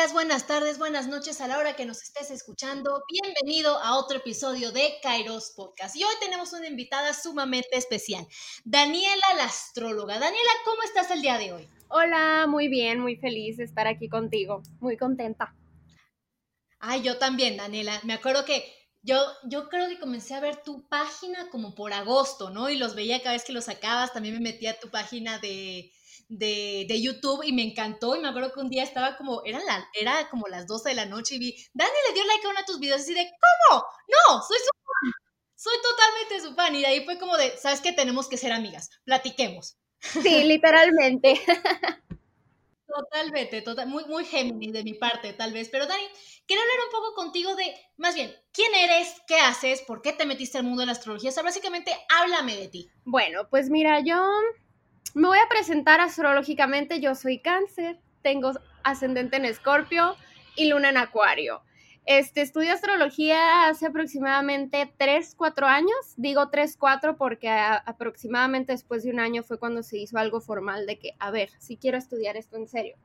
días, 0.00 0.12
buenas 0.14 0.46
tardes, 0.46 0.78
buenas 0.78 1.08
noches 1.08 1.42
a 1.42 1.46
la 1.46 1.58
hora 1.58 1.76
que 1.76 1.84
nos 1.84 2.02
estés 2.02 2.30
escuchando. 2.30 3.02
Bienvenido 3.10 3.78
a 3.80 3.98
otro 3.98 4.16
episodio 4.16 4.72
de 4.72 4.94
Kairos 5.02 5.52
Podcast. 5.54 5.94
Y 5.94 6.04
hoy 6.04 6.14
tenemos 6.20 6.54
una 6.54 6.68
invitada 6.68 7.12
sumamente 7.12 7.76
especial, 7.76 8.26
Daniela 8.64 9.26
la 9.36 9.44
astróloga. 9.44 10.18
Daniela, 10.18 10.50
¿cómo 10.64 10.82
estás 10.84 11.10
el 11.10 11.20
día 11.20 11.36
de 11.36 11.52
hoy? 11.52 11.68
Hola, 11.88 12.46
muy 12.48 12.68
bien, 12.68 13.00
muy 13.00 13.16
feliz 13.16 13.58
de 13.58 13.64
estar 13.64 13.86
aquí 13.86 14.08
contigo, 14.08 14.62
muy 14.80 14.96
contenta. 14.96 15.54
Ay, 16.78 17.02
yo 17.02 17.18
también, 17.18 17.58
Daniela. 17.58 18.00
Me 18.04 18.14
acuerdo 18.14 18.46
que 18.46 18.64
yo, 19.02 19.20
yo 19.50 19.68
creo 19.68 19.86
que 19.88 20.00
comencé 20.00 20.32
a 20.34 20.40
ver 20.40 20.62
tu 20.62 20.88
página 20.88 21.50
como 21.50 21.74
por 21.74 21.92
agosto, 21.92 22.48
¿no? 22.48 22.70
Y 22.70 22.76
los 22.76 22.94
veía 22.94 23.20
cada 23.20 23.32
vez 23.32 23.44
que 23.44 23.52
los 23.52 23.66
sacabas. 23.66 24.14
También 24.14 24.36
me 24.36 24.40
metía 24.40 24.70
a 24.70 24.80
tu 24.80 24.88
página 24.88 25.38
de, 25.40 25.92
de, 26.30 27.00
YouTube 27.02 27.42
y 27.44 27.52
me 27.52 27.62
encantó. 27.62 28.16
Y 28.16 28.20
me 28.20 28.28
acuerdo 28.28 28.52
que 28.52 28.60
un 28.60 28.70
día 28.70 28.82
estaba 28.82 29.16
como, 29.16 29.42
era, 29.44 29.58
la, 29.64 29.86
era 29.92 30.28
como 30.30 30.48
las 30.48 30.66
12 30.66 30.90
de 30.90 30.94
la 30.94 31.06
noche 31.06 31.34
y 31.34 31.38
vi, 31.38 31.56
Dani 31.74 31.90
le 32.08 32.14
dio 32.14 32.24
like 32.24 32.46
a 32.46 32.50
uno 32.50 32.58
de 32.60 32.64
tus 32.64 32.80
videos 32.80 33.08
y 33.08 33.14
de, 33.14 33.30
¿cómo? 33.68 33.84
No, 34.08 34.42
soy 34.42 34.58
su 34.58 34.70
fan. 34.84 35.12
Soy 35.56 35.76
totalmente 35.82 36.48
su 36.48 36.54
fan. 36.54 36.74
Y 36.74 36.80
de 36.80 36.86
ahí 36.86 37.04
fue 37.04 37.18
como 37.18 37.36
de, 37.36 37.56
¿sabes 37.58 37.80
qué? 37.80 37.92
Tenemos 37.92 38.28
que 38.28 38.36
ser 38.36 38.52
amigas. 38.52 38.90
Platiquemos. 39.04 39.76
Sí, 40.00 40.44
literalmente. 40.44 41.40
Totalmente, 42.92 43.62
total, 43.62 43.86
muy, 43.86 44.04
muy 44.06 44.24
Géminis 44.24 44.72
de 44.72 44.82
mi 44.82 44.94
parte, 44.94 45.32
tal 45.32 45.52
vez. 45.52 45.68
Pero 45.68 45.86
Dani, 45.86 46.02
quiero 46.44 46.60
hablar 46.60 46.86
un 46.86 46.90
poco 46.90 47.14
contigo 47.14 47.54
de, 47.54 47.72
más 47.96 48.16
bien, 48.16 48.34
quién 48.52 48.74
eres, 48.74 49.22
qué 49.28 49.36
haces, 49.36 49.82
por 49.82 50.02
qué 50.02 50.12
te 50.12 50.26
metiste 50.26 50.58
al 50.58 50.64
mundo 50.64 50.80
de 50.80 50.86
la 50.86 50.92
astrología. 50.92 51.30
O 51.30 51.32
sea, 51.32 51.44
básicamente, 51.44 51.92
háblame 52.08 52.56
de 52.56 52.66
ti. 52.66 52.90
Bueno, 53.04 53.48
pues 53.48 53.70
mira, 53.70 54.00
yo 54.00 54.20
me 55.14 55.28
voy 55.28 55.38
a 55.38 55.48
presentar 55.48 56.00
astrológicamente. 56.00 57.00
Yo 57.00 57.14
soy 57.14 57.38
cáncer, 57.38 57.98
tengo 58.22 58.52
ascendente 58.82 59.36
en 59.36 59.44
escorpio 59.44 60.16
y 60.56 60.68
luna 60.68 60.90
en 60.90 60.96
acuario. 60.96 61.62
Este, 62.06 62.40
estudio 62.40 62.72
astrología 62.72 63.68
hace 63.68 63.86
aproximadamente 63.86 64.92
3, 64.96 65.34
4 65.36 65.66
años. 65.66 66.14
Digo 66.16 66.48
3, 66.48 66.76
4 66.76 67.16
porque 67.16 67.48
aproximadamente 67.50 68.72
después 68.72 69.02
de 69.02 69.10
un 69.10 69.20
año 69.20 69.42
fue 69.42 69.58
cuando 69.58 69.82
se 69.82 69.98
hizo 69.98 70.18
algo 70.18 70.40
formal 70.40 70.86
de 70.86 70.98
que, 70.98 71.12
a 71.18 71.30
ver, 71.30 71.50
si 71.58 71.76
quiero 71.76 71.98
estudiar 71.98 72.36
esto 72.36 72.56
en 72.56 72.68
serio. 72.68 72.96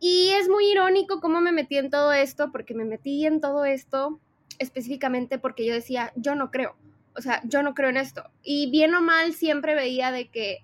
Y 0.00 0.30
es 0.30 0.48
muy 0.48 0.66
irónico 0.66 1.20
cómo 1.20 1.40
me 1.40 1.52
metí 1.52 1.76
en 1.76 1.90
todo 1.90 2.12
esto, 2.12 2.50
porque 2.50 2.74
me 2.74 2.84
metí 2.84 3.26
en 3.26 3.40
todo 3.40 3.64
esto 3.64 4.18
específicamente 4.58 5.38
porque 5.38 5.66
yo 5.66 5.74
decía, 5.74 6.12
yo 6.16 6.34
no 6.34 6.50
creo. 6.50 6.76
O 7.16 7.20
sea, 7.20 7.42
yo 7.44 7.62
no 7.62 7.74
creo 7.74 7.90
en 7.90 7.96
esto. 7.96 8.30
Y 8.42 8.70
bien 8.70 8.94
o 8.94 9.02
mal 9.02 9.34
siempre 9.34 9.74
veía 9.74 10.10
de 10.10 10.28
que 10.28 10.58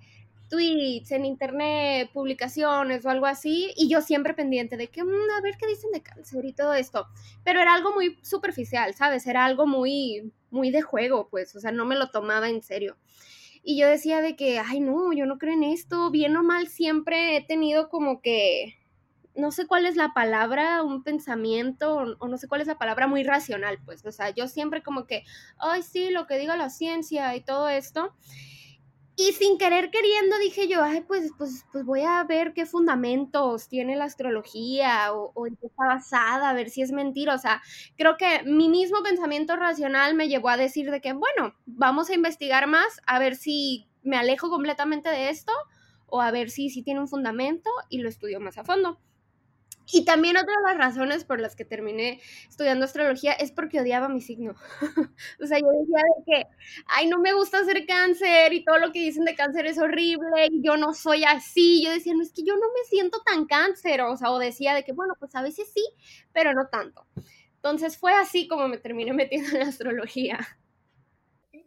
tweets, 0.48 1.12
en 1.12 1.24
internet, 1.24 2.10
publicaciones 2.12 3.04
o 3.04 3.10
algo 3.10 3.26
así, 3.26 3.72
y 3.76 3.88
yo 3.88 4.00
siempre 4.00 4.34
pendiente 4.34 4.76
de 4.76 4.88
que, 4.88 5.04
mm, 5.04 5.30
a 5.36 5.40
ver 5.42 5.56
qué 5.58 5.66
dicen 5.66 5.90
de 5.92 6.02
cáncer 6.02 6.44
y 6.44 6.52
todo 6.52 6.74
esto. 6.74 7.06
Pero 7.44 7.60
era 7.60 7.74
algo 7.74 7.92
muy 7.92 8.18
superficial, 8.22 8.94
¿sabes? 8.94 9.26
Era 9.26 9.44
algo 9.44 9.66
muy, 9.66 10.32
muy 10.50 10.70
de 10.70 10.82
juego, 10.82 11.28
pues, 11.30 11.54
o 11.56 11.60
sea, 11.60 11.72
no 11.72 11.84
me 11.84 11.96
lo 11.96 12.10
tomaba 12.10 12.48
en 12.48 12.62
serio. 12.62 12.96
Y 13.62 13.78
yo 13.78 13.86
decía 13.88 14.20
de 14.22 14.36
que, 14.36 14.58
ay, 14.58 14.80
no, 14.80 15.12
yo 15.12 15.26
no 15.26 15.38
creo 15.38 15.54
en 15.54 15.64
esto, 15.64 16.10
bien 16.10 16.36
o 16.36 16.42
mal 16.42 16.68
siempre 16.68 17.36
he 17.36 17.44
tenido 17.44 17.88
como 17.90 18.22
que, 18.22 18.74
no 19.34 19.52
sé 19.52 19.66
cuál 19.66 19.86
es 19.86 19.96
la 19.96 20.12
palabra, 20.14 20.82
un 20.82 21.02
pensamiento, 21.04 22.16
o 22.18 22.28
no 22.28 22.38
sé 22.38 22.48
cuál 22.48 22.60
es 22.60 22.66
la 22.66 22.78
palabra 22.78 23.06
muy 23.06 23.22
racional, 23.22 23.78
pues, 23.84 24.04
o 24.04 24.12
sea, 24.12 24.30
yo 24.30 24.48
siempre 24.48 24.82
como 24.82 25.06
que, 25.06 25.24
ay, 25.58 25.82
sí, 25.82 26.10
lo 26.10 26.26
que 26.26 26.38
diga 26.38 26.56
la 26.56 26.70
ciencia 26.70 27.34
y 27.36 27.42
todo 27.42 27.68
esto. 27.68 28.14
Y 29.20 29.32
sin 29.32 29.58
querer 29.58 29.90
queriendo 29.90 30.38
dije 30.38 30.68
yo, 30.68 30.80
ay, 30.80 31.00
pues, 31.00 31.32
pues, 31.36 31.66
pues 31.72 31.84
voy 31.84 32.02
a 32.02 32.22
ver 32.22 32.52
qué 32.54 32.66
fundamentos 32.66 33.68
tiene 33.68 33.96
la 33.96 34.04
astrología 34.04 35.12
o, 35.12 35.32
o 35.34 35.48
en 35.48 35.56
qué 35.56 35.66
está 35.66 35.86
basada, 35.86 36.48
a 36.48 36.52
ver 36.52 36.70
si 36.70 36.82
es 36.82 36.92
mentira. 36.92 37.34
O 37.34 37.38
sea, 37.38 37.60
creo 37.96 38.16
que 38.16 38.44
mi 38.44 38.68
mismo 38.68 39.02
pensamiento 39.02 39.56
racional 39.56 40.14
me 40.14 40.28
llevó 40.28 40.50
a 40.50 40.56
decir 40.56 40.92
de 40.92 41.00
que, 41.00 41.14
bueno, 41.14 41.56
vamos 41.66 42.10
a 42.10 42.14
investigar 42.14 42.68
más, 42.68 43.00
a 43.08 43.18
ver 43.18 43.34
si 43.34 43.88
me 44.04 44.16
alejo 44.16 44.50
completamente 44.50 45.08
de 45.08 45.30
esto 45.30 45.52
o 46.06 46.20
a 46.20 46.30
ver 46.30 46.48
si, 46.48 46.70
si 46.70 46.84
tiene 46.84 47.00
un 47.00 47.08
fundamento 47.08 47.70
y 47.88 47.98
lo 47.98 48.08
estudio 48.08 48.38
más 48.38 48.56
a 48.56 48.62
fondo. 48.62 49.00
Y 49.90 50.04
también 50.04 50.36
otra 50.36 50.52
de 50.52 50.68
las 50.68 50.78
razones 50.78 51.24
por 51.24 51.40
las 51.40 51.56
que 51.56 51.64
terminé 51.64 52.20
estudiando 52.48 52.84
astrología 52.84 53.32
es 53.32 53.52
porque 53.52 53.80
odiaba 53.80 54.08
mi 54.08 54.20
signo. 54.20 54.54
o 55.42 55.46
sea, 55.46 55.58
yo 55.58 55.66
decía 55.80 56.02
de 56.16 56.24
que, 56.26 56.46
ay, 56.86 57.08
no 57.08 57.18
me 57.18 57.32
gusta 57.32 57.64
ser 57.64 57.86
cáncer 57.86 58.52
y 58.52 58.64
todo 58.64 58.78
lo 58.78 58.92
que 58.92 59.00
dicen 59.00 59.24
de 59.24 59.34
cáncer 59.34 59.66
es 59.66 59.78
horrible 59.78 60.48
y 60.50 60.62
yo 60.62 60.76
no 60.76 60.92
soy 60.92 61.24
así. 61.24 61.82
Yo 61.82 61.90
decía, 61.90 62.14
no, 62.14 62.22
es 62.22 62.32
que 62.32 62.42
yo 62.42 62.54
no 62.54 62.66
me 62.74 62.84
siento 62.88 63.22
tan 63.24 63.46
cáncer. 63.46 64.02
O 64.02 64.16
sea, 64.16 64.30
o 64.30 64.38
decía 64.38 64.74
de 64.74 64.84
que, 64.84 64.92
bueno, 64.92 65.14
pues 65.18 65.34
a 65.34 65.42
veces 65.42 65.70
sí, 65.72 65.84
pero 66.32 66.52
no 66.52 66.68
tanto. 66.68 67.06
Entonces 67.56 67.98
fue 67.98 68.12
así 68.12 68.46
como 68.46 68.68
me 68.68 68.78
terminé 68.78 69.12
metiendo 69.14 69.56
en 69.56 69.62
astrología. 69.62 70.38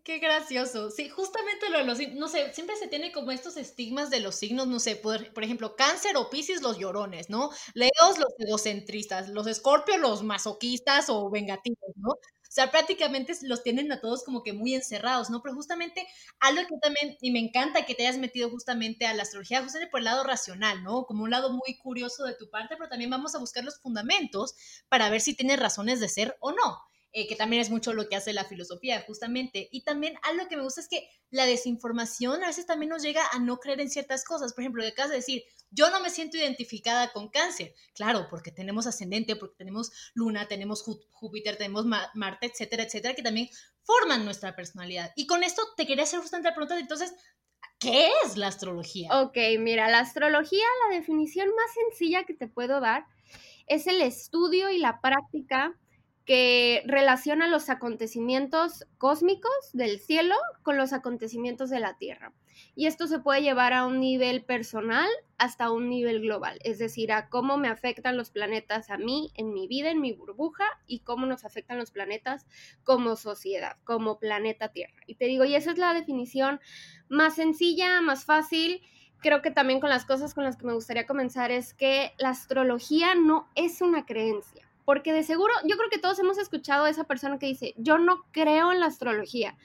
Qué 0.05 0.17
gracioso. 0.17 0.89
Sí, 0.89 1.09
justamente 1.09 1.69
lo 1.69 1.77
de 1.77 1.83
los 1.83 1.99
no 2.15 2.27
sé, 2.27 2.51
siempre 2.53 2.75
se 2.75 2.87
tiene 2.87 3.11
como 3.11 3.29
estos 3.31 3.55
estigmas 3.55 4.09
de 4.09 4.19
los 4.19 4.33
signos, 4.35 4.65
no 4.67 4.79
sé, 4.79 4.95
por, 4.95 5.31
por 5.31 5.43
ejemplo, 5.43 5.75
cáncer 5.75 6.17
o 6.17 6.27
piscis, 6.31 6.63
los 6.63 6.79
llorones, 6.79 7.29
¿no? 7.29 7.51
Leos, 7.75 8.17
los 8.17 8.33
egocentristas, 8.39 9.29
los 9.29 9.45
escorpios, 9.45 9.99
los 9.99 10.23
masoquistas 10.23 11.05
o 11.09 11.29
vengativos, 11.29 11.91
¿no? 11.97 12.09
O 12.13 12.53
sea, 12.53 12.71
prácticamente 12.71 13.33
los 13.43 13.61
tienen 13.63 13.91
a 13.91 14.01
todos 14.01 14.23
como 14.23 14.41
que 14.41 14.53
muy 14.53 14.73
encerrados, 14.73 15.29
¿no? 15.29 15.41
Pero 15.43 15.53
justamente 15.55 16.05
algo 16.39 16.63
que 16.67 16.75
también, 16.81 17.15
y 17.21 17.29
me 17.31 17.39
encanta 17.39 17.85
que 17.85 17.93
te 17.93 18.05
hayas 18.07 18.17
metido 18.19 18.49
justamente 18.49 19.05
a 19.05 19.13
la 19.13 19.21
astrología, 19.21 19.61
justamente 19.61 19.91
por 19.91 19.99
el 19.99 20.05
lado 20.05 20.23
racional, 20.23 20.83
¿no? 20.83 21.05
Como 21.05 21.23
un 21.23 21.29
lado 21.29 21.51
muy 21.51 21.77
curioso 21.77 22.23
de 22.25 22.33
tu 22.35 22.49
parte, 22.49 22.75
pero 22.75 22.89
también 22.89 23.11
vamos 23.11 23.35
a 23.35 23.39
buscar 23.39 23.63
los 23.63 23.79
fundamentos 23.79 24.55
para 24.89 25.09
ver 25.11 25.21
si 25.21 25.35
tienes 25.35 25.59
razones 25.59 25.99
de 25.99 26.09
ser 26.09 26.37
o 26.41 26.51
no. 26.51 26.90
Eh, 27.13 27.27
que 27.27 27.35
también 27.35 27.61
es 27.61 27.69
mucho 27.69 27.93
lo 27.93 28.07
que 28.07 28.15
hace 28.15 28.31
la 28.31 28.45
filosofía, 28.45 29.03
justamente. 29.05 29.67
Y 29.71 29.83
también 29.83 30.15
algo 30.23 30.47
que 30.47 30.55
me 30.55 30.63
gusta 30.63 30.79
es 30.79 30.87
que 30.87 31.09
la 31.29 31.45
desinformación 31.45 32.41
a 32.43 32.47
veces 32.47 32.65
también 32.65 32.89
nos 32.89 33.03
llega 33.03 33.21
a 33.33 33.39
no 33.39 33.57
creer 33.57 33.81
en 33.81 33.89
ciertas 33.89 34.23
cosas. 34.23 34.53
Por 34.53 34.63
ejemplo, 34.63 34.81
de 34.81 34.89
acabas 34.89 35.11
de 35.11 35.17
decir, 35.17 35.43
yo 35.71 35.89
no 35.89 35.99
me 35.99 36.09
siento 36.09 36.37
identificada 36.37 37.11
con 37.11 37.29
cáncer. 37.29 37.73
Claro, 37.95 38.27
porque 38.29 38.51
tenemos 38.51 38.87
ascendente, 38.87 39.35
porque 39.35 39.55
tenemos 39.57 39.91
luna, 40.13 40.47
tenemos 40.47 40.83
Júpiter, 40.83 41.57
tenemos 41.57 41.85
Marte, 41.85 42.45
etcétera, 42.45 42.83
etcétera, 42.83 43.13
que 43.13 43.23
también 43.23 43.49
forman 43.83 44.23
nuestra 44.23 44.55
personalidad. 44.55 45.11
Y 45.15 45.27
con 45.27 45.43
esto 45.43 45.63
te 45.75 45.85
quería 45.85 46.03
hacer 46.03 46.19
justamente 46.19 46.49
la 46.49 46.55
pregunta 46.55 46.79
entonces, 46.79 47.13
¿qué 47.77 48.09
es 48.23 48.37
la 48.37 48.47
astrología? 48.47 49.21
Ok, 49.21 49.37
mira, 49.59 49.89
la 49.89 49.99
astrología, 49.99 50.65
la 50.87 50.95
definición 50.95 51.49
más 51.49 51.73
sencilla 51.73 52.23
que 52.23 52.33
te 52.33 52.47
puedo 52.47 52.79
dar 52.79 53.05
es 53.67 53.87
el 53.87 54.01
estudio 54.01 54.69
y 54.69 54.77
la 54.77 55.01
práctica 55.01 55.77
que 56.25 56.83
relaciona 56.85 57.47
los 57.47 57.69
acontecimientos 57.69 58.85
cósmicos 58.97 59.51
del 59.73 59.99
cielo 59.99 60.35
con 60.61 60.77
los 60.77 60.93
acontecimientos 60.93 61.69
de 61.69 61.79
la 61.79 61.97
Tierra. 61.97 62.33
Y 62.75 62.85
esto 62.85 63.07
se 63.07 63.19
puede 63.19 63.41
llevar 63.41 63.73
a 63.73 63.85
un 63.85 63.99
nivel 63.99 64.43
personal 64.43 65.09
hasta 65.37 65.71
un 65.71 65.89
nivel 65.89 66.21
global, 66.21 66.59
es 66.63 66.77
decir, 66.77 67.11
a 67.11 67.27
cómo 67.27 67.57
me 67.57 67.67
afectan 67.67 68.17
los 68.17 68.29
planetas 68.29 68.89
a 68.91 68.97
mí, 68.97 69.31
en 69.35 69.53
mi 69.53 69.67
vida, 69.67 69.89
en 69.89 69.99
mi 69.99 70.13
burbuja, 70.13 70.65
y 70.85 70.99
cómo 70.99 71.25
nos 71.25 71.43
afectan 71.43 71.79
los 71.79 71.91
planetas 71.91 72.45
como 72.83 73.15
sociedad, 73.15 73.77
como 73.83 74.19
planeta 74.19 74.69
Tierra. 74.69 75.01
Y 75.07 75.15
te 75.15 75.25
digo, 75.25 75.43
y 75.43 75.55
esa 75.55 75.71
es 75.71 75.77
la 75.79 75.93
definición 75.93 76.59
más 77.09 77.35
sencilla, 77.35 77.99
más 78.01 78.25
fácil. 78.25 78.81
Creo 79.19 79.41
que 79.41 79.51
también 79.51 79.79
con 79.79 79.89
las 79.89 80.05
cosas 80.05 80.33
con 80.33 80.43
las 80.43 80.55
que 80.55 80.67
me 80.67 80.73
gustaría 80.73 81.07
comenzar 81.07 81.51
es 81.51 81.73
que 81.73 82.13
la 82.19 82.29
astrología 82.29 83.15
no 83.15 83.49
es 83.55 83.81
una 83.81 84.05
creencia 84.05 84.70
porque 84.85 85.13
de 85.13 85.23
seguro, 85.23 85.53
yo 85.67 85.77
creo 85.77 85.89
que 85.89 85.99
todos 85.99 86.19
hemos 86.19 86.37
escuchado 86.37 86.85
a 86.85 86.89
esa 86.89 87.03
persona 87.03 87.39
que 87.39 87.47
dice, 87.47 87.73
yo 87.77 87.97
no 87.97 88.23
creo 88.31 88.71
en 88.71 88.79
la 88.79 88.87
astrología. 88.87 89.57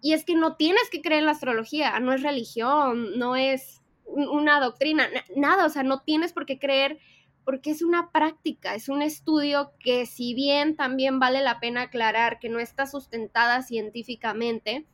Y 0.00 0.12
es 0.12 0.24
que 0.24 0.34
no 0.34 0.56
tienes 0.56 0.88
que 0.90 1.02
creer 1.02 1.20
en 1.20 1.26
la 1.26 1.32
astrología, 1.32 1.98
no 2.00 2.12
es 2.12 2.22
religión, 2.22 3.18
no 3.18 3.36
es 3.36 3.82
una 4.04 4.60
doctrina, 4.60 5.08
nada, 5.36 5.66
o 5.66 5.68
sea, 5.68 5.82
no 5.82 6.00
tienes 6.00 6.32
por 6.32 6.46
qué 6.46 6.58
creer 6.58 6.98
porque 7.44 7.70
es 7.70 7.80
una 7.80 8.10
práctica, 8.10 8.74
es 8.74 8.90
un 8.90 9.00
estudio 9.00 9.72
que 9.80 10.04
si 10.04 10.34
bien 10.34 10.76
también 10.76 11.18
vale 11.18 11.40
la 11.40 11.60
pena 11.60 11.82
aclarar 11.82 12.38
que 12.40 12.50
no 12.50 12.58
está 12.58 12.86
sustentada 12.86 13.62
científicamente, 13.62 14.84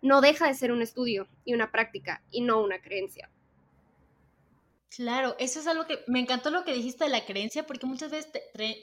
no 0.00 0.20
deja 0.20 0.46
de 0.46 0.54
ser 0.54 0.70
un 0.70 0.80
estudio 0.80 1.26
y 1.44 1.54
una 1.54 1.72
práctica 1.72 2.22
y 2.30 2.42
no 2.42 2.62
una 2.62 2.80
creencia. 2.80 3.30
Claro, 4.96 5.34
eso 5.40 5.58
es 5.58 5.66
algo 5.66 5.86
que 5.86 6.04
me 6.06 6.20
encantó 6.20 6.50
lo 6.50 6.64
que 6.64 6.72
dijiste 6.72 7.04
de 7.04 7.10
la 7.10 7.24
creencia, 7.26 7.66
porque 7.66 7.86
muchas 7.86 8.12
veces 8.12 8.30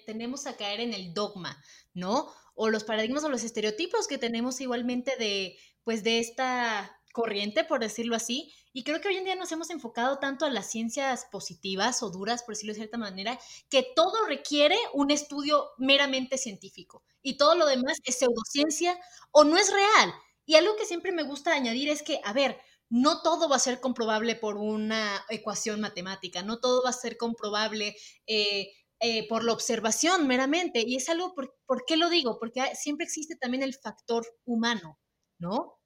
tenemos 0.06 0.46
a 0.46 0.58
caer 0.58 0.82
en 0.82 0.94
el 0.94 1.14
dogma, 1.14 1.58
¿no? 1.94 2.28
O 2.54 2.70
los 2.70 2.84
paradigmas 2.84 3.24
o 3.24 3.30
los 3.30 3.44
estereotipos 3.44 4.08
que 4.08 4.18
tenemos 4.18 4.60
igualmente 4.60 5.16
de, 5.16 5.58
pues, 5.86 6.04
de 6.04 6.20
esta 6.20 6.98
corriente, 7.14 7.64
por 7.64 7.80
decirlo 7.80 8.16
así. 8.18 8.54
Y 8.74 8.84
creo 8.84 9.00
que 9.00 9.08
hoy 9.08 9.16
en 9.18 9.24
día 9.24 9.36
nos 9.36 9.52
hemos 9.54 9.70
enfocado 9.70 10.20
tanto 10.20 10.46
a 10.46 10.50
las 10.50 10.70
ciencias 10.70 11.28
positivas 11.32 12.04
o 12.04 12.10
duras, 12.10 12.44
por 12.44 12.56
decirlo 12.56 12.74
de 12.74 12.80
cierta 12.80 12.98
manera, 12.98 13.40
que 13.70 13.86
todo 13.96 14.26
requiere 14.28 14.78
un 14.94 15.12
estudio 15.12 15.70
meramente 15.78 16.38
científico 16.38 17.04
y 17.22 17.38
todo 17.38 17.56
lo 17.56 17.66
demás 17.68 18.00
es 18.04 18.18
pseudociencia 18.20 19.00
o 19.32 19.46
no 19.46 19.58
es 19.58 19.72
real. 19.72 20.14
Y 20.46 20.56
algo 20.56 20.76
que 20.76 20.86
siempre 20.86 21.12
me 21.14 21.24
gusta 21.24 21.54
añadir 21.54 21.90
es 21.90 22.02
que, 22.04 22.20
a 22.24 22.34
ver, 22.34 22.58
no 22.92 23.22
todo 23.22 23.48
va 23.48 23.56
a 23.56 23.60
ser 23.60 23.80
comprobable 23.80 24.36
por 24.36 24.58
una 24.58 25.24
ecuación 25.30 25.80
matemática, 25.80 26.44
no 26.44 26.60
todo 26.60 26.84
va 26.84 26.90
a 26.90 26.94
ser 26.94 27.16
comprobable 27.16 27.96
eh, 28.28 28.70
eh, 29.00 29.28
por 29.30 29.46
la 29.46 29.54
observación 29.54 30.28
meramente. 30.28 30.84
Y 30.86 30.98
es 30.98 31.08
algo, 31.08 31.34
por, 31.34 31.56
por, 31.66 31.86
qué 31.88 31.96
lo 31.96 32.10
digo? 32.10 32.38
Porque 32.38 32.62
siempre 32.76 33.06
existe 33.06 33.38
también 33.38 33.64
el 33.64 33.74
factor 33.76 34.26
humano, 34.44 35.00
¿no? 35.40 35.80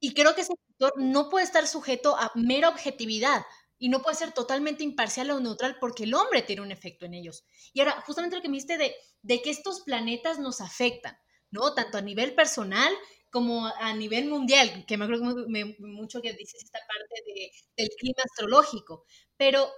Y 0.00 0.14
creo 0.14 0.34
que 0.34 0.40
ese 0.40 0.54
factor 0.66 0.94
no 1.00 1.30
puede 1.30 1.44
estar 1.44 1.64
sujeto 1.68 2.16
a 2.16 2.32
mera 2.34 2.70
objetividad 2.70 3.44
y 3.78 3.88
no 3.88 4.02
puede 4.02 4.16
ser 4.16 4.32
totalmente 4.32 4.82
imparcial 4.82 5.30
o 5.30 5.38
neutral 5.38 5.76
porque 5.80 6.04
el 6.04 6.14
hombre 6.14 6.42
tiene 6.42 6.62
un 6.62 6.72
efecto 6.72 7.06
en 7.06 7.14
ellos. 7.14 7.44
Y 7.72 7.80
ahora, 7.80 8.00
justamente 8.00 8.34
lo 8.34 8.42
que 8.42 8.48
me 8.48 8.56
dijiste 8.56 8.78
de, 8.78 8.96
de 9.22 9.42
que 9.42 9.50
estos 9.50 9.82
planetas 9.82 10.40
nos 10.40 10.60
afectan, 10.60 11.16
¿no? 11.52 11.72
Tanto 11.72 11.98
a 11.98 12.02
nivel 12.02 12.34
personal 12.34 12.92
como 13.30 13.66
a 13.66 13.92
nivel 13.94 14.28
mundial, 14.28 14.84
que 14.86 14.96
me 14.96 15.04
acuerdo 15.04 15.46
mucho 15.78 16.22
que 16.22 16.32
dices 16.32 16.64
esta 16.64 16.78
parte 16.86 17.52
del 17.76 17.88
clima 17.98 18.22
astrológico. 18.24 19.04
Pero 19.36 19.68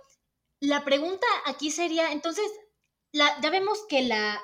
la 0.61 0.85
pregunta 0.85 1.27
aquí 1.47 1.71
sería, 1.71 2.12
entonces, 2.12 2.50
ya 3.12 3.50
vemos 3.50 3.79
que 3.89 4.03
la, 4.03 4.41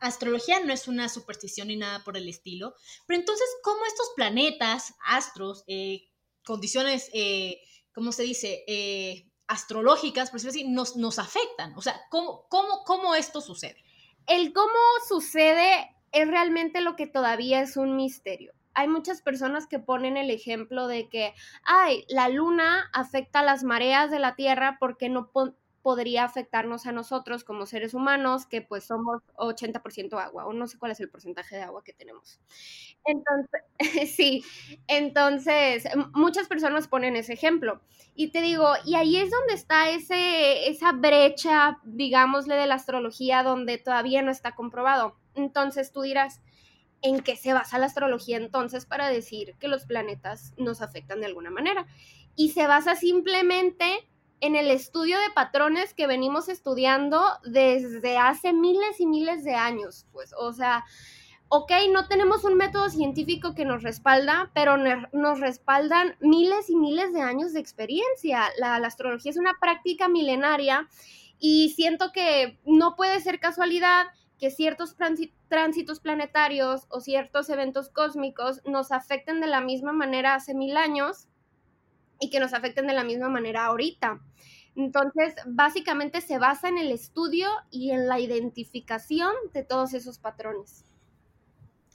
astrología 0.00 0.60
no 0.60 0.72
es 0.72 0.88
una 0.88 1.08
superstición 1.08 1.68
ni 1.68 1.76
nada 1.76 2.04
por 2.04 2.16
el 2.16 2.28
estilo, 2.28 2.74
pero 3.06 3.20
entonces, 3.20 3.46
¿cómo 3.62 3.84
estos 3.84 4.10
planetas, 4.16 4.94
astros, 5.04 5.64
eh, 5.66 6.08
condiciones, 6.44 7.10
eh, 7.12 7.60
¿cómo 7.92 8.12
se 8.12 8.22
dice? 8.22 8.64
Eh, 8.66 9.30
astrológicas, 9.48 10.30
por 10.30 10.40
decirlo 10.40 10.50
así, 10.50 10.68
nos, 10.68 10.96
nos 10.96 11.18
afectan. 11.18 11.74
O 11.76 11.82
sea, 11.82 12.00
¿cómo, 12.10 12.46
cómo, 12.48 12.82
¿cómo 12.84 13.14
esto 13.14 13.40
sucede? 13.40 13.82
El 14.26 14.52
cómo 14.52 14.78
sucede 15.08 15.95
es 16.12 16.28
realmente 16.28 16.80
lo 16.80 16.96
que 16.96 17.06
todavía 17.06 17.60
es 17.60 17.76
un 17.76 17.96
misterio. 17.96 18.52
Hay 18.74 18.88
muchas 18.88 19.22
personas 19.22 19.66
que 19.66 19.78
ponen 19.78 20.16
el 20.16 20.30
ejemplo 20.30 20.86
de 20.86 21.08
que, 21.08 21.34
ay, 21.64 22.04
la 22.08 22.28
luna 22.28 22.90
afecta 22.92 23.42
las 23.42 23.64
mareas 23.64 24.10
de 24.10 24.18
la 24.18 24.34
Tierra 24.34 24.76
porque 24.78 25.08
no 25.08 25.30
podría 25.86 26.24
afectarnos 26.24 26.84
a 26.86 26.90
nosotros 26.90 27.44
como 27.44 27.64
seres 27.64 27.94
humanos, 27.94 28.44
que 28.44 28.60
pues 28.60 28.82
somos 28.82 29.22
80% 29.36 30.18
agua, 30.18 30.44
o 30.44 30.52
no 30.52 30.66
sé 30.66 30.78
cuál 30.78 30.90
es 30.90 30.98
el 30.98 31.08
porcentaje 31.08 31.54
de 31.54 31.62
agua 31.62 31.84
que 31.84 31.92
tenemos. 31.92 32.40
Entonces, 33.04 33.62
sí, 34.16 34.44
entonces 34.88 35.84
muchas 36.12 36.48
personas 36.48 36.88
ponen 36.88 37.14
ese 37.14 37.34
ejemplo. 37.34 37.80
Y 38.16 38.32
te 38.32 38.40
digo, 38.40 38.68
y 38.84 38.96
ahí 38.96 39.16
es 39.16 39.30
donde 39.30 39.54
está 39.54 39.88
ese, 39.90 40.68
esa 40.68 40.90
brecha, 40.90 41.78
digámosle, 41.84 42.56
de 42.56 42.66
la 42.66 42.74
astrología 42.74 43.44
donde 43.44 43.78
todavía 43.78 44.22
no 44.22 44.32
está 44.32 44.56
comprobado. 44.56 45.14
Entonces 45.36 45.92
tú 45.92 46.02
dirás, 46.02 46.40
¿en 47.02 47.20
qué 47.20 47.36
se 47.36 47.52
basa 47.52 47.78
la 47.78 47.86
astrología 47.86 48.36
entonces 48.36 48.86
para 48.86 49.08
decir 49.08 49.54
que 49.60 49.68
los 49.68 49.84
planetas 49.84 50.54
nos 50.56 50.82
afectan 50.82 51.20
de 51.20 51.26
alguna 51.26 51.50
manera? 51.50 51.86
Y 52.34 52.50
se 52.50 52.66
basa 52.66 52.96
simplemente 52.96 54.08
en 54.40 54.56
el 54.56 54.70
estudio 54.70 55.18
de 55.18 55.30
patrones 55.34 55.94
que 55.94 56.06
venimos 56.06 56.48
estudiando 56.48 57.22
desde 57.44 58.18
hace 58.18 58.52
miles 58.52 59.00
y 59.00 59.06
miles 59.06 59.44
de 59.44 59.54
años, 59.54 60.06
pues, 60.12 60.34
o 60.38 60.52
sea, 60.52 60.84
ok, 61.48 61.72
no 61.92 62.06
tenemos 62.08 62.44
un 62.44 62.56
método 62.56 62.90
científico 62.90 63.54
que 63.54 63.64
nos 63.64 63.82
respalda, 63.82 64.50
pero 64.52 64.76
nos 64.76 65.40
respaldan 65.40 66.16
miles 66.20 66.68
y 66.68 66.76
miles 66.76 67.12
de 67.12 67.22
años 67.22 67.52
de 67.52 67.60
experiencia. 67.60 68.50
La, 68.58 68.78
la, 68.78 68.88
astrología 68.88 69.30
es 69.30 69.36
una 69.36 69.54
práctica 69.60 70.08
milenaria 70.08 70.88
y 71.38 71.70
siento 71.70 72.12
que 72.12 72.58
no 72.64 72.96
puede 72.96 73.20
ser 73.20 73.38
casualidad 73.38 74.06
que 74.38 74.50
ciertos 74.50 74.96
tránsitos 75.48 76.00
planetarios 76.00 76.86
o 76.90 77.00
ciertos 77.00 77.48
eventos 77.48 77.88
cósmicos 77.88 78.60
nos 78.64 78.92
afecten 78.92 79.40
de 79.40 79.46
la 79.46 79.60
misma 79.60 79.92
manera 79.92 80.34
hace 80.34 80.54
mil 80.54 80.76
años 80.76 81.28
y 82.20 82.30
que 82.30 82.40
nos 82.40 82.52
afecten 82.52 82.86
de 82.86 82.94
la 82.94 83.04
misma 83.04 83.28
manera 83.28 83.66
ahorita. 83.66 84.20
Entonces, 84.74 85.34
básicamente 85.46 86.20
se 86.20 86.38
basa 86.38 86.68
en 86.68 86.76
el 86.76 86.92
estudio 86.92 87.48
y 87.70 87.92
en 87.92 88.08
la 88.08 88.20
identificación 88.20 89.32
de 89.54 89.64
todos 89.64 89.94
esos 89.94 90.18
patrones. 90.18 90.84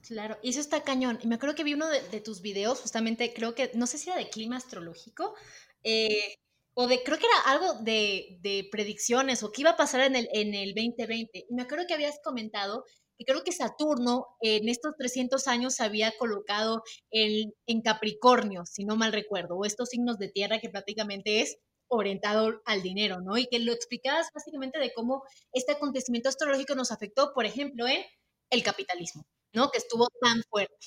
Claro, 0.07 0.37
y 0.41 0.49
eso 0.49 0.59
está 0.59 0.81
cañón. 0.81 1.19
Y 1.21 1.27
me 1.27 1.35
acuerdo 1.35 1.55
que 1.55 1.63
vi 1.63 1.75
uno 1.75 1.87
de, 1.87 2.21
tus 2.21 2.41
videos, 2.41 2.81
justamente, 2.81 3.33
creo 3.33 3.53
que, 3.53 3.71
no 3.75 3.85
sé 3.85 3.99
si 3.99 4.09
era 4.09 4.17
de 4.17 4.29
clima 4.29 4.57
astrológico, 4.57 5.35
eh, 5.83 6.39
o 6.73 6.87
de, 6.87 7.03
creo 7.03 7.17
que 7.17 7.25
era 7.25 7.51
algo 7.51 7.73
de, 7.83 8.37
de, 8.41 8.67
predicciones 8.71 9.43
o 9.43 9.51
qué 9.51 9.61
iba 9.61 9.71
a 9.71 9.77
pasar 9.77 10.01
en 10.01 10.15
el, 10.15 10.29
en 10.31 10.53
el 10.53 10.73
2020. 10.73 11.45
Y 11.49 11.53
me 11.53 11.63
acuerdo 11.63 11.85
que 11.87 11.93
habías 11.93 12.19
comentado 12.23 12.85
que 13.17 13.25
creo 13.25 13.43
que 13.43 13.51
Saturno 13.51 14.27
en 14.41 14.69
estos 14.69 14.95
300 14.97 15.47
años 15.47 15.75
se 15.75 15.83
había 15.83 16.17
colocado 16.17 16.83
en, 17.11 17.53
en 17.67 17.81
Capricornio, 17.81 18.65
si 18.65 18.85
no 18.85 18.95
mal 18.95 19.11
recuerdo, 19.13 19.57
o 19.57 19.65
estos 19.65 19.89
signos 19.89 20.17
de 20.17 20.29
tierra 20.29 20.59
que 20.59 20.69
prácticamente 20.69 21.41
es 21.41 21.57
orientado 21.87 22.61
al 22.65 22.81
dinero, 22.81 23.19
¿no? 23.21 23.37
Y 23.37 23.47
que 23.47 23.59
lo 23.59 23.73
explicabas 23.73 24.27
básicamente 24.33 24.79
de 24.79 24.93
cómo 24.93 25.23
este 25.51 25.73
acontecimiento 25.73 26.29
astrológico 26.29 26.73
nos 26.73 26.91
afectó, 26.91 27.33
por 27.33 27.45
ejemplo, 27.45 27.87
en 27.87 28.03
el 28.49 28.63
capitalismo, 28.63 29.25
¿no? 29.53 29.69
Que 29.71 29.79
estuvo 29.79 30.07
tan 30.21 30.41
fuerte 30.49 30.77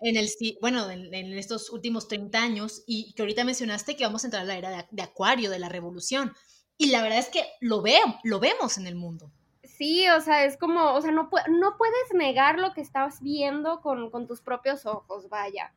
en 0.00 0.16
el, 0.16 0.28
bueno, 0.60 0.90
en, 0.90 1.38
estos 1.38 1.70
últimos 1.70 2.08
30 2.08 2.40
años 2.40 2.82
y 2.86 3.12
que 3.14 3.22
ahorita 3.22 3.44
mencionaste 3.44 3.96
que 3.96 4.04
vamos 4.04 4.22
a 4.22 4.28
entrar 4.28 4.42
a 4.42 4.46
la 4.46 4.56
era 4.56 4.88
de, 4.90 5.02
Acuario, 5.02 5.50
de 5.50 5.58
la 5.58 5.68
revolución. 5.68 6.32
Y 6.76 6.90
la 6.90 7.02
verdad 7.02 7.18
es 7.18 7.28
que 7.28 7.44
lo, 7.60 7.82
veo, 7.82 8.18
lo 8.22 8.38
vemos 8.38 8.78
en 8.78 8.86
el 8.86 8.94
mundo. 8.94 9.32
Sí, 9.64 10.08
o 10.08 10.20
sea, 10.20 10.44
es 10.44 10.56
como, 10.56 10.94
o 10.94 11.02
sea, 11.02 11.10
no, 11.10 11.28
no 11.48 11.76
puedes 11.76 12.14
negar 12.14 12.58
lo 12.58 12.72
que 12.72 12.80
estás 12.80 13.20
viendo 13.20 13.80
con, 13.80 14.26
tus 14.26 14.40
propios 14.40 14.86
ojos, 14.86 15.28
vaya. 15.28 15.74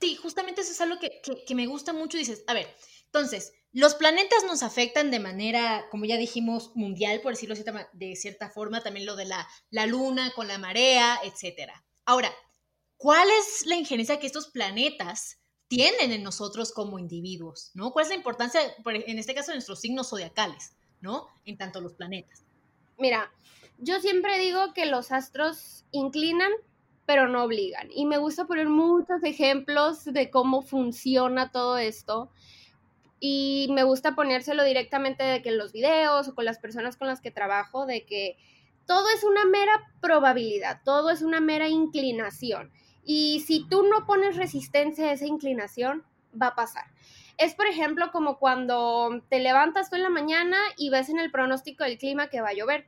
Sí, 0.00 0.14
justamente 0.16 0.60
eso 0.60 0.72
es 0.72 0.80
algo 0.80 0.98
que, 0.98 1.20
que, 1.46 1.54
me 1.54 1.66
gusta 1.66 1.92
mucho. 1.92 2.18
Dices, 2.18 2.44
a 2.46 2.54
ver, 2.54 2.68
entonces, 3.06 3.52
los 3.72 3.94
planetas 3.94 4.44
nos 4.44 4.62
afectan 4.62 5.10
de 5.10 5.18
manera, 5.18 5.86
como 5.90 6.04
ya 6.04 6.16
dijimos, 6.16 6.72
mundial, 6.74 7.20
por 7.20 7.32
decirlo 7.32 7.54
de 7.54 7.62
cierta, 7.62 7.90
de 7.92 8.16
cierta 8.16 8.50
forma, 8.50 8.82
también 8.82 9.06
lo 9.06 9.16
de 9.16 9.24
la, 9.24 9.48
la 9.70 9.86
luna 9.86 10.32
con 10.34 10.46
la 10.46 10.58
marea, 10.58 11.18
etcétera. 11.24 11.84
Ahora, 12.04 12.32
¿cuál 12.98 13.28
es 13.30 13.64
la 13.64 13.76
injerencia 13.76 14.20
que 14.20 14.26
estos 14.26 14.48
planetas 14.48 15.38
tienen 15.68 16.12
en 16.12 16.22
nosotros 16.22 16.72
como 16.72 16.98
individuos? 16.98 17.70
¿no? 17.74 17.92
¿Cuál 17.92 18.04
es 18.04 18.10
la 18.10 18.16
importancia, 18.16 18.60
en 18.84 19.18
este 19.18 19.34
caso, 19.34 19.52
de 19.52 19.56
nuestros 19.56 19.80
signos 19.80 20.10
zodiacales, 20.10 20.76
¿no? 21.00 21.28
En 21.46 21.56
tanto 21.56 21.80
los 21.80 21.94
planetas. 21.94 22.44
Mira, 22.98 23.32
yo 23.78 24.00
siempre 24.00 24.38
digo 24.38 24.74
que 24.74 24.86
los 24.86 25.12
astros 25.12 25.84
inclinan, 25.92 26.50
pero 27.06 27.28
no 27.28 27.44
obligan. 27.44 27.88
Y 27.92 28.04
me 28.04 28.18
gusta 28.18 28.46
poner 28.46 28.68
muchos 28.68 29.22
ejemplos 29.22 30.04
de 30.04 30.30
cómo 30.30 30.62
funciona 30.62 31.50
todo 31.52 31.78
esto. 31.78 32.30
Y 33.20 33.68
me 33.70 33.84
gusta 33.84 34.14
ponérselo 34.14 34.64
directamente 34.64 35.22
de 35.24 35.42
que 35.42 35.48
en 35.48 35.58
los 35.58 35.72
videos 35.72 36.28
o 36.28 36.34
con 36.34 36.44
las 36.44 36.58
personas 36.58 36.96
con 36.96 37.08
las 37.08 37.20
que 37.20 37.30
trabajo, 37.30 37.86
de 37.86 38.04
que 38.04 38.36
todo 38.86 39.08
es 39.14 39.22
una 39.22 39.44
mera 39.44 39.92
probabilidad, 40.00 40.80
todo 40.84 41.10
es 41.10 41.22
una 41.22 41.40
mera 41.40 41.68
inclinación. 41.68 42.72
Y 43.10 43.40
si 43.40 43.66
tú 43.66 43.84
no 43.84 44.04
pones 44.04 44.36
resistencia 44.36 45.06
a 45.06 45.12
esa 45.12 45.24
inclinación, 45.24 46.04
va 46.40 46.48
a 46.48 46.54
pasar. 46.54 46.84
Es, 47.38 47.54
por 47.54 47.66
ejemplo, 47.66 48.10
como 48.12 48.38
cuando 48.38 49.22
te 49.30 49.38
levantas 49.38 49.88
tú 49.88 49.96
en 49.96 50.02
la 50.02 50.10
mañana 50.10 50.58
y 50.76 50.90
ves 50.90 51.08
en 51.08 51.18
el 51.18 51.30
pronóstico 51.30 51.84
del 51.84 51.96
clima 51.96 52.28
que 52.28 52.42
va 52.42 52.50
a 52.50 52.52
llover. 52.52 52.86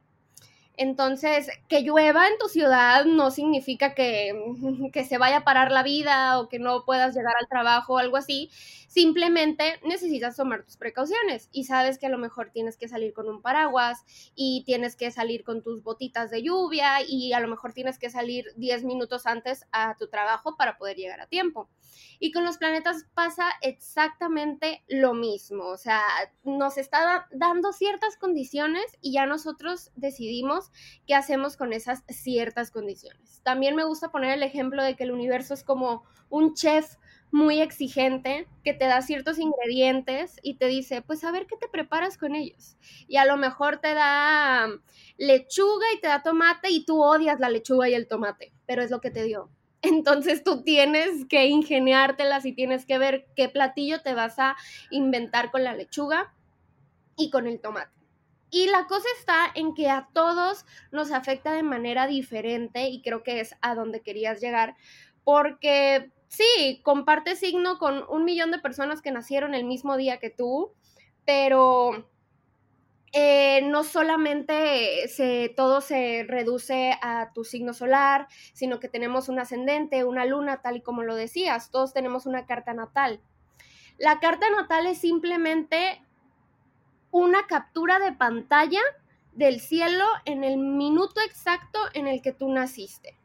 Entonces, 0.80 1.50
que 1.68 1.82
llueva 1.82 2.26
en 2.26 2.38
tu 2.38 2.48
ciudad 2.48 3.04
no 3.04 3.30
significa 3.30 3.94
que, 3.94 5.04
se 5.06 5.18
vaya 5.18 5.36
a 5.36 5.44
parar 5.44 5.70
la 5.70 5.82
vida 5.82 6.40
o 6.40 6.48
que 6.48 6.58
no 6.58 6.86
puedas 6.86 7.14
llegar 7.14 7.34
al 7.38 7.48
trabajo 7.48 7.92
o 7.92 7.98
algo 7.98 8.16
así. 8.16 8.50
Simplemente 8.88 9.78
necesitas 9.84 10.36
tomar 10.36 10.64
tus 10.64 10.78
precauciones 10.78 11.50
y 11.52 11.64
sabes 11.64 11.98
que 11.98 12.06
a 12.06 12.08
lo 12.08 12.16
mejor 12.16 12.50
tienes 12.50 12.78
que 12.78 12.88
salir 12.88 13.12
con 13.12 13.28
un 13.28 13.42
paraguas 13.42 14.06
y 14.34 14.64
tienes 14.64 14.96
que 14.96 15.10
salir 15.10 15.44
con 15.44 15.62
tus 15.62 15.82
botitas 15.82 16.30
de 16.30 16.42
lluvia 16.42 17.02
y 17.06 17.34
a 17.34 17.40
lo 17.40 17.48
mejor 17.48 17.74
tienes 17.74 17.98
que 17.98 18.08
salir 18.08 18.46
10 18.56 18.84
minutos 18.84 19.26
antes 19.26 19.66
a 19.72 19.96
tu 19.98 20.08
trabajo 20.08 20.56
para 20.56 20.78
poder 20.78 20.96
llegar 20.96 21.20
a 21.20 21.26
tiempo. 21.26 21.68
Y 22.18 22.32
con 22.32 22.44
los 22.44 22.56
planetas 22.56 23.04
pasa 23.14 23.50
exactamente 23.60 24.82
lo 24.88 25.12
mismo, 25.14 25.66
o 25.66 25.76
sea, 25.76 26.02
nos 26.42 26.78
está 26.78 27.28
dando 27.32 27.72
ciertas 27.72 28.16
condiciones 28.16 28.84
y 29.00 29.12
ya 29.12 29.26
nosotros 29.26 29.90
decidimos 29.94 30.69
qué 31.06 31.14
hacemos 31.14 31.56
con 31.56 31.72
esas 31.72 32.02
ciertas 32.08 32.70
condiciones. 32.70 33.40
También 33.42 33.76
me 33.76 33.84
gusta 33.84 34.10
poner 34.10 34.32
el 34.32 34.42
ejemplo 34.42 34.82
de 34.82 34.96
que 34.96 35.04
el 35.04 35.12
universo 35.12 35.54
es 35.54 35.64
como 35.64 36.04
un 36.28 36.54
chef 36.54 36.96
muy 37.32 37.60
exigente 37.60 38.48
que 38.64 38.74
te 38.74 38.86
da 38.86 39.02
ciertos 39.02 39.38
ingredientes 39.38 40.36
y 40.42 40.54
te 40.54 40.66
dice, 40.66 41.02
pues 41.02 41.22
a 41.24 41.30
ver 41.30 41.46
qué 41.46 41.56
te 41.56 41.68
preparas 41.68 42.16
con 42.16 42.34
ellos. 42.34 42.76
Y 43.06 43.16
a 43.16 43.24
lo 43.24 43.36
mejor 43.36 43.78
te 43.78 43.94
da 43.94 44.68
lechuga 45.16 45.86
y 45.96 46.00
te 46.00 46.08
da 46.08 46.22
tomate 46.22 46.70
y 46.70 46.84
tú 46.84 47.02
odias 47.02 47.38
la 47.40 47.50
lechuga 47.50 47.88
y 47.88 47.94
el 47.94 48.08
tomate, 48.08 48.52
pero 48.66 48.82
es 48.82 48.90
lo 48.90 49.00
que 49.00 49.10
te 49.10 49.22
dio. 49.22 49.50
Entonces 49.82 50.44
tú 50.44 50.62
tienes 50.62 51.24
que 51.26 51.46
ingeniártelas 51.46 52.44
y 52.44 52.52
tienes 52.52 52.84
que 52.84 52.98
ver 52.98 53.26
qué 53.36 53.48
platillo 53.48 54.02
te 54.02 54.14
vas 54.14 54.38
a 54.38 54.56
inventar 54.90 55.50
con 55.50 55.64
la 55.64 55.74
lechuga 55.74 56.34
y 57.16 57.30
con 57.30 57.46
el 57.46 57.60
tomate. 57.60 57.99
Y 58.50 58.66
la 58.66 58.86
cosa 58.86 59.06
está 59.18 59.50
en 59.54 59.74
que 59.74 59.88
a 59.88 60.08
todos 60.12 60.66
nos 60.90 61.12
afecta 61.12 61.52
de 61.52 61.62
manera 61.62 62.06
diferente 62.06 62.88
y 62.88 63.00
creo 63.00 63.22
que 63.22 63.40
es 63.40 63.54
a 63.62 63.74
donde 63.74 64.02
querías 64.02 64.40
llegar, 64.40 64.74
porque 65.24 66.10
sí, 66.28 66.80
comparte 66.82 67.36
signo 67.36 67.78
con 67.78 68.04
un 68.08 68.24
millón 68.24 68.50
de 68.50 68.58
personas 68.58 69.02
que 69.02 69.12
nacieron 69.12 69.54
el 69.54 69.64
mismo 69.64 69.96
día 69.96 70.18
que 70.18 70.30
tú, 70.30 70.72
pero 71.24 72.08
eh, 73.12 73.62
no 73.62 73.82
solamente 73.82 75.08
se, 75.08 75.52
todo 75.56 75.80
se 75.80 76.24
reduce 76.26 76.96
a 77.02 77.32
tu 77.32 77.44
signo 77.44 77.74
solar, 77.74 78.28
sino 78.52 78.78
que 78.78 78.88
tenemos 78.88 79.28
un 79.28 79.40
ascendente, 79.40 80.04
una 80.04 80.24
luna, 80.24 80.62
tal 80.62 80.76
y 80.76 80.82
como 80.82 81.02
lo 81.02 81.16
decías, 81.16 81.70
todos 81.70 81.92
tenemos 81.92 82.26
una 82.26 82.46
carta 82.46 82.72
natal. 82.72 83.20
La 83.98 84.20
carta 84.20 84.48
natal 84.50 84.86
es 84.86 84.98
simplemente 84.98 86.02
una 87.10 87.46
captura 87.46 87.98
de 87.98 88.12
pantalla 88.12 88.80
del 89.32 89.60
cielo 89.60 90.04
en 90.24 90.44
el 90.44 90.58
minuto 90.58 91.20
exacto 91.20 91.78
en 91.94 92.06
el 92.06 92.22
que 92.22 92.32
tú 92.32 92.52
naciste. 92.52 93.16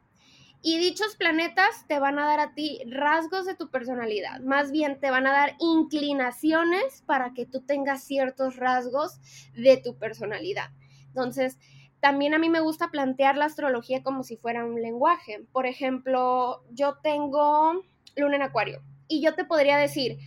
Y 0.62 0.78
dichos 0.78 1.14
planetas 1.16 1.86
te 1.86 2.00
van 2.00 2.18
a 2.18 2.26
dar 2.26 2.40
a 2.40 2.54
ti 2.54 2.80
rasgos 2.86 3.46
de 3.46 3.54
tu 3.54 3.70
personalidad, 3.70 4.40
más 4.40 4.72
bien 4.72 4.98
te 4.98 5.10
van 5.10 5.26
a 5.26 5.32
dar 5.32 5.54
inclinaciones 5.60 7.02
para 7.06 7.34
que 7.34 7.46
tú 7.46 7.60
tengas 7.60 8.02
ciertos 8.02 8.56
rasgos 8.56 9.20
de 9.54 9.76
tu 9.76 9.96
personalidad. 9.96 10.70
Entonces, 11.08 11.58
también 12.00 12.34
a 12.34 12.38
mí 12.38 12.48
me 12.48 12.60
gusta 12.60 12.90
plantear 12.90 13.36
la 13.36 13.44
astrología 13.44 14.02
como 14.02 14.22
si 14.22 14.36
fuera 14.36 14.64
un 14.64 14.80
lenguaje. 14.80 15.44
Por 15.52 15.66
ejemplo, 15.66 16.64
yo 16.70 16.98
tengo 17.02 17.84
luna 18.16 18.36
en 18.36 18.42
acuario 18.42 18.82
y 19.08 19.22
yo 19.22 19.34
te 19.34 19.44
podría 19.44 19.76
decir, 19.76 20.18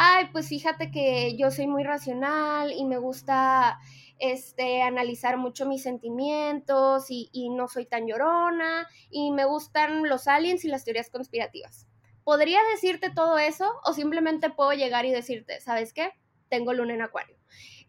ay, 0.00 0.28
pues 0.30 0.48
fíjate 0.48 0.92
que 0.92 1.36
yo 1.36 1.50
soy 1.50 1.66
muy 1.66 1.82
racional 1.82 2.72
y 2.72 2.84
me 2.84 2.98
gusta 2.98 3.80
este, 4.20 4.80
analizar 4.82 5.36
mucho 5.38 5.66
mis 5.66 5.82
sentimientos 5.82 7.06
y, 7.08 7.50
no 7.50 7.66
soy 7.66 7.84
tan 7.84 8.06
llorona 8.06 8.86
y 9.10 9.32
me 9.32 9.44
gustan 9.44 10.08
los 10.08 10.28
aliens 10.28 10.64
y 10.64 10.68
las 10.68 10.84
teorías 10.84 11.10
conspirativas. 11.10 11.88
Podría 12.22 12.60
decirte 12.72 13.10
todo 13.10 13.38
eso 13.38 13.68
o 13.84 13.92
simplemente 13.92 14.50
puedo 14.50 14.72
llegar 14.72 15.04
y 15.04 15.10
decirte, 15.10 15.60
¿sabes 15.60 15.92
qué? 15.92 16.12
Tengo 16.48 16.74
luna 16.74 16.94
en 16.94 17.02
acuario. 17.02 17.36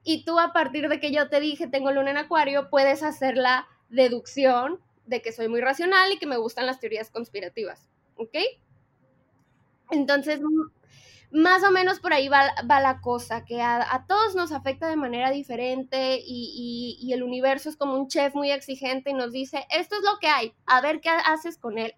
Y 0.04 0.25
tú 0.25 0.39
a 0.39 0.51
partir 0.51 0.89
de 0.89 1.00
que 1.00 1.12
yo 1.12 1.30
te 1.30 1.39
dije 1.39 1.68
tengo 1.68 1.92
luna 1.92 2.10
en 2.10 2.18
acuario, 2.18 2.72
puedes 2.72 3.04
hacer 3.04 3.38
la 3.38 3.68
deducción 3.89 4.80
de 5.06 5.22
que 5.22 5.32
soy 5.32 5.48
muy 5.48 5.62
racional 5.62 6.12
y 6.12 6.18
que 6.18 6.25
me 6.25 6.38
gustan 6.38 6.66
las 6.66 6.80
teorías 6.80 7.12
conspirativas. 7.12 7.88
¿Ok? 8.16 8.36
Entonces, 9.92 10.39
más 11.31 11.63
o 11.63 11.71
menos 11.71 12.00
por 12.00 12.13
ahí 12.13 12.27
va, 12.27 12.51
la 12.63 13.01
cosa, 13.01 13.45
que 13.45 13.62
a, 13.62 14.05
todos 14.07 14.36
nos 14.36 14.51
afecta 14.51 14.88
de 14.88 14.95
manera 14.95 15.31
diferente 15.31 16.19
y, 16.25 17.12
el 17.13 17.24
universo 17.24 17.69
es 17.69 17.75
como 17.75 17.95
un 17.95 18.07
chef 18.07 18.33
muy 18.36 18.51
exigente 18.51 19.12
y 19.12 19.13
nos 19.13 19.31
dice, 19.31 19.65
esto 19.69 19.95
es 19.95 20.01
lo 20.03 20.19
que 20.19 20.27
hay, 20.27 20.53
a 20.65 20.81
ver 20.81 21.01
qué 21.01 21.09
haces 21.09 21.57
con 21.57 21.77
él. 21.77 21.93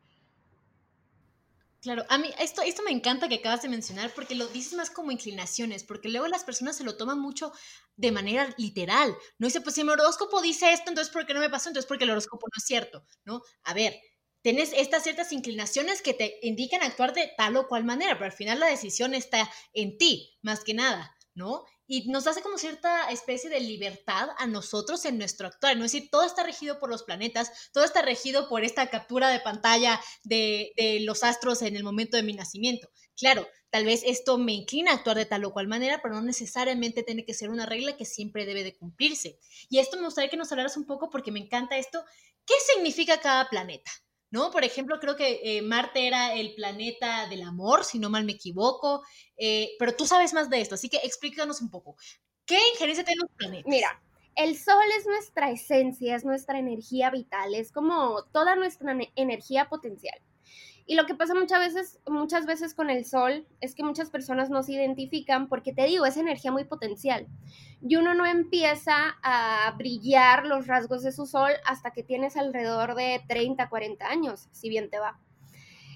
Claro, 1.81 2.05
a 2.09 2.19
mí 2.19 2.29
esto, 2.37 2.61
esto 2.61 2.83
me 2.83 2.91
encanta 2.91 3.27
que 3.27 3.35
acabas 3.35 3.63
de 3.63 3.69
mencionar 3.69 4.11
porque 4.13 4.35
lo 4.35 4.45
dices 4.47 4.73
más 4.73 4.91
como 4.91 5.11
inclinaciones, 5.11 5.83
porque 5.83 6.09
luego 6.09 6.27
las 6.27 6.43
personas 6.43 6.77
se 6.77 6.83
lo 6.83 6.95
toman 6.95 7.19
mucho 7.19 7.51
de 7.95 8.11
manera 8.11 8.53
literal. 8.57 9.17
No 9.39 9.47
dice, 9.47 9.61
pues 9.61 9.73
si 9.73 9.83
mi 9.83 9.89
horóscopo 9.89 10.41
dice 10.41 10.71
esto, 10.73 10.91
entonces 10.91 11.11
¿por 11.11 11.25
qué 11.25 11.33
no 11.33 11.39
me 11.39 11.49
pasó? 11.49 11.69
Entonces 11.69 11.87
porque 11.87 12.03
el 12.03 12.11
horóscopo 12.11 12.45
no 12.45 12.57
es 12.57 12.65
cierto, 12.65 13.03
¿no? 13.25 13.41
A 13.63 13.73
ver, 13.73 13.95
tienes 14.41 14.73
estas 14.75 15.03
ciertas 15.03 15.31
inclinaciones 15.31 16.01
que 16.01 16.13
te 16.13 16.39
indican 16.41 16.83
actuar 16.83 17.13
de 17.13 17.31
tal 17.37 17.57
o 17.57 17.67
cual 17.67 17.83
manera, 17.83 18.13
pero 18.15 18.25
al 18.25 18.31
final 18.31 18.59
la 18.59 18.67
decisión 18.67 19.13
está 19.13 19.49
en 19.73 19.97
ti, 19.97 20.37
más 20.41 20.63
que 20.63 20.73
nada, 20.73 21.15
¿no? 21.33 21.65
Y 21.87 22.09
nos 22.09 22.25
hace 22.25 22.41
como 22.41 22.57
cierta 22.57 23.09
especie 23.11 23.49
de 23.49 23.59
libertad 23.59 24.29
a 24.37 24.47
nosotros 24.47 25.03
en 25.05 25.17
nuestro 25.17 25.47
actuar, 25.47 25.75
¿no? 25.75 25.85
Es 25.85 25.91
decir, 25.91 26.09
todo 26.09 26.23
está 26.23 26.43
regido 26.43 26.79
por 26.79 26.89
los 26.89 27.03
planetas, 27.03 27.51
todo 27.73 27.83
está 27.83 28.01
regido 28.01 28.47
por 28.47 28.63
esta 28.63 28.89
captura 28.89 29.29
de 29.29 29.41
pantalla 29.41 29.99
de, 30.23 30.73
los 31.01 31.23
astros 31.23 31.61
en 31.61 31.75
el 31.75 31.83
momento 31.83 32.15
de 32.15 32.23
mi 32.23 32.33
nacimiento. 32.33 32.89
Claro, 33.17 33.45
tal 33.69 33.85
vez 33.85 34.03
esto 34.05 34.37
me 34.37 34.53
inclina 34.53 34.91
a 34.91 34.95
actuar 34.95 35.17
de 35.17 35.25
tal 35.25 35.43
o 35.43 35.51
cual 35.51 35.67
manera, 35.67 35.99
pero 36.01 36.15
no 36.15 36.21
necesariamente 36.21 37.03
tiene 37.03 37.25
que 37.25 37.33
ser 37.33 37.49
una 37.49 37.65
regla 37.65 37.97
que 37.97 38.05
siempre 38.05 38.45
debe 38.45 38.63
de 38.63 38.75
cumplirse. 38.75 39.37
Y 39.69 39.79
esto 39.79 39.97
me 39.97 40.05
gustaría 40.05 40.29
que 40.29 40.37
nos 40.37 40.51
hablaras 40.51 40.77
un 40.77 40.85
poco 40.85 41.09
porque 41.09 41.31
me 41.31 41.39
encanta 41.39 41.77
esto. 41.77 42.05
¿Qué 42.45 42.55
significa 42.73 43.19
cada 43.19 43.49
planeta? 43.49 43.91
¿No? 44.31 44.49
Por 44.49 44.63
ejemplo, 44.63 44.99
creo 44.99 45.15
que 45.15 45.41
eh, 45.43 45.61
Marte 45.61 46.07
era 46.07 46.33
el 46.33 46.55
planeta 46.55 47.27
del 47.27 47.43
amor, 47.43 47.83
si 47.83 47.99
no 47.99 48.09
mal 48.09 48.23
me 48.23 48.31
equivoco, 48.31 49.03
eh, 49.37 49.75
pero 49.77 49.95
tú 49.95 50.07
sabes 50.07 50.33
más 50.33 50.49
de 50.49 50.61
esto, 50.61 50.75
así 50.75 50.89
que 50.89 50.97
explícanos 51.03 51.61
un 51.61 51.69
poco. 51.69 51.95
¿Qué 52.45 52.57
injerencia 52.73 53.03
tienen 53.03 53.21
los 53.21 53.37
planetas? 53.37 53.69
Mira, 53.69 54.01
el 54.35 54.57
Sol 54.57 54.83
es 54.97 55.05
nuestra 55.05 55.51
esencia, 55.51 56.15
es 56.15 56.25
nuestra 56.25 56.57
energía 56.57 57.11
vital, 57.11 57.53
es 57.53 57.71
como 57.71 58.23
toda 58.31 58.55
nuestra 58.55 58.97
energía 59.15 59.67
potencial. 59.69 60.19
Y 60.91 60.95
lo 60.95 61.05
que 61.05 61.15
pasa 61.15 61.33
muchas 61.33 61.59
veces, 61.59 62.01
muchas 62.05 62.45
veces 62.45 62.73
con 62.73 62.89
el 62.89 63.05
sol 63.05 63.47
es 63.61 63.75
que 63.75 63.81
muchas 63.81 64.09
personas 64.09 64.49
no 64.49 64.61
se 64.61 64.73
identifican 64.73 65.47
porque 65.47 65.71
te 65.71 65.85
digo, 65.85 66.05
es 66.05 66.17
energía 66.17 66.51
muy 66.51 66.65
potencial. 66.65 67.27
Y 67.81 67.95
uno 67.95 68.13
no 68.13 68.25
empieza 68.25 69.15
a 69.23 69.73
brillar 69.77 70.45
los 70.45 70.67
rasgos 70.67 71.01
de 71.01 71.13
su 71.13 71.25
sol 71.25 71.51
hasta 71.65 71.91
que 71.91 72.03
tienes 72.03 72.35
alrededor 72.35 72.95
de 72.95 73.23
30, 73.29 73.69
40 73.69 74.05
años, 74.05 74.49
si 74.51 74.67
bien 74.67 74.89
te 74.89 74.99
va. 74.99 75.17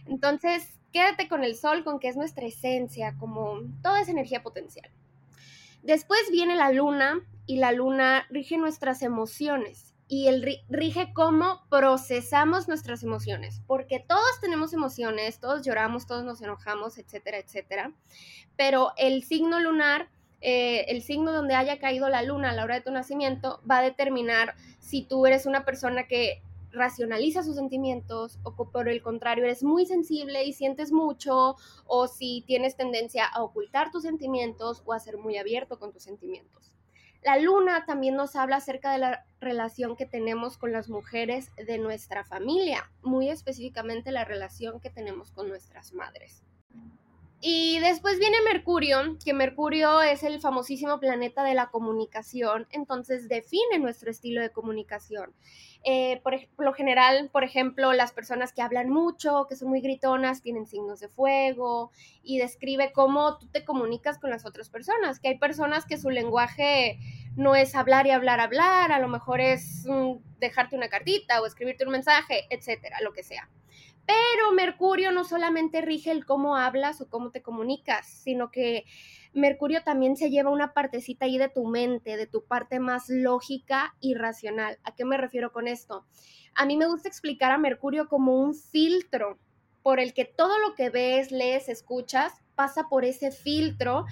Entonces, 0.05 0.79
quédate 0.93 1.27
con 1.27 1.43
el 1.43 1.57
sol, 1.57 1.83
con 1.83 1.99
que 1.99 2.07
es 2.07 2.15
nuestra 2.15 2.45
esencia, 2.45 3.17
como 3.19 3.63
toda 3.83 3.99
esa 3.99 4.11
energía 4.11 4.43
potencial. 4.43 4.89
Después 5.83 6.21
viene 6.31 6.55
la 6.55 6.71
luna 6.71 7.19
y 7.45 7.57
la 7.57 7.73
luna 7.73 8.27
rige 8.29 8.57
nuestras 8.57 9.01
emociones 9.01 9.94
y 10.07 10.27
el 10.27 10.62
rige 10.69 11.13
cómo 11.13 11.62
procesamos 11.69 12.67
nuestras 12.67 13.01
emociones, 13.03 13.62
porque 13.65 14.00
todos 14.00 14.39
tenemos 14.39 14.74
emociones, 14.74 15.39
todos 15.39 15.65
lloramos, 15.65 16.05
todos 16.05 16.24
nos 16.24 16.41
enojamos, 16.41 16.97
etcétera, 16.97 17.39
etcétera, 17.39 17.91
pero 18.55 18.91
el 18.97 19.24
signo 19.24 19.59
lunar, 19.59 20.09
eh, 20.41 20.85
el 20.89 21.01
signo 21.01 21.31
donde 21.31 21.55
haya 21.55 21.79
caído 21.79 22.07
la 22.09 22.21
luna 22.21 22.51
a 22.51 22.53
la 22.53 22.63
hora 22.63 22.75
de 22.75 22.81
tu 22.81 22.91
nacimiento, 22.91 23.62
va 23.69 23.79
a 23.79 23.83
determinar 23.83 24.55
si 24.79 25.01
tú 25.01 25.25
eres 25.25 25.47
una 25.47 25.65
persona 25.65 26.07
que 26.07 26.43
racionaliza 26.75 27.41
sus 27.41 27.55
sentimientos 27.55 28.38
o 28.43 28.53
por 28.53 28.89
el 28.89 29.01
contrario 29.01 29.45
eres 29.45 29.63
muy 29.63 29.85
sensible 29.85 30.43
y 30.43 30.53
sientes 30.53 30.91
mucho 30.91 31.55
o 31.88 32.07
si 32.07 32.43
tienes 32.45 32.75
tendencia 32.75 33.25
a 33.25 33.41
ocultar 33.41 33.91
tus 33.91 34.03
sentimientos 34.03 34.83
o 34.85 34.93
a 34.93 35.00
ser 35.00 35.17
muy 35.17 35.38
abierto 35.38 35.79
con 35.79 35.91
tus 35.91 36.03
sentimientos. 36.03 36.75
La 37.25 37.39
luna 37.39 37.86
también 37.88 38.15
nos 38.15 38.36
habla 38.36 38.58
acerca 38.58 38.91
de 38.91 39.00
la 39.00 39.25
relación 39.39 39.96
que 39.96 40.05
tenemos 40.05 40.60
con 40.60 40.72
las 40.72 40.89
mujeres 40.89 41.50
de 41.55 41.79
nuestra 41.79 42.24
familia, 42.24 42.91
muy 43.01 43.29
específicamente 43.29 44.12
la 44.12 44.25
relación 44.25 44.79
que 44.79 44.91
tenemos 44.91 45.32
con 45.32 45.50
nuestras 45.50 45.91
madres. 45.91 46.44
Y 47.47 47.77
después 47.77 48.17
viene 48.17 48.37
Mercurio, 48.43 49.19
que 49.23 49.31
Mercurio 49.31 50.01
es 50.01 50.23
el 50.23 50.39
famosísimo 50.39 50.99
planeta 50.99 51.43
de 51.43 51.53
la 51.53 51.67
comunicación, 51.67 52.65
entonces 52.71 53.29
define 53.29 53.77
nuestro 53.77 54.09
estilo 54.09 54.41
de 54.41 54.49
comunicación. 54.49 55.31
Eh, 55.83 56.21
por 56.23 56.33
lo 56.57 56.73
general, 56.73 57.29
por 57.31 57.43
ejemplo, 57.43 57.93
las 57.93 58.13
personas 58.13 58.51
que 58.51 58.63
hablan 58.63 58.89
mucho, 58.89 59.45
que 59.47 59.55
son 59.55 59.69
muy 59.69 59.81
gritonas, 59.81 60.41
tienen 60.41 60.65
signos 60.65 60.99
de 60.99 61.07
fuego 61.07 61.91
y 62.23 62.39
describe 62.39 62.91
cómo 62.91 63.37
tú 63.37 63.45
te 63.45 63.63
comunicas 63.63 64.17
con 64.17 64.31
las 64.31 64.43
otras 64.47 64.71
personas, 64.71 65.19
que 65.19 65.27
hay 65.27 65.37
personas 65.37 65.85
que 65.85 65.99
su 65.99 66.09
lenguaje 66.09 66.97
no 67.35 67.55
es 67.55 67.75
hablar 67.75 68.07
y 68.07 68.09
hablar, 68.09 68.39
hablar, 68.39 68.91
a 68.91 68.97
lo 68.97 69.07
mejor 69.07 69.39
es 69.39 69.85
mm, 69.85 70.13
dejarte 70.39 70.75
una 70.75 70.89
cartita 70.89 71.39
o 71.43 71.45
escribirte 71.45 71.85
un 71.85 71.91
mensaje, 71.91 72.47
etcétera, 72.49 73.01
lo 73.01 73.13
que 73.13 73.21
sea. 73.21 73.47
Pero 74.05 74.51
Mercurio 74.53 75.12
no 75.12 75.24
solamente 75.24 75.81
rige 75.81 76.12
el 76.12 76.25
cómo 76.25 76.55
hablas 76.55 77.01
o 77.01 77.09
cómo 77.09 77.31
te 77.31 77.41
comunicas, 77.41 78.07
sino 78.07 78.51
que 78.51 78.85
Mercurio 79.33 79.83
también 79.83 80.15
se 80.15 80.29
lleva 80.29 80.51
una 80.51 80.74
partecita 80.74 81.25
ahí 81.25 81.38
de 81.38 81.50
tu 81.50 81.65
mente, 81.65 82.15
de 82.15 82.27
tu 82.27 82.45
parte 82.45 82.79
más 82.79 83.09
lógica 83.09 83.95
y 84.00 84.13
racional. 84.13 84.77
¿A 84.83 84.95
qué 84.95 85.05
me 85.05 85.17
refiero 85.17 85.51
con 85.51 85.67
esto? 85.67 86.05
A 86.53 86.65
mí 86.65 86.77
me 86.77 86.88
gusta 86.88 87.09
explicar 87.09 87.51
a 87.51 87.57
Mercurio 87.57 88.07
como 88.07 88.39
un 88.39 88.53
filtro 88.55 89.38
por 89.83 90.00
el 90.00 90.13
que 90.13 90.25
todo 90.25 90.57
lo 90.59 90.74
que 90.74 90.89
ves, 90.89 91.31
lees, 91.31 91.69
escuchas 91.69 92.33
pasa 92.55 92.88
por 92.89 93.05
ese 93.05 93.31
filtro 93.31 94.05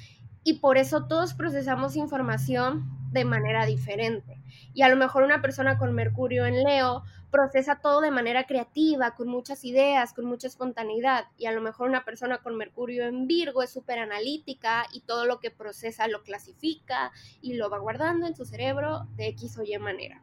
y 0.43 0.59
por 0.59 0.77
eso 0.77 1.05
todos 1.05 1.33
procesamos 1.33 1.95
información 1.95 2.83
de 3.11 3.25
manera 3.25 3.65
diferente. 3.65 4.41
Y 4.73 4.81
a 4.81 4.89
lo 4.89 4.95
mejor 4.95 5.23
una 5.23 5.41
persona 5.41 5.77
con 5.77 5.93
Mercurio 5.93 6.45
en 6.45 6.63
Leo 6.63 7.03
procesa 7.31 7.79
todo 7.79 8.01
de 8.01 8.11
manera 8.11 8.45
creativa, 8.45 9.15
con 9.15 9.27
muchas 9.27 9.63
ideas, 9.65 10.13
con 10.13 10.25
mucha 10.25 10.47
espontaneidad. 10.47 11.25
Y 11.37 11.45
a 11.45 11.51
lo 11.51 11.61
mejor 11.61 11.89
una 11.89 12.05
persona 12.05 12.39
con 12.39 12.55
Mercurio 12.55 13.05
en 13.05 13.27
Virgo 13.27 13.63
es 13.63 13.71
súper 13.71 13.99
analítica 13.99 14.85
y 14.91 15.01
todo 15.01 15.25
lo 15.25 15.39
que 15.39 15.51
procesa 15.51 16.07
lo 16.07 16.23
clasifica 16.23 17.11
y 17.41 17.53
lo 17.53 17.69
va 17.69 17.79
guardando 17.79 18.27
en 18.27 18.35
su 18.35 18.45
cerebro 18.45 19.07
de 19.15 19.27
X 19.27 19.57
o 19.57 19.63
Y 19.63 19.77
manera. 19.77 20.21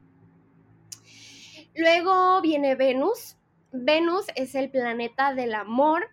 Luego 1.74 2.40
viene 2.42 2.74
Venus. 2.74 3.36
Venus 3.72 4.26
es 4.34 4.54
el 4.54 4.70
planeta 4.70 5.34
del 5.34 5.54
amor. 5.54 6.10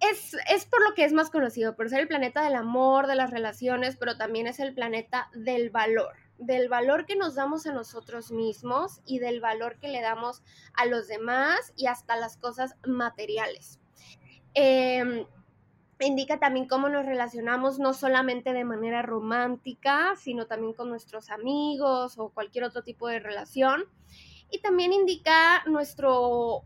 Es, 0.00 0.36
es, 0.48 0.64
por 0.64 0.82
lo 0.88 0.94
que 0.94 1.04
es 1.04 1.12
más 1.12 1.30
conocido, 1.30 1.74
por 1.74 1.88
ser 1.88 2.00
el 2.00 2.08
planeta 2.08 2.42
del 2.42 2.54
amor, 2.54 3.06
de 3.08 3.16
las 3.16 3.30
relaciones, 3.30 3.96
pero 3.96 4.16
también 4.16 4.46
es 4.46 4.60
el 4.60 4.74
planeta 4.74 5.28
del 5.34 5.70
valor 5.70 6.14
del 6.38 6.68
valor 6.68 7.04
que 7.04 7.16
nos 7.16 7.34
damos 7.34 7.66
a 7.66 7.72
nosotros 7.72 8.30
mismos 8.30 9.00
y 9.04 9.18
del 9.18 9.40
valor 9.40 9.78
que 9.80 9.88
le 9.88 10.00
damos 10.00 10.42
a 10.72 10.86
los 10.86 11.08
demás 11.08 11.72
y 11.76 11.86
hasta 11.86 12.16
las 12.16 12.36
cosas 12.36 12.76
materiales. 12.86 13.80
Em, 14.54 15.26
indica 16.00 16.38
también 16.38 16.68
cómo 16.68 16.88
nos 16.88 17.04
relacionamos 17.04 17.80
no 17.80 17.92
solamente 17.92 18.52
de 18.52 18.64
manera 18.64 19.02
romántica, 19.02 20.14
sino 20.16 20.46
también 20.46 20.74
con 20.74 20.88
nuestros 20.88 21.30
amigos 21.30 22.18
o 22.18 22.30
cualquier 22.30 22.64
otro 22.64 22.82
tipo 22.82 23.08
de 23.08 23.18
relación. 23.18 23.84
Y 24.50 24.60
también 24.60 24.92
indica 24.92 25.64
nuestro 25.66 26.62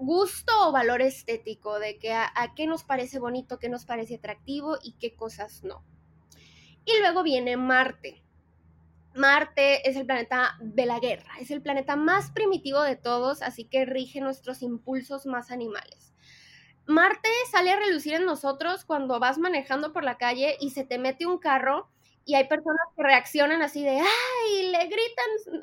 gusto 0.00 0.52
o 0.66 0.72
valor 0.72 1.02
estético, 1.02 1.78
de 1.78 1.98
que 1.98 2.12
a, 2.12 2.32
qué 2.56 2.66
nos 2.66 2.84
parece 2.84 3.18
bonito, 3.18 3.58
qué 3.58 3.68
nos 3.68 3.84
parece 3.84 4.16
atractivo 4.16 4.78
y 4.82 4.92
qué 4.98 5.14
cosas 5.14 5.62
no. 5.62 5.84
Y 6.84 6.98
luego 7.00 7.22
viene 7.22 7.56
Marte. 7.56 8.24
Marte 9.14 9.88
es 9.88 9.96
el 9.96 10.06
planeta 10.06 10.56
de 10.60 10.86
la 10.86 11.00
guerra, 11.00 11.32
es 11.40 11.50
el 11.50 11.60
planeta 11.60 11.96
más 11.96 12.30
primitivo 12.30 12.80
de 12.80 12.96
todos, 12.96 13.42
así 13.42 13.64
que 13.64 13.84
rige 13.84 14.20
nuestros 14.20 14.62
impulsos 14.62 15.26
más 15.26 15.50
animales. 15.50 16.14
Marte 16.86 17.28
sale 17.50 17.72
a 17.72 17.78
relucir 17.78 18.14
en 18.14 18.24
nosotros 18.24 18.84
cuando 18.84 19.20
vas 19.20 19.36
manejando 19.38 19.92
por 19.92 20.04
la 20.04 20.16
calle 20.16 20.56
y 20.60 20.70
se 20.70 20.84
te 20.84 20.98
mete 20.98 21.26
un 21.26 21.38
carro 21.38 21.90
y 22.24 22.36
hay 22.36 22.48
personas 22.48 22.86
que 22.96 23.02
reaccionan 23.02 23.62
así 23.62 23.82
de, 23.82 23.98
ay, 24.00 24.70
le 24.70 24.84
gritan, 24.86 25.60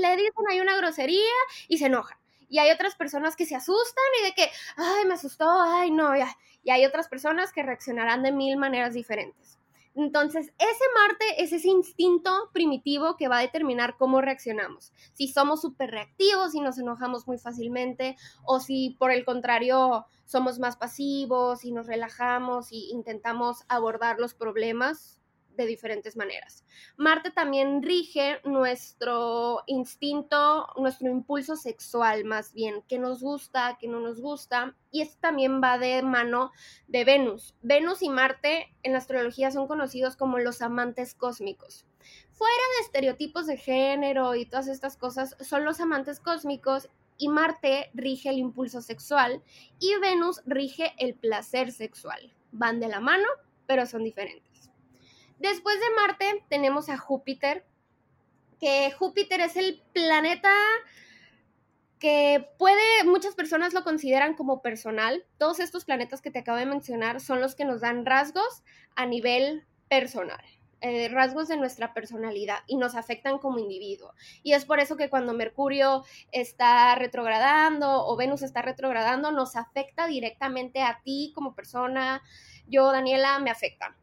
le 0.00 0.16
dicen 0.16 0.44
ahí 0.50 0.60
una 0.60 0.76
grosería 0.76 1.32
y 1.68 1.78
se 1.78 1.86
enojan. 1.86 2.18
Y 2.48 2.58
hay 2.58 2.70
otras 2.70 2.94
personas 2.94 3.36
que 3.36 3.46
se 3.46 3.56
asustan 3.56 4.04
y 4.20 4.24
de 4.24 4.32
que, 4.32 4.50
ay, 4.76 5.06
me 5.06 5.14
asustó, 5.14 5.48
ay, 5.48 5.90
no, 5.90 6.16
ya. 6.16 6.36
Y 6.62 6.70
hay 6.70 6.84
otras 6.84 7.08
personas 7.08 7.52
que 7.52 7.62
reaccionarán 7.62 8.22
de 8.22 8.32
mil 8.32 8.56
maneras 8.56 8.94
diferentes. 8.94 9.58
Entonces, 9.96 10.52
ese 10.58 10.84
Marte 10.98 11.44
es 11.44 11.52
ese 11.52 11.68
instinto 11.68 12.50
primitivo 12.52 13.16
que 13.16 13.28
va 13.28 13.38
a 13.38 13.42
determinar 13.42 13.96
cómo 13.96 14.20
reaccionamos. 14.20 14.92
Si 15.12 15.28
somos 15.28 15.60
súper 15.60 15.90
reactivos, 15.90 16.52
si 16.52 16.60
nos 16.60 16.78
enojamos 16.78 17.28
muy 17.28 17.38
fácilmente, 17.38 18.16
o 18.44 18.58
si 18.58 18.96
por 18.98 19.12
el 19.12 19.24
contrario 19.24 20.04
somos 20.24 20.58
más 20.58 20.76
pasivos 20.76 21.64
y 21.64 21.70
nos 21.70 21.86
relajamos 21.86 22.72
y 22.72 22.90
intentamos 22.90 23.64
abordar 23.68 24.18
los 24.18 24.34
problemas 24.34 25.20
de 25.56 25.66
diferentes 25.66 26.16
maneras. 26.16 26.64
Marte 26.96 27.30
también 27.30 27.82
rige 27.82 28.40
nuestro 28.44 29.62
instinto, 29.66 30.68
nuestro 30.76 31.08
impulso 31.10 31.56
sexual 31.56 32.24
más 32.24 32.52
bien, 32.52 32.82
qué 32.88 32.98
nos 32.98 33.20
gusta, 33.20 33.76
qué 33.80 33.88
no 33.88 34.00
nos 34.00 34.20
gusta, 34.20 34.76
y 34.90 35.02
esto 35.02 35.18
también 35.20 35.60
va 35.62 35.78
de 35.78 36.02
mano 36.02 36.52
de 36.86 37.04
Venus. 37.04 37.54
Venus 37.62 38.02
y 38.02 38.08
Marte 38.08 38.74
en 38.82 38.92
la 38.92 38.98
astrología 38.98 39.50
son 39.50 39.66
conocidos 39.66 40.16
como 40.16 40.38
los 40.38 40.62
amantes 40.62 41.14
cósmicos. 41.14 41.86
Fuera 42.32 42.62
de 42.76 42.84
estereotipos 42.84 43.46
de 43.46 43.56
género 43.56 44.34
y 44.34 44.46
todas 44.46 44.68
estas 44.68 44.96
cosas, 44.96 45.36
son 45.40 45.64
los 45.64 45.80
amantes 45.80 46.20
cósmicos 46.20 46.88
y 47.16 47.28
Marte 47.28 47.90
rige 47.94 48.28
el 48.28 48.38
impulso 48.38 48.80
sexual 48.82 49.42
y 49.78 49.96
Venus 50.00 50.42
rige 50.46 50.94
el 50.98 51.14
placer 51.14 51.72
sexual. 51.72 52.32
Van 52.52 52.80
de 52.80 52.88
la 52.88 53.00
mano, 53.00 53.26
pero 53.66 53.86
son 53.86 54.04
diferentes. 54.04 54.53
Después 55.38 55.78
de 55.80 55.94
Marte 55.96 56.44
tenemos 56.48 56.88
a 56.88 56.98
Júpiter, 56.98 57.66
que 58.60 58.92
Júpiter 58.92 59.40
es 59.40 59.56
el 59.56 59.82
planeta 59.92 60.52
que 61.98 62.50
puede, 62.58 63.04
muchas 63.04 63.34
personas 63.34 63.72
lo 63.72 63.82
consideran 63.82 64.34
como 64.34 64.62
personal. 64.62 65.24
Todos 65.38 65.60
estos 65.60 65.84
planetas 65.84 66.20
que 66.20 66.30
te 66.30 66.40
acabo 66.40 66.58
de 66.58 66.66
mencionar 66.66 67.20
son 67.20 67.40
los 67.40 67.54
que 67.54 67.64
nos 67.64 67.80
dan 67.80 68.04
rasgos 68.04 68.62
a 68.94 69.06
nivel 69.06 69.66
personal. 69.88 70.44
Eh, 70.86 71.08
rasgos 71.08 71.48
de 71.48 71.56
nuestra 71.56 71.94
personalidad 71.94 72.58
y 72.66 72.76
nos 72.76 72.94
afectan 72.94 73.38
como 73.38 73.58
individuo. 73.58 74.12
Y 74.42 74.52
es 74.52 74.66
por 74.66 74.80
eso 74.80 74.98
que 74.98 75.08
cuando 75.08 75.32
Mercurio 75.32 76.04
está 76.30 76.94
retrogradando 76.94 78.06
o 78.06 78.16
Venus 78.16 78.42
está 78.42 78.60
retrogradando, 78.60 79.32
nos 79.32 79.56
afecta 79.56 80.06
directamente 80.06 80.82
a 80.82 81.00
ti 81.02 81.32
como 81.34 81.54
persona. 81.54 82.20
Yo, 82.66 82.92
Daniela, 82.92 83.38
me 83.38 83.50
afecta. 83.50 83.96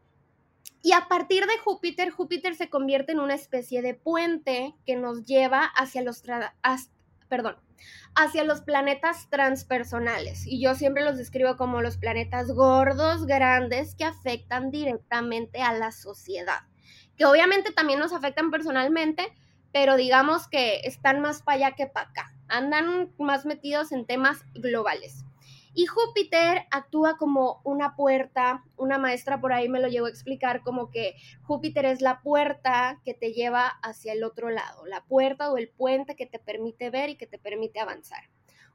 Y 0.83 0.93
a 0.93 1.07
partir 1.07 1.45
de 1.45 1.57
Júpiter, 1.59 2.09
Júpiter 2.09 2.55
se 2.55 2.69
convierte 2.69 3.11
en 3.11 3.19
una 3.19 3.35
especie 3.35 3.81
de 3.81 3.93
puente 3.93 4.73
que 4.85 4.95
nos 4.95 5.25
lleva 5.25 5.65
hacia 5.65 6.01
los, 6.01 6.23
perdón, 7.29 7.55
hacia 8.15 8.43
los 8.43 8.61
planetas 8.61 9.29
transpersonales. 9.29 10.47
Y 10.47 10.59
yo 10.59 10.73
siempre 10.73 11.03
los 11.03 11.17
describo 11.17 11.55
como 11.55 11.81
los 11.81 11.97
planetas 11.97 12.51
gordos, 12.51 13.25
grandes, 13.27 13.95
que 13.95 14.05
afectan 14.05 14.71
directamente 14.71 15.61
a 15.61 15.73
la 15.73 15.91
sociedad. 15.91 16.61
Que 17.15 17.25
obviamente 17.25 17.71
también 17.71 17.99
nos 17.99 18.13
afectan 18.13 18.49
personalmente, 18.49 19.31
pero 19.71 19.95
digamos 19.97 20.47
que 20.47 20.81
están 20.83 21.21
más 21.21 21.43
para 21.43 21.57
allá 21.67 21.75
que 21.75 21.85
para 21.85 22.09
acá. 22.09 22.33
Andan 22.47 23.11
más 23.19 23.45
metidos 23.45 23.91
en 23.91 24.05
temas 24.07 24.43
globales. 24.55 25.25
Y 25.73 25.85
Júpiter 25.85 26.65
actúa 26.69 27.17
como 27.17 27.61
una 27.63 27.95
puerta, 27.95 28.65
una 28.75 28.97
maestra 28.97 29.39
por 29.39 29.53
ahí 29.53 29.69
me 29.69 29.79
lo 29.79 29.87
llevó 29.87 30.07
a 30.07 30.09
explicar 30.09 30.63
como 30.63 30.91
que 30.91 31.15
Júpiter 31.43 31.85
es 31.85 32.01
la 32.01 32.21
puerta 32.21 32.99
que 33.05 33.13
te 33.13 33.31
lleva 33.31 33.67
hacia 33.81 34.11
el 34.11 34.25
otro 34.25 34.49
lado, 34.49 34.85
la 34.85 35.05
puerta 35.05 35.49
o 35.49 35.57
el 35.57 35.69
puente 35.69 36.17
que 36.17 36.25
te 36.25 36.39
permite 36.39 36.89
ver 36.89 37.09
y 37.09 37.15
que 37.15 37.25
te 37.25 37.39
permite 37.39 37.79
avanzar. 37.79 38.29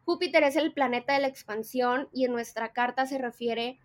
Júpiter 0.07 0.43
es 0.45 0.57
el 0.57 0.73
planeta 0.73 1.13
de 1.13 1.21
la 1.21 1.27
expansión 1.27 2.09
y 2.13 2.25
en 2.25 2.33
nuestra 2.33 2.73
carta 2.73 3.05
se 3.05 3.19
refiere 3.19 3.79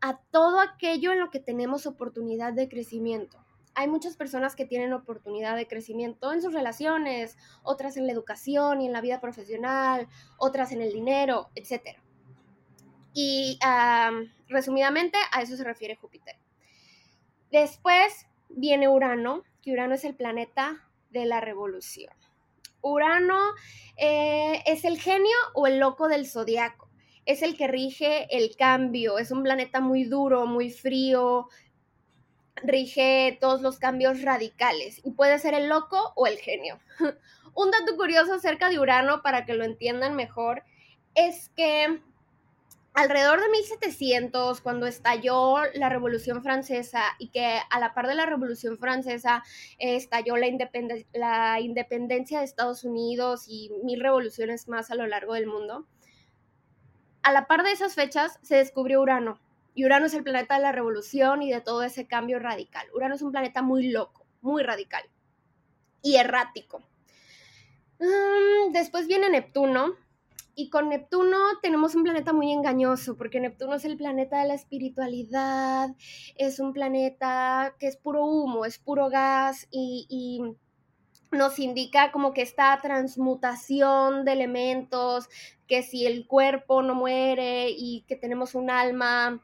a 0.00 0.20
todo 0.30 0.60
aquello 0.60 1.12
en 1.12 1.18
lo 1.18 1.30
que 1.30 1.40
tenemos 1.40 1.86
oportunidad 1.86 2.52
de 2.52 2.68
crecimiento. 2.68 3.44
Hay 3.74 3.88
muchas 3.88 4.16
personas 4.16 4.54
que 4.54 4.66
tienen 4.66 4.92
oportunidad 4.92 5.56
de 5.56 5.66
crecimiento 5.66 6.32
en 6.32 6.40
sus 6.40 6.52
relaciones, 6.52 7.36
otras 7.64 7.96
en 7.96 8.06
la 8.06 8.12
educación 8.12 8.80
y 8.80 8.86
en 8.86 8.92
la 8.92 9.00
vida 9.00 9.20
profesional, 9.20 10.06
otras 10.38 10.70
en 10.70 10.82
el 10.82 10.92
dinero, 10.92 11.48
etcétera. 11.56 12.03
Y 13.14 13.58
resumidamente 14.48 15.16
a 15.32 15.40
eso 15.40 15.56
se 15.56 15.64
refiere 15.64 15.96
Júpiter. 15.96 16.36
Después 17.50 18.26
viene 18.48 18.88
Urano, 18.88 19.44
que 19.62 19.72
Urano 19.72 19.94
es 19.94 20.04
el 20.04 20.16
planeta 20.16 20.90
de 21.10 21.24
la 21.24 21.40
revolución. 21.40 22.12
Urano 22.82 23.38
eh, 23.96 24.62
es 24.66 24.84
el 24.84 25.00
genio 25.00 25.36
o 25.54 25.66
el 25.66 25.78
loco 25.78 26.08
del 26.08 26.26
zodiaco. 26.26 26.90
Es 27.24 27.42
el 27.42 27.56
que 27.56 27.68
rige 27.68 28.26
el 28.36 28.56
cambio. 28.56 29.18
Es 29.18 29.30
un 29.30 29.42
planeta 29.42 29.80
muy 29.80 30.04
duro, 30.04 30.46
muy 30.46 30.70
frío. 30.70 31.48
Rige 32.56 33.38
todos 33.40 33.62
los 33.62 33.78
cambios 33.78 34.20
radicales. 34.22 35.00
Y 35.04 35.12
puede 35.12 35.38
ser 35.38 35.54
el 35.54 35.68
loco 35.68 36.12
o 36.16 36.26
el 36.26 36.38
genio. 36.38 36.78
un 37.54 37.70
dato 37.70 37.96
curioso 37.96 38.34
acerca 38.34 38.68
de 38.68 38.78
Urano, 38.78 39.22
para 39.22 39.46
que 39.46 39.54
lo 39.54 39.64
entiendan 39.64 40.14
mejor, 40.16 40.64
es 41.14 41.50
que 41.50 42.02
alrededor 42.94 43.40
de 43.40 43.48
1700, 43.50 44.60
cuando 44.60 44.86
estalló 44.86 45.56
la 45.74 45.88
Revolución 45.88 46.42
Francesa 46.42 47.02
y 47.18 47.28
que 47.28 47.58
a 47.68 47.80
la 47.80 47.92
par 47.92 48.06
de 48.06 48.14
la 48.14 48.24
Revolución 48.24 48.78
Francesa 48.78 49.42
eh, 49.78 49.96
estalló 49.96 50.36
la, 50.36 50.46
la 51.12 51.60
independencia 51.60 52.38
de 52.38 52.44
Estados 52.44 52.84
Unidos 52.84 53.46
y 53.48 53.70
mil 53.82 54.00
revoluciones 54.00 54.68
más 54.68 54.90
a 54.90 54.94
lo 54.94 55.06
largo 55.06 55.34
del 55.34 55.46
mundo, 55.46 55.86
a 57.22 57.32
la 57.32 57.46
par 57.46 57.64
de 57.64 57.72
esas 57.72 57.94
fechas 57.94 58.38
se 58.42 58.56
descubrió 58.56 59.00
Urano. 59.00 59.40
Y 59.74 59.84
Urano 59.84 60.06
es 60.06 60.14
el 60.14 60.22
planeta 60.22 60.54
de 60.54 60.62
la 60.62 60.70
revolución 60.70 61.42
y 61.42 61.50
de 61.50 61.60
todo 61.60 61.82
ese 61.82 62.06
cambio 62.06 62.38
radical. 62.38 62.86
Urano 62.94 63.16
es 63.16 63.22
un 63.22 63.32
planeta 63.32 63.60
muy 63.60 63.88
loco, 63.88 64.24
muy 64.40 64.62
radical 64.62 65.02
y 66.00 66.16
errático. 66.16 66.80
Mm, 67.98 68.72
después 68.72 69.08
viene 69.08 69.30
Neptuno, 69.30 69.96
y 70.56 70.70
con 70.70 70.88
Neptuno 70.88 71.36
tenemos 71.62 71.94
un 71.94 72.04
planeta 72.04 72.32
muy 72.32 72.52
engañoso, 72.52 73.16
porque 73.16 73.40
Neptuno 73.40 73.74
es 73.74 73.84
el 73.84 73.96
planeta 73.96 74.40
de 74.40 74.48
la 74.48 74.54
espiritualidad, 74.54 75.90
es 76.36 76.60
un 76.60 76.72
planeta 76.72 77.74
que 77.78 77.88
es 77.88 77.96
puro 77.96 78.24
humo, 78.24 78.64
es 78.64 78.78
puro 78.78 79.08
gas 79.08 79.66
y, 79.70 80.42
nos 81.32 81.58
indica 81.58 82.12
como 82.12 82.32
que 82.32 82.42
esta 82.42 82.78
transmutación 82.80 84.24
de 84.24 84.32
elementos, 84.32 85.28
que 85.66 85.82
si 85.82 86.06
el 86.06 86.28
cuerpo 86.28 86.80
no 86.82 86.94
muere 86.94 87.70
y 87.70 88.04
que 88.06 88.14
tenemos 88.14 88.54
un 88.54 88.70
alma 88.70 89.42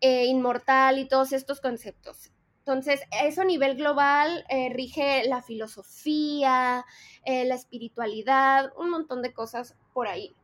eh, 0.00 0.24
inmortal 0.24 0.98
y 0.98 1.06
todos 1.06 1.34
estos 1.34 1.60
conceptos. 1.60 2.33
Entonces, 2.66 3.02
eso 3.22 3.42
a 3.42 3.44
nivel 3.44 3.76
global 3.76 4.46
eh, 4.48 4.70
rige 4.72 5.24
la 5.28 5.42
filosofía, 5.42 6.86
eh, 7.26 7.44
la 7.44 7.56
espiritualidad, 7.56 8.72
un 8.78 8.88
montón 8.88 9.20
de 9.20 9.34
cosas 9.34 9.76
por 9.92 10.08
ahí. 10.08 10.34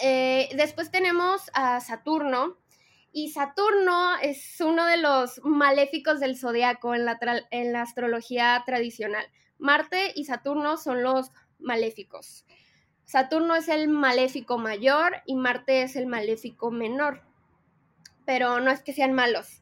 Eh, 0.00 0.48
después 0.54 0.92
tenemos 0.92 1.50
a 1.52 1.80
Saturno, 1.80 2.58
y 3.10 3.30
Saturno 3.30 4.18
es 4.22 4.60
uno 4.60 4.86
de 4.86 4.98
los 4.98 5.40
maléficos 5.42 6.20
del 6.20 6.36
zodiaco 6.36 6.94
en 6.94 7.06
la, 7.06 7.18
en 7.50 7.72
la 7.72 7.82
astrología 7.82 8.62
tradicional. 8.64 9.26
Marte 9.58 10.12
y 10.14 10.26
Saturno 10.26 10.76
son 10.76 11.02
los 11.02 11.32
maléficos. 11.58 12.46
Saturno 13.04 13.56
es 13.56 13.66
el 13.66 13.88
maléfico 13.88 14.58
mayor 14.58 15.16
y 15.26 15.34
Marte 15.34 15.82
es 15.82 15.96
el 15.96 16.06
maléfico 16.06 16.70
menor. 16.70 17.24
Pero 18.24 18.60
no 18.60 18.70
es 18.70 18.82
que 18.84 18.92
sean 18.92 19.14
malos. 19.14 19.60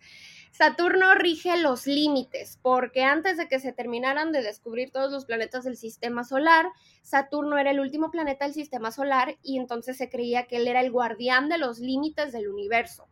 Saturno 0.56 1.14
rige 1.14 1.58
los 1.58 1.86
límites, 1.86 2.58
porque 2.62 3.04
antes 3.04 3.36
de 3.36 3.46
que 3.46 3.60
se 3.60 3.74
terminaran 3.74 4.32
de 4.32 4.40
descubrir 4.40 4.90
todos 4.90 5.12
los 5.12 5.26
planetas 5.26 5.64
del 5.64 5.76
sistema 5.76 6.24
solar, 6.24 6.64
Saturno 7.02 7.58
era 7.58 7.72
el 7.72 7.78
último 7.78 8.10
planeta 8.10 8.46
del 8.46 8.54
sistema 8.54 8.90
solar 8.90 9.36
y 9.42 9.58
entonces 9.58 9.98
se 9.98 10.08
creía 10.08 10.46
que 10.46 10.56
él 10.56 10.66
era 10.66 10.80
el 10.80 10.90
guardián 10.90 11.50
de 11.50 11.58
los 11.58 11.78
límites 11.78 12.32
del 12.32 12.48
universo. 12.48 13.06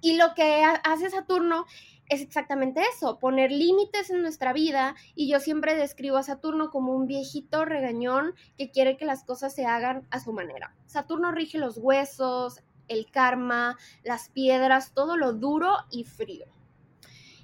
Y 0.00 0.16
lo 0.16 0.32
que 0.34 0.64
hace 0.82 1.10
Saturno 1.10 1.66
es 2.08 2.22
exactamente 2.22 2.80
eso, 2.90 3.18
poner 3.18 3.52
límites 3.52 4.08
en 4.08 4.22
nuestra 4.22 4.54
vida 4.54 4.96
y 5.14 5.30
yo 5.30 5.40
siempre 5.40 5.76
describo 5.76 6.16
a 6.16 6.22
Saturno 6.22 6.70
como 6.70 6.94
un 6.94 7.06
viejito 7.06 7.66
regañón 7.66 8.34
que 8.56 8.70
quiere 8.70 8.96
que 8.96 9.04
las 9.04 9.24
cosas 9.24 9.54
se 9.54 9.66
hagan 9.66 10.06
a 10.10 10.20
su 10.20 10.32
manera. 10.32 10.74
Saturno 10.86 11.32
rige 11.32 11.58
los 11.58 11.76
huesos, 11.76 12.62
el 12.90 13.10
karma, 13.10 13.78
las 14.02 14.28
piedras, 14.28 14.92
todo 14.92 15.16
lo 15.16 15.32
duro 15.32 15.72
y 15.90 16.04
frío. 16.04 16.46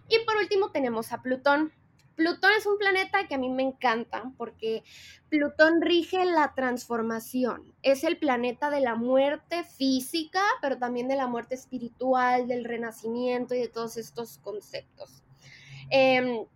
Y 0.09 0.18
por 0.24 0.37
último 0.37 0.70
tenemos 0.70 1.12
a 1.12 1.22
Plutón. 1.22 1.72
Plutón 2.16 2.50
es 2.56 2.66
un 2.66 2.78
planeta 2.78 3.26
que 3.28 3.35
a 3.35 3.38
mí 3.38 3.50
me 3.50 3.62
encanta 3.62 4.32
porque 4.38 4.82
Plutón 5.28 5.82
rige 5.82 6.24
la 6.24 6.54
transformación. 6.54 7.74
Es 7.82 8.04
el 8.04 8.16
planeta 8.16 8.70
de 8.70 8.80
la 8.80 8.94
muerte 8.94 9.64
física, 9.64 10.42
pero 10.62 10.78
también 10.78 11.09
de 11.09 11.16
la 11.16 11.26
muerte 11.26 11.54
espiritual, 11.54 12.48
del 12.48 12.64
renacimiento 12.64 13.54
y 13.54 13.61
de 13.61 13.68
todos 13.68 13.96
estos 13.96 14.38
conceptos. 14.38 15.22
Em, 15.90 16.46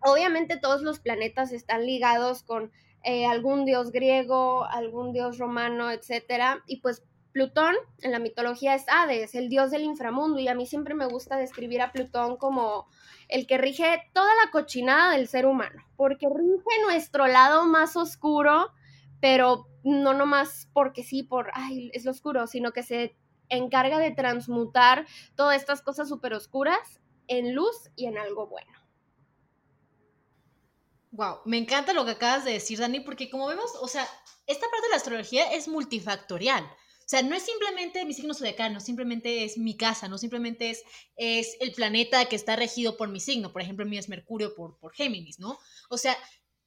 obviamente 0.00 0.56
todos 0.56 0.82
los 0.82 0.98
planetas 0.98 1.52
están 1.52 1.84
ligados 1.86 2.42
con 2.42 2.72
eh, 3.02 3.26
algún 3.26 3.64
dios 3.64 3.92
griego, 3.92 4.64
algún 4.64 5.12
dios 5.12 5.38
romano, 5.38 5.90
etc. 5.90 6.62
Y 6.66 6.80
pues 6.80 7.02
Plutón 7.36 7.74
en 7.98 8.12
la 8.12 8.18
mitología 8.18 8.74
es 8.74 8.86
Hades, 8.88 9.34
el 9.34 9.50
dios 9.50 9.70
del 9.70 9.82
inframundo, 9.82 10.38
y 10.38 10.48
a 10.48 10.54
mí 10.54 10.64
siempre 10.64 10.94
me 10.94 11.04
gusta 11.04 11.36
describir 11.36 11.82
a 11.82 11.92
Plutón 11.92 12.38
como 12.38 12.88
el 13.28 13.46
que 13.46 13.58
rige 13.58 14.10
toda 14.14 14.34
la 14.42 14.50
cochinada 14.50 15.12
del 15.12 15.28
ser 15.28 15.44
humano, 15.44 15.84
porque 15.98 16.28
rige 16.34 16.82
nuestro 16.82 17.26
lado 17.26 17.66
más 17.66 17.94
oscuro, 17.94 18.70
pero 19.20 19.66
no 19.84 20.14
nomás 20.14 20.70
porque 20.72 21.04
sí, 21.04 21.24
por, 21.24 21.50
ay, 21.52 21.90
es 21.92 22.06
lo 22.06 22.12
oscuro, 22.12 22.46
sino 22.46 22.72
que 22.72 22.82
se 22.82 23.18
encarga 23.50 23.98
de 23.98 24.12
transmutar 24.12 25.06
todas 25.34 25.60
estas 25.60 25.82
cosas 25.82 26.08
súper 26.08 26.32
oscuras 26.32 27.02
en 27.26 27.54
luz 27.54 27.90
y 27.96 28.06
en 28.06 28.16
algo 28.16 28.46
bueno. 28.46 28.72
Wow, 31.10 31.40
me 31.44 31.58
encanta 31.58 31.92
lo 31.92 32.06
que 32.06 32.12
acabas 32.12 32.46
de 32.46 32.52
decir, 32.52 32.78
Dani, 32.78 33.00
porque 33.00 33.28
como 33.28 33.46
vemos, 33.46 33.74
o 33.82 33.88
sea, 33.88 34.08
esta 34.46 34.66
parte 34.70 34.86
de 34.86 34.90
la 34.90 34.96
astrología 34.96 35.52
es 35.52 35.68
multifactorial. 35.68 36.66
O 37.06 37.08
sea, 37.08 37.22
no 37.22 37.36
es 37.36 37.44
simplemente 37.44 38.04
mi 38.04 38.14
signo 38.14 38.34
zodiacal, 38.34 38.74
no 38.74 38.80
simplemente 38.80 39.44
es 39.44 39.58
mi 39.58 39.76
casa, 39.76 40.08
no 40.08 40.18
simplemente 40.18 40.70
es, 40.70 40.82
es 41.14 41.56
el 41.60 41.70
planeta 41.70 42.24
que 42.24 42.34
está 42.34 42.56
regido 42.56 42.96
por 42.96 43.08
mi 43.08 43.20
signo. 43.20 43.52
Por 43.52 43.62
ejemplo, 43.62 43.84
el 43.84 43.90
mío 43.90 44.00
es 44.00 44.08
Mercurio 44.08 44.56
por, 44.56 44.76
por 44.80 44.92
Géminis, 44.92 45.38
¿no? 45.38 45.56
O 45.88 45.98
sea, 45.98 46.18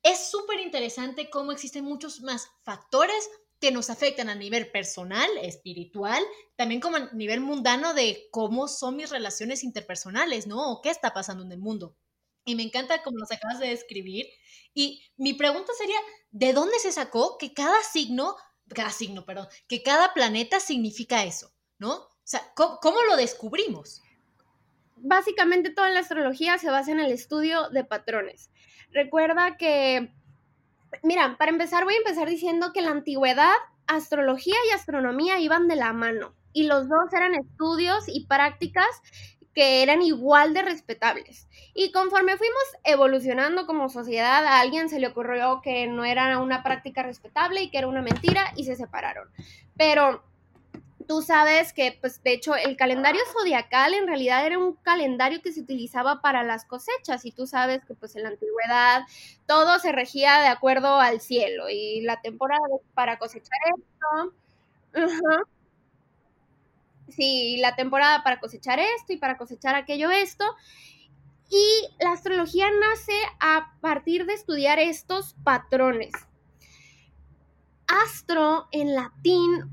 es 0.01 0.29
súper 0.31 0.61
interesante 0.61 1.29
cómo 1.29 1.51
existen 1.51 1.83
muchos 1.83 2.21
más 2.21 2.47
factores 2.63 3.29
que 3.59 3.71
nos 3.73 3.89
afectan 3.89 4.29
a 4.29 4.35
nivel 4.35 4.71
personal, 4.71 5.29
espiritual, 5.41 6.23
también 6.55 6.79
como 6.79 6.95
a 6.95 7.11
nivel 7.11 7.41
mundano 7.41 7.93
de 7.93 8.29
cómo 8.31 8.69
son 8.69 8.95
mis 8.95 9.09
relaciones 9.09 9.65
interpersonales, 9.65 10.47
¿no? 10.47 10.71
O 10.71 10.81
qué 10.81 10.89
está 10.89 11.13
pasando 11.13 11.43
en 11.43 11.51
el 11.51 11.59
mundo. 11.59 11.97
Y 12.45 12.55
me 12.55 12.63
encanta 12.63 13.03
como 13.03 13.17
nos 13.17 13.31
acabas 13.31 13.59
de 13.59 13.67
describir. 13.67 14.25
Y 14.73 15.03
mi 15.17 15.33
pregunta 15.33 15.73
sería, 15.77 15.99
¿de 16.31 16.53
dónde 16.53 16.79
se 16.79 16.93
sacó 16.93 17.37
que 17.37 17.53
cada 17.53 17.83
signo 17.83 18.37
cada 18.69 18.91
signo, 18.91 19.25
perdón, 19.25 19.47
que 19.67 19.83
cada 19.83 20.13
planeta 20.13 20.59
significa 20.59 21.23
eso, 21.23 21.51
¿no? 21.77 21.93
O 21.93 22.31
sea, 22.31 22.41
¿cómo, 22.55 23.01
lo 23.09 23.17
descubrimos? 23.17 24.01
Básicamente 24.97 25.71
toda 25.71 25.89
la 25.89 26.01
astrología 26.01 26.57
se 26.57 26.69
basa 26.69 26.91
en 26.91 26.99
el 26.99 27.11
estudio 27.11 27.69
de 27.69 27.83
patrones. 27.83 28.51
Recuerda 28.91 29.57
que, 29.57 30.13
mira, 31.03 31.37
para 31.37 31.51
empezar 31.51 31.85
voy 31.85 31.95
a 31.95 31.97
empezar 31.97 32.29
diciendo 32.29 32.71
que 32.73 32.79
en 32.79 32.85
la 32.85 32.91
antigüedad 32.91 33.53
astrología 33.87 34.55
y 34.67 34.73
astronomía 34.73 35.39
iban 35.39 35.67
de 35.67 35.75
la 35.75 35.93
mano 35.93 36.35
y 36.53 36.63
los 36.63 36.87
dos 36.87 37.13
eran 37.13 37.33
estudios 37.35 38.03
y 38.07 38.25
prácticas 38.27 39.01
que 39.53 39.83
eran 39.83 40.01
igual 40.01 40.53
de 40.53 40.61
respetables. 40.61 41.47
Y 41.73 41.91
conforme 41.91 42.37
fuimos 42.37 42.63
evolucionando 42.83 43.65
como 43.65 43.89
sociedad, 43.89 44.45
a 44.45 44.59
alguien 44.59 44.89
se 44.89 44.99
le 44.99 45.07
ocurrió 45.07 45.61
que 45.61 45.87
no 45.87 46.05
era 46.05 46.37
una 46.39 46.63
práctica 46.63 47.03
respetable 47.03 47.63
y 47.63 47.69
que 47.69 47.79
era 47.79 47.87
una 47.87 48.01
mentira 48.01 48.53
y 48.55 48.65
se 48.65 48.75
separaron. 48.75 49.27
Pero 49.75 50.23
tú 51.07 51.23
sabes 51.23 51.73
que, 51.73 51.97
pues, 51.99 52.21
de 52.21 52.33
hecho, 52.33 52.55
el 52.55 52.77
calendario 52.77 53.21
zodiacal 53.33 53.95
en 53.95 54.05
realidad 54.05 54.45
era 54.45 54.59
un 54.59 54.75
calendario 54.75 55.41
que 55.41 55.51
se 55.51 55.61
utilizaba 55.61 56.21
para 56.21 56.43
las 56.43 56.65
cosechas 56.65 57.25
y 57.25 57.31
tú 57.31 57.47
sabes 57.47 57.83
que, 57.85 57.95
pues, 57.95 58.15
en 58.15 58.23
la 58.23 58.29
antigüedad 58.29 59.01
todo 59.47 59.79
se 59.79 59.91
regía 59.91 60.39
de 60.39 60.47
acuerdo 60.47 60.99
al 60.99 61.19
cielo 61.19 61.67
y 61.67 62.01
la 62.01 62.21
temporada 62.21 62.61
para 62.93 63.17
cosechar 63.17 63.57
esto. 64.93 65.49
Sí, 67.11 67.57
la 67.57 67.75
temporada 67.75 68.23
para 68.23 68.39
cosechar 68.39 68.79
esto 68.79 69.13
y 69.13 69.17
para 69.17 69.37
cosechar 69.37 69.75
aquello 69.75 70.11
esto. 70.11 70.45
Y 71.49 72.03
la 72.03 72.11
astrología 72.11 72.67
nace 72.79 73.13
a 73.39 73.73
partir 73.81 74.25
de 74.25 74.33
estudiar 74.33 74.79
estos 74.79 75.35
patrones. 75.43 76.11
Astro 77.87 78.67
en 78.71 78.93
latín, 78.93 79.69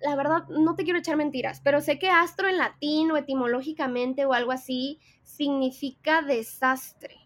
la 0.00 0.16
verdad 0.16 0.48
no 0.48 0.74
te 0.74 0.84
quiero 0.84 0.98
echar 0.98 1.16
mentiras, 1.16 1.60
pero 1.62 1.82
sé 1.82 1.98
que 1.98 2.08
astro 2.08 2.48
en 2.48 2.56
latín 2.56 3.10
o 3.10 3.16
etimológicamente 3.18 4.24
o 4.24 4.32
algo 4.32 4.52
así 4.52 5.00
significa 5.22 6.22
desastre. 6.22 7.17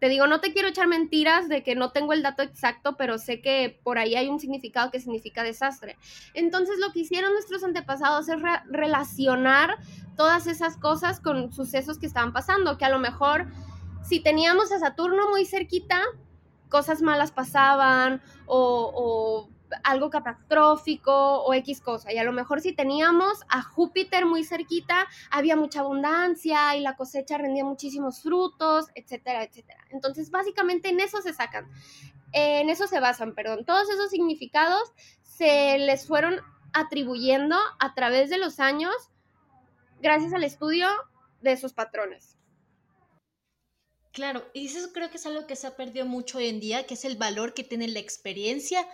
Te 0.00 0.08
digo, 0.08 0.26
no 0.26 0.40
te 0.40 0.52
quiero 0.52 0.68
echar 0.68 0.86
mentiras 0.86 1.48
de 1.48 1.62
que 1.62 1.74
no 1.74 1.90
tengo 1.90 2.12
el 2.12 2.22
dato 2.22 2.42
exacto, 2.42 2.96
pero 2.96 3.18
sé 3.18 3.40
que 3.40 3.80
por 3.82 3.98
ahí 3.98 4.14
hay 4.14 4.28
un 4.28 4.38
significado 4.38 4.90
que 4.90 5.00
significa 5.00 5.42
desastre. 5.42 5.96
Entonces 6.34 6.78
lo 6.78 6.92
que 6.92 7.00
hicieron 7.00 7.32
nuestros 7.32 7.64
antepasados 7.64 8.28
es 8.28 8.36
relacionar 8.66 9.78
todas 10.16 10.46
esas 10.46 10.76
cosas 10.76 11.20
con 11.20 11.52
sucesos 11.52 11.98
que 11.98 12.06
estaban 12.06 12.32
pasando, 12.32 12.78
que 12.78 12.84
a 12.84 12.90
lo 12.90 12.98
mejor 12.98 13.48
si 14.02 14.20
teníamos 14.20 14.72
a 14.72 14.78
Saturno 14.78 15.28
muy 15.30 15.44
cerquita, 15.44 16.00
cosas 16.68 17.02
malas 17.02 17.32
pasaban 17.32 18.22
o, 18.46 19.50
algo 19.84 20.10
catastrófico 20.10 21.42
o 21.42 21.54
X 21.54 21.80
cosa. 21.80 22.12
Y 22.12 22.18
a 22.18 22.24
lo 22.24 22.32
mejor 22.32 22.60
si 22.60 22.72
teníamos 22.72 23.40
a 23.48 23.62
Júpiter 23.62 24.26
muy 24.26 24.44
cerquita, 24.44 25.06
había 25.30 25.56
mucha 25.56 25.80
abundancia 25.80 26.76
y 26.76 26.80
la 26.80 26.96
cosecha 26.96 27.38
rendía 27.38 27.64
muchísimos 27.64 28.22
frutos, 28.22 28.86
etcétera, 28.94 29.44
etcétera. 29.44 29.84
Entonces, 29.90 30.30
básicamente 30.30 30.88
en 30.88 31.00
eso 31.00 31.22
se 31.22 31.32
sacan, 31.32 31.68
en 32.32 32.68
eso 32.70 32.86
se 32.86 33.00
basan, 33.00 33.34
perdón. 33.34 33.64
Todos 33.64 33.88
esos 33.90 34.10
significados 34.10 34.92
se 35.22 35.78
les 35.78 36.06
fueron 36.06 36.40
atribuyendo 36.72 37.56
a 37.78 37.94
través 37.94 38.30
de 38.30 38.38
los 38.38 38.60
años 38.60 38.94
gracias 40.00 40.32
al 40.32 40.44
estudio 40.44 40.88
de 41.40 41.52
esos 41.52 41.72
patrones. 41.72 42.36
Claro, 44.12 44.44
y 44.52 44.66
eso 44.66 44.92
creo 44.92 45.10
que 45.10 45.16
es 45.16 45.26
algo 45.26 45.46
que 45.46 45.54
se 45.54 45.66
ha 45.66 45.76
perdido 45.76 46.04
mucho 46.04 46.38
hoy 46.38 46.48
en 46.48 46.60
día, 46.60 46.86
que 46.86 46.94
es 46.94 47.04
el 47.04 47.16
valor 47.16 47.54
que 47.54 47.62
tiene 47.62 47.86
la 47.86 48.00
experiencia 48.00 48.84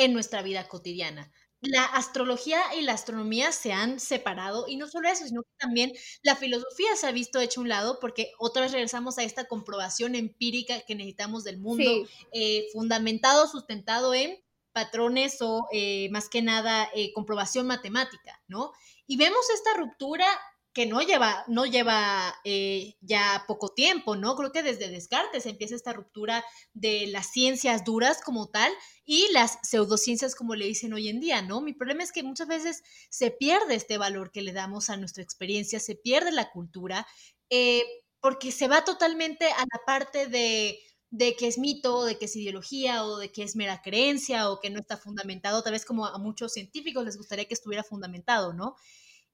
en 0.00 0.14
nuestra 0.14 0.42
vida 0.42 0.66
cotidiana. 0.66 1.30
La 1.60 1.84
astrología 1.84 2.62
y 2.74 2.80
la 2.80 2.94
astronomía 2.94 3.52
se 3.52 3.74
han 3.74 4.00
separado 4.00 4.64
y 4.66 4.76
no 4.76 4.88
solo 4.88 5.10
eso, 5.10 5.26
sino 5.26 5.42
que 5.42 5.50
también 5.58 5.92
la 6.22 6.34
filosofía 6.34 6.96
se 6.96 7.06
ha 7.06 7.12
visto 7.12 7.38
hecho 7.38 7.60
a 7.60 7.64
un 7.64 7.68
lado 7.68 7.98
porque 8.00 8.32
otra 8.38 8.62
vez 8.62 8.72
regresamos 8.72 9.18
a 9.18 9.24
esta 9.24 9.44
comprobación 9.44 10.14
empírica 10.14 10.80
que 10.80 10.94
necesitamos 10.94 11.44
del 11.44 11.58
mundo, 11.58 12.08
eh, 12.32 12.66
fundamentado, 12.72 13.46
sustentado 13.46 14.14
en 14.14 14.42
patrones 14.72 15.42
o 15.42 15.66
eh, 15.70 16.08
más 16.10 16.30
que 16.30 16.40
nada 16.40 16.88
eh, 16.94 17.12
comprobación 17.12 17.66
matemática, 17.66 18.40
¿no? 18.48 18.72
Y 19.06 19.18
vemos 19.18 19.50
esta 19.50 19.74
ruptura 19.74 20.26
que 20.72 20.86
no 20.86 21.00
lleva, 21.02 21.44
no 21.48 21.66
lleva 21.66 22.34
eh, 22.44 22.94
ya 23.00 23.44
poco 23.48 23.74
tiempo, 23.74 24.14
¿no? 24.16 24.36
Creo 24.36 24.52
que 24.52 24.62
desde 24.62 24.88
Descartes 24.88 25.46
empieza 25.46 25.74
esta 25.74 25.92
ruptura 25.92 26.44
de 26.74 27.08
las 27.08 27.32
ciencias 27.32 27.84
duras 27.84 28.20
como 28.24 28.50
tal 28.50 28.72
y 29.04 29.26
las 29.32 29.58
pseudociencias 29.62 30.34
como 30.36 30.54
le 30.54 30.66
dicen 30.66 30.92
hoy 30.92 31.08
en 31.08 31.20
día, 31.20 31.42
¿no? 31.42 31.60
Mi 31.60 31.72
problema 31.72 32.04
es 32.04 32.12
que 32.12 32.22
muchas 32.22 32.46
veces 32.46 32.82
se 33.08 33.32
pierde 33.32 33.74
este 33.74 33.98
valor 33.98 34.30
que 34.30 34.42
le 34.42 34.52
damos 34.52 34.90
a 34.90 34.96
nuestra 34.96 35.22
experiencia, 35.24 35.80
se 35.80 35.96
pierde 35.96 36.30
la 36.30 36.50
cultura, 36.52 37.06
eh, 37.50 37.82
porque 38.20 38.52
se 38.52 38.68
va 38.68 38.84
totalmente 38.84 39.46
a 39.46 39.60
la 39.60 39.80
parte 39.86 40.26
de 40.26 40.78
de 41.10 41.34
que 41.34 41.48
es 41.48 41.58
mito, 41.58 42.04
de 42.04 42.18
que 42.18 42.26
es 42.26 42.36
ideología 42.36 43.04
o 43.04 43.18
de 43.18 43.32
que 43.32 43.42
es 43.42 43.56
mera 43.56 43.82
creencia 43.82 44.48
o 44.50 44.60
que 44.60 44.70
no 44.70 44.78
está 44.78 44.96
fundamentado, 44.96 45.62
tal 45.62 45.72
vez 45.72 45.84
como 45.84 46.06
a 46.06 46.18
muchos 46.18 46.52
científicos 46.52 47.04
les 47.04 47.16
gustaría 47.16 47.46
que 47.46 47.54
estuviera 47.54 47.82
fundamentado, 47.82 48.52
¿no? 48.52 48.76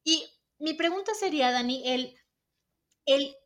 Y 0.02 0.24
mi 0.58 0.74
pregunta 0.74 1.14
sería, 1.14 1.52
Dani, 1.52 1.82
el, 1.86 2.14
el 3.06 3.36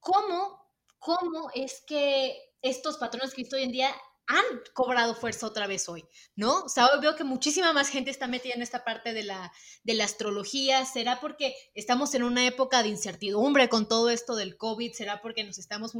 cómo, 0.00 0.60
cómo 0.98 1.50
es 1.54 1.82
que 1.86 2.52
estos 2.62 2.98
patrones 2.98 3.34
que 3.34 3.46
hoy 3.56 3.64
en 3.64 3.72
día 3.72 3.94
han 4.32 4.44
cobrado 4.72 5.14
fuerza 5.14 5.46
otra 5.46 5.66
vez 5.66 5.88
hoy, 5.88 6.04
¿no? 6.36 6.64
O 6.64 6.68
sea, 6.68 6.88
veo 7.00 7.16
que 7.16 7.24
muchísima 7.24 7.72
más 7.72 7.88
gente 7.88 8.10
está 8.10 8.26
metida 8.26 8.54
en 8.54 8.62
esta 8.62 8.84
parte 8.84 9.12
de 9.12 9.22
la, 9.22 9.52
de 9.84 9.94
la 9.94 10.04
astrología. 10.04 10.84
¿Será 10.86 11.20
porque 11.20 11.54
estamos 11.74 12.14
en 12.14 12.22
una 12.22 12.46
época 12.46 12.82
de 12.82 12.88
incertidumbre 12.88 13.68
con 13.68 13.88
todo 13.88 14.10
esto 14.10 14.34
del 14.34 14.56
COVID? 14.56 14.92
¿Será 14.92 15.20
porque 15.20 15.44
nos 15.44 15.58
estamos 15.58 15.92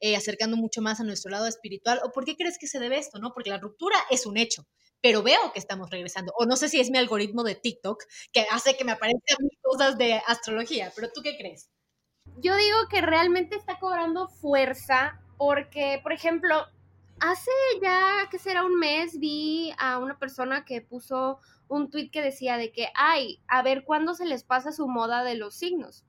eh, 0.00 0.16
acercando 0.16 0.56
mucho 0.56 0.82
más 0.82 1.00
a 1.00 1.04
nuestro 1.04 1.30
lado 1.30 1.46
espiritual? 1.46 2.00
¿O 2.04 2.12
por 2.12 2.24
qué 2.24 2.36
crees 2.36 2.58
que 2.58 2.66
se 2.66 2.78
debe 2.78 2.98
esto, 2.98 3.18
no? 3.18 3.32
Porque 3.32 3.50
la 3.50 3.58
ruptura 3.58 3.96
es 4.10 4.26
un 4.26 4.36
hecho, 4.36 4.66
pero 5.00 5.22
veo 5.22 5.52
que 5.52 5.58
estamos 5.58 5.90
regresando. 5.90 6.32
O 6.36 6.44
no 6.44 6.56
sé 6.56 6.68
si 6.68 6.78
es 6.80 6.90
mi 6.90 6.98
algoritmo 6.98 7.42
de 7.42 7.54
TikTok 7.54 8.04
que 8.32 8.46
hace 8.50 8.76
que 8.76 8.84
me 8.84 8.92
aparezcan 8.92 9.38
cosas 9.62 9.96
de 9.96 10.20
astrología, 10.26 10.92
pero 10.94 11.10
¿tú 11.10 11.22
qué 11.22 11.36
crees? 11.36 11.70
Yo 12.38 12.54
digo 12.56 12.78
que 12.90 13.00
realmente 13.00 13.56
está 13.56 13.78
cobrando 13.78 14.28
fuerza 14.28 15.20
porque, 15.38 16.00
por 16.02 16.12
ejemplo, 16.12 16.66
hace 17.22 17.52
ya, 17.80 18.28
que 18.30 18.38
será 18.38 18.64
un 18.64 18.78
mes, 18.78 19.20
vi 19.20 19.72
a 19.78 19.98
una 19.98 20.18
persona 20.18 20.64
que 20.64 20.80
puso 20.80 21.38
un 21.68 21.88
tweet 21.88 22.10
que 22.10 22.20
decía 22.20 22.56
de 22.56 22.72
que, 22.72 22.88
ay, 22.96 23.40
a 23.46 23.62
ver 23.62 23.84
cuándo 23.84 24.14
se 24.14 24.26
les 24.26 24.42
pasa 24.42 24.72
su 24.72 24.88
moda 24.88 25.22
de 25.22 25.36
los 25.36 25.54
signos. 25.54 26.04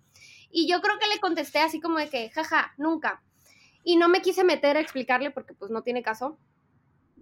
Y 0.49 0.67
yo 0.67 0.81
creo 0.81 0.97
que 0.97 1.07
le 1.07 1.19
contesté 1.19 1.59
así 1.59 1.79
como 1.79 1.99
de 1.99 2.09
que, 2.09 2.31
jaja, 2.31 2.73
nunca. 2.77 3.23
Y 3.83 3.97
no 3.97 4.09
me 4.09 4.23
quise 4.23 4.43
meter 4.43 4.75
a 4.75 4.79
explicarle 4.79 5.29
porque 5.29 5.53
pues 5.53 5.69
no 5.69 5.83
tiene 5.83 6.01
caso. 6.01 6.39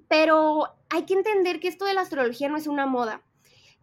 Pero 0.08 0.70
hay 0.90 1.04
que 1.04 1.14
entender 1.14 1.60
que 1.60 1.68
esto 1.68 1.84
de 1.84 1.94
la 1.94 2.02
astrología 2.02 2.48
no 2.48 2.56
es 2.56 2.68
una 2.68 2.86
moda. 2.86 3.22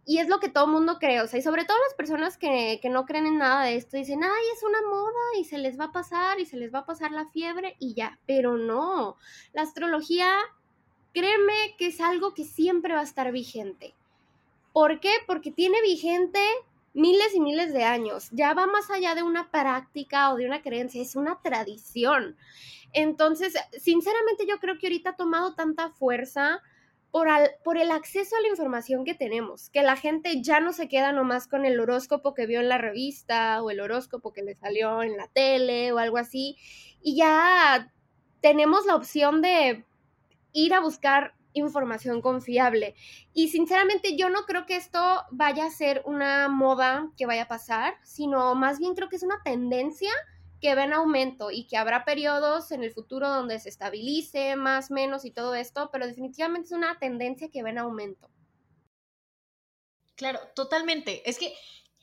Y 0.09 0.17
es 0.17 0.27
lo 0.27 0.39
que 0.39 0.49
todo 0.49 0.65
mundo 0.65 0.97
cree, 0.97 1.21
o 1.21 1.27
sea, 1.27 1.37
y 1.37 1.43
sobre 1.43 1.65
todo 1.65 1.77
las 1.87 1.93
personas 1.93 2.35
que, 2.35 2.79
que, 2.81 2.89
no 2.89 3.05
creen 3.05 3.27
en 3.27 3.37
nada 3.37 3.65
de 3.65 3.75
esto, 3.75 3.95
dicen, 3.95 4.23
ay, 4.23 4.43
es 4.55 4.63
una 4.63 4.81
moda 4.89 5.13
y 5.39 5.43
se 5.43 5.59
les 5.59 5.79
va 5.79 5.85
a 5.85 5.91
pasar 5.91 6.39
y 6.39 6.47
se 6.47 6.57
les 6.57 6.73
va 6.73 6.79
a 6.79 6.85
pasar 6.87 7.11
la 7.11 7.27
fiebre 7.27 7.75
y 7.77 7.93
ya, 7.93 8.17
pero 8.25 8.57
no, 8.57 9.17
la 9.53 9.61
astrología, 9.61 10.33
créeme 11.13 11.75
que 11.77 11.85
es 11.85 12.01
algo 12.01 12.33
que 12.33 12.43
siempre 12.43 12.95
va 12.95 13.01
a 13.01 13.03
estar 13.03 13.31
vigente. 13.31 13.93
¿Por 14.73 14.99
qué? 14.99 15.11
Porque 15.27 15.51
tiene 15.51 15.79
vigente 15.83 16.39
miles 16.95 17.35
y 17.35 17.39
miles 17.39 17.71
de 17.71 17.83
años, 17.83 18.29
ya 18.31 18.55
va 18.55 18.65
más 18.65 18.89
allá 18.89 19.13
de 19.13 19.21
una 19.21 19.51
práctica 19.51 20.33
o 20.33 20.37
de 20.37 20.47
una 20.47 20.63
creencia, 20.63 21.03
es 21.03 21.15
una 21.15 21.39
tradición. 21.43 22.35
Entonces, 22.93 23.53
sinceramente 23.79 24.47
yo 24.47 24.59
creo 24.59 24.79
que 24.79 24.87
ahorita 24.87 25.11
ha 25.11 25.15
tomado 25.15 25.53
tanta 25.53 25.91
fuerza 25.91 26.63
por, 27.11 27.27
por, 27.63 27.77
el 27.77 27.91
acceso 27.91 28.35
a 28.35 28.41
la 28.41 28.49
información 28.49 29.03
que 29.03 29.13
tenemos, 29.13 29.69
que 29.69 29.81
la 29.81 29.95
gente 29.95 30.41
ya 30.41 30.59
no 30.59 30.73
se 30.73 30.87
queda 30.87 31.11
nomás 31.11 31.47
con 31.47 31.65
el 31.65 31.79
horóscopo 31.79 32.33
que 32.33 32.45
vio 32.45 32.59
en 32.59 32.69
la 32.69 32.77
revista 32.77 33.61
o 33.63 33.71
el 33.71 33.79
horóscopo 33.79 34.31
que 34.33 34.43
le 34.43 34.55
salió 34.55 35.01
en 35.01 35.17
la 35.17 35.27
tele 35.27 35.91
o 35.91 35.97
algo 35.97 36.17
así, 36.17 36.57
y 37.01 37.15
ya 37.15 37.91
tenemos 38.41 38.85
la 38.85 38.95
opción 38.95 39.41
de 39.41 39.85
ir 40.53 40.73
a 40.73 40.79
buscar 40.79 41.33
información 41.53 42.21
confiable. 42.21 42.95
Y 43.33 43.49
sinceramente 43.49 44.15
yo 44.15 44.29
no 44.29 44.43
creo 44.43 44.65
que 44.65 44.75
esto 44.75 44.99
vaya 45.31 45.65
a 45.65 45.71
ser 45.71 46.03
una 46.05 46.47
moda 46.47 47.09
que 47.17 47.25
vaya 47.25 47.43
a 47.43 47.47
pasar, 47.47 47.95
sino 48.03 48.55
más 48.55 48.79
bien 48.79 48.95
creo 48.95 49.09
que 49.09 49.15
es 49.15 49.23
una 49.23 49.41
tendencia 49.43 50.11
que 50.59 50.75
va 50.75 50.83
en 50.83 50.93
aumento 50.93 51.51
y 51.51 51.67
que 51.67 51.77
habrá 51.77 52.05
periodos 52.05 52.71
en 52.71 52.83
el 52.83 52.91
futuro 52.91 53.29
donde 53.29 53.59
se 53.59 53.69
estabilice 53.69 54.55
más, 54.55 54.91
menos 54.91 55.25
y 55.25 55.31
todo 55.31 55.55
esto, 55.55 55.89
pero 55.91 56.07
definitivamente 56.07 56.67
es 56.67 56.71
una 56.73 56.99
tendencia 56.99 57.49
que 57.49 57.63
va 57.63 57.69
en 57.69 57.79
aumento. 57.79 58.29
Claro, 60.15 60.39
totalmente. 60.53 61.27
Es 61.29 61.37
que 61.39 61.53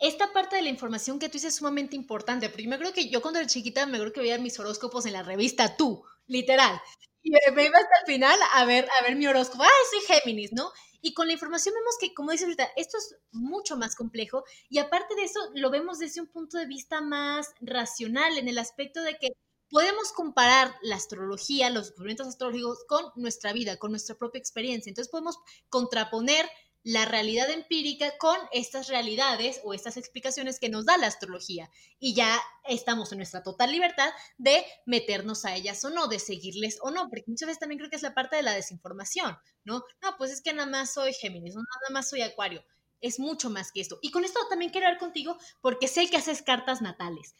esta 0.00 0.32
parte 0.32 0.56
de 0.56 0.62
la 0.62 0.68
información 0.68 1.18
que 1.18 1.28
tú 1.28 1.34
dices 1.34 1.52
es 1.52 1.56
sumamente 1.56 1.96
importante, 1.96 2.48
porque 2.48 2.66
me 2.68 2.78
creo 2.78 2.92
que 2.92 3.08
yo 3.08 3.22
cuando 3.22 3.40
era 3.40 3.48
chiquita 3.48 3.86
me 3.86 3.96
acuerdo 3.96 4.14
que 4.14 4.20
veía 4.20 4.38
mis 4.38 4.58
horóscopos 4.58 5.06
en 5.06 5.12
la 5.12 5.22
revista 5.22 5.76
Tú, 5.76 6.02
literal. 6.26 6.80
Y 7.22 7.30
me 7.30 7.64
iba 7.64 7.78
hasta 7.78 8.00
el 8.00 8.06
final 8.06 8.38
a 8.54 8.64
ver, 8.64 8.88
a 9.00 9.04
ver 9.04 9.16
mi 9.16 9.26
horóscopo. 9.26 9.64
Ah, 9.64 9.68
soy 9.90 10.00
Géminis, 10.16 10.52
¿no? 10.52 10.70
Y 11.06 11.14
con 11.14 11.28
la 11.28 11.34
información 11.34 11.72
vemos 11.72 11.94
que, 12.00 12.12
como 12.12 12.32
dices 12.32 12.46
ahorita, 12.46 12.68
esto 12.74 12.98
es 12.98 13.16
mucho 13.30 13.76
más 13.76 13.94
complejo 13.94 14.42
y 14.68 14.78
aparte 14.78 15.14
de 15.14 15.22
eso 15.22 15.38
lo 15.54 15.70
vemos 15.70 16.00
desde 16.00 16.20
un 16.20 16.26
punto 16.26 16.58
de 16.58 16.66
vista 16.66 17.00
más 17.00 17.54
racional, 17.60 18.36
en 18.38 18.48
el 18.48 18.58
aspecto 18.58 19.00
de 19.02 19.16
que 19.16 19.28
podemos 19.70 20.10
comparar 20.10 20.74
la 20.82 20.96
astrología, 20.96 21.70
los 21.70 21.86
descubrimientos 21.86 22.26
astrológicos 22.26 22.84
con 22.88 23.04
nuestra 23.14 23.52
vida, 23.52 23.76
con 23.76 23.92
nuestra 23.92 24.16
propia 24.16 24.40
experiencia. 24.40 24.90
Entonces 24.90 25.08
podemos 25.08 25.38
contraponer 25.68 26.44
la 26.86 27.04
realidad 27.04 27.50
empírica 27.50 28.16
con 28.16 28.36
estas 28.52 28.86
realidades 28.86 29.60
o 29.64 29.74
estas 29.74 29.96
explicaciones 29.96 30.60
que 30.60 30.68
nos 30.68 30.86
da 30.86 30.96
la 30.96 31.08
astrología. 31.08 31.68
Y 31.98 32.14
ya 32.14 32.40
estamos 32.62 33.10
en 33.10 33.18
nuestra 33.18 33.42
total 33.42 33.72
libertad 33.72 34.08
de 34.38 34.64
meternos 34.84 35.44
a 35.44 35.56
ellas 35.56 35.84
o 35.84 35.90
no, 35.90 36.06
de 36.06 36.20
seguirles 36.20 36.78
o 36.80 36.92
no, 36.92 37.08
porque 37.08 37.24
muchas 37.26 37.48
veces 37.48 37.58
también 37.58 37.80
creo 37.80 37.90
que 37.90 37.96
es 37.96 38.02
la 38.02 38.14
parte 38.14 38.36
de 38.36 38.44
la 38.44 38.54
desinformación, 38.54 39.36
¿no? 39.64 39.82
No, 40.00 40.16
pues 40.16 40.30
es 40.30 40.40
que 40.40 40.52
nada 40.52 40.70
más 40.70 40.94
soy 40.94 41.12
Géminis, 41.12 41.56
no, 41.56 41.62
nada 41.62 41.92
más 41.92 42.08
soy 42.08 42.20
Acuario. 42.22 42.64
Es 43.00 43.18
mucho 43.18 43.50
más 43.50 43.72
que 43.72 43.80
esto. 43.80 43.98
Y 44.00 44.12
con 44.12 44.24
esto 44.24 44.38
también 44.48 44.70
quiero 44.70 44.86
hablar 44.86 45.00
contigo 45.00 45.36
porque 45.60 45.88
sé 45.88 46.08
que 46.08 46.18
haces 46.18 46.40
cartas 46.40 46.82
natales. 46.82 47.34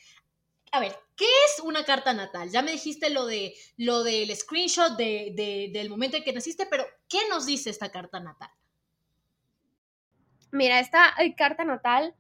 A 0.73 0.81
ver, 0.81 0.99
¿qué 1.15 1.25
es 1.25 1.63
una 1.63 1.85
carta 1.85 2.13
natal? 2.13 2.51
Ya 2.51 2.63
me 2.63 2.73
dijiste 2.73 3.11
lo 3.11 3.27
de 3.27 3.55
lo 3.77 4.03
del 4.03 4.35
screenshot 4.35 4.97
del 4.97 5.89
momento 5.89 6.17
en 6.17 6.25
que 6.25 6.33
naciste, 6.33 6.67
pero 6.67 6.85
¿qué 7.09 7.29
nos 7.29 7.47
dice 7.47 7.71
esta 7.71 7.93
carta 7.93 8.19
natal? 8.19 8.51
Mira, 10.57 10.81
esta 10.81 11.13
eh, 11.19 11.35
carta 11.35 11.65
natal, 11.65 12.15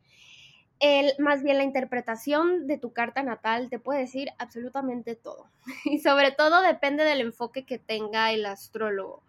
el, 0.78 1.12
más 1.18 1.42
bien 1.42 1.56
la 1.56 1.64
interpretación 1.64 2.66
de 2.66 2.78
tu 2.78 2.92
carta 2.92 3.22
natal 3.22 3.70
te 3.70 3.78
puede 3.78 4.00
decir 4.00 4.30
absolutamente 4.38 5.16
todo. 5.16 5.50
Y 5.84 5.98
sobre 5.98 6.32
todo 6.32 6.62
depende 6.62 7.04
del 7.04 7.20
enfoque 7.20 7.64
que 7.64 7.78
tenga 7.78 8.32
el 8.32 8.44
astrólogo 8.46 9.22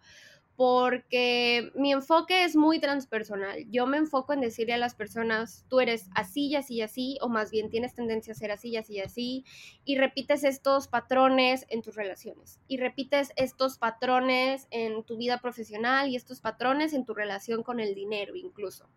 porque 0.58 1.72
mi 1.76 1.93
enfoque 1.93 2.43
es 2.43 2.56
muy 2.56 2.80
transpersonal. 2.80 3.70
Yo 3.70 3.86
me 3.86 3.98
enfoco 3.98 4.34
en 4.34 4.41
decirle 4.41 4.74
a 4.74 4.80
las 4.80 4.96
personas, 4.96 5.63
tú 5.70 5.80
eres 5.80 6.10
así 6.15 6.48
y 6.48 6.56
así 6.56 6.76
y 6.78 6.82
así, 6.82 7.17
o 7.22 7.30
más 7.30 7.52
bien 7.52 7.70
tienes 7.70 7.93
tendencia 7.93 8.34
a 8.34 8.36
ser 8.36 8.50
así 8.52 8.70
y 8.70 8.78
así 8.78 8.96
y 8.96 9.00
así, 9.02 9.46
y 9.86 10.00
repites 10.00 10.43
estos 10.43 10.88
patrones 10.88 11.67
en 11.70 11.84
tus 11.84 11.96
relaciones, 11.96 12.60
y 12.67 12.78
repites 12.78 13.34
estos 13.36 13.78
patrones 13.78 14.67
en 14.72 15.04
tu 15.04 15.15
vida 15.15 15.39
profesional 15.41 16.10
y 16.10 16.15
estos 16.15 16.41
patrones 16.41 16.93
en 16.93 17.06
tu 17.06 17.13
relación 17.13 17.62
con 17.62 17.80
el 17.80 17.93
dinero 17.93 18.36
incluso. 18.36 18.89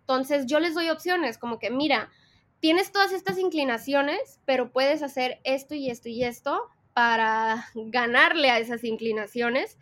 Entonces 0.00 0.46
yo 0.46 0.58
les 0.58 0.74
doy 0.74 0.90
opciones 0.90 1.38
como 1.38 1.60
que, 1.60 1.70
mira, 1.70 2.10
tienes 2.58 2.90
todas 2.90 3.12
estas 3.12 3.38
inclinaciones, 3.38 4.40
pero 4.46 4.72
puedes 4.72 5.00
hacer 5.04 5.40
esto 5.44 5.76
y 5.76 5.90
esto 5.90 6.08
y 6.08 6.24
esto 6.24 6.70
para 6.92 7.68
ganarle 7.76 8.50
a 8.50 8.58
esas 8.58 8.82
inclinaciones. 8.82 9.78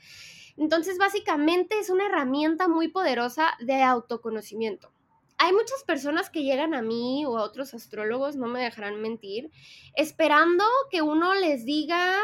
Entonces, 0.56 0.98
básicamente 0.98 1.78
es 1.78 1.90
una 1.90 2.06
herramienta 2.06 2.68
muy 2.68 2.88
poderosa 2.88 3.52
de 3.60 3.82
autoconocimiento. 3.82 4.92
Hay 5.38 5.52
muchas 5.52 5.82
personas 5.84 6.30
que 6.30 6.44
llegan 6.44 6.74
a 6.74 6.82
mí 6.82 7.24
o 7.26 7.36
a 7.36 7.42
otros 7.42 7.74
astrólogos, 7.74 8.36
no 8.36 8.46
me 8.46 8.62
dejarán 8.62 9.00
mentir, 9.00 9.50
esperando 9.96 10.64
que 10.90 11.02
uno 11.02 11.34
les 11.34 11.64
diga 11.64 12.16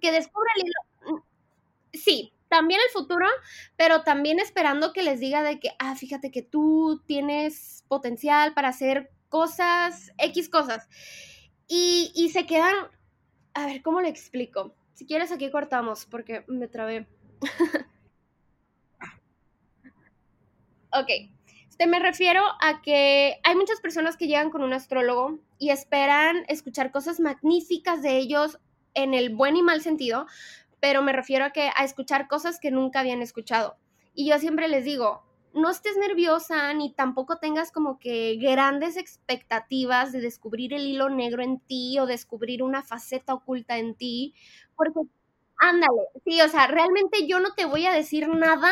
que 0.00 0.10
descubra 0.12 0.50
el 0.56 0.62
hilo. 0.62 1.24
Sí, 1.92 2.32
también 2.48 2.80
el 2.84 2.90
futuro, 2.92 3.26
pero 3.76 4.02
también 4.02 4.40
esperando 4.40 4.92
que 4.92 5.02
les 5.02 5.20
diga 5.20 5.42
de 5.42 5.60
que, 5.60 5.70
ah, 5.78 5.94
fíjate 5.94 6.30
que 6.30 6.42
tú 6.42 7.02
tienes 7.06 7.84
potencial 7.88 8.54
para 8.54 8.68
hacer 8.68 9.10
cosas, 9.28 10.12
X 10.18 10.48
cosas. 10.48 10.88
Y, 11.68 12.12
y 12.14 12.30
se 12.30 12.46
quedan, 12.46 12.74
a 13.54 13.66
ver, 13.66 13.82
¿cómo 13.82 14.00
le 14.00 14.08
explico? 14.08 14.74
Si 15.00 15.06
quieres, 15.06 15.32
aquí 15.32 15.50
cortamos 15.50 16.04
porque 16.04 16.44
me 16.46 16.68
trabé. 16.68 17.06
ok. 20.92 21.08
Este, 21.70 21.86
me 21.86 21.98
refiero 22.00 22.42
a 22.60 22.82
que 22.82 23.40
hay 23.42 23.56
muchas 23.56 23.80
personas 23.80 24.18
que 24.18 24.26
llegan 24.26 24.50
con 24.50 24.62
un 24.62 24.74
astrólogo 24.74 25.38
y 25.58 25.70
esperan 25.70 26.44
escuchar 26.48 26.90
cosas 26.92 27.18
magníficas 27.18 28.02
de 28.02 28.18
ellos 28.18 28.60
en 28.92 29.14
el 29.14 29.34
buen 29.34 29.56
y 29.56 29.62
mal 29.62 29.80
sentido, 29.80 30.26
pero 30.80 31.00
me 31.00 31.14
refiero 31.14 31.46
a 31.46 31.50
que 31.50 31.70
a 31.74 31.82
escuchar 31.82 32.28
cosas 32.28 32.60
que 32.60 32.70
nunca 32.70 33.00
habían 33.00 33.22
escuchado. 33.22 33.78
Y 34.12 34.28
yo 34.28 34.38
siempre 34.38 34.68
les 34.68 34.84
digo, 34.84 35.24
no 35.52 35.70
estés 35.70 35.96
nerviosa 35.96 36.72
ni 36.74 36.92
tampoco 36.92 37.38
tengas 37.38 37.72
como 37.72 37.98
que 37.98 38.36
grandes 38.36 38.96
expectativas 38.96 40.12
de 40.12 40.20
descubrir 40.20 40.72
el 40.72 40.86
hilo 40.86 41.08
negro 41.08 41.42
en 41.42 41.58
ti 41.58 41.98
o 41.98 42.06
descubrir 42.06 42.62
una 42.62 42.82
faceta 42.82 43.34
oculta 43.34 43.78
en 43.78 43.94
ti, 43.94 44.34
porque 44.80 45.10
ándale, 45.58 46.00
sí, 46.24 46.40
o 46.40 46.48
sea, 46.48 46.66
realmente 46.66 47.26
yo 47.26 47.38
no 47.40 47.52
te 47.54 47.66
voy 47.66 47.86
a 47.86 47.92
decir 47.92 48.28
nada 48.28 48.70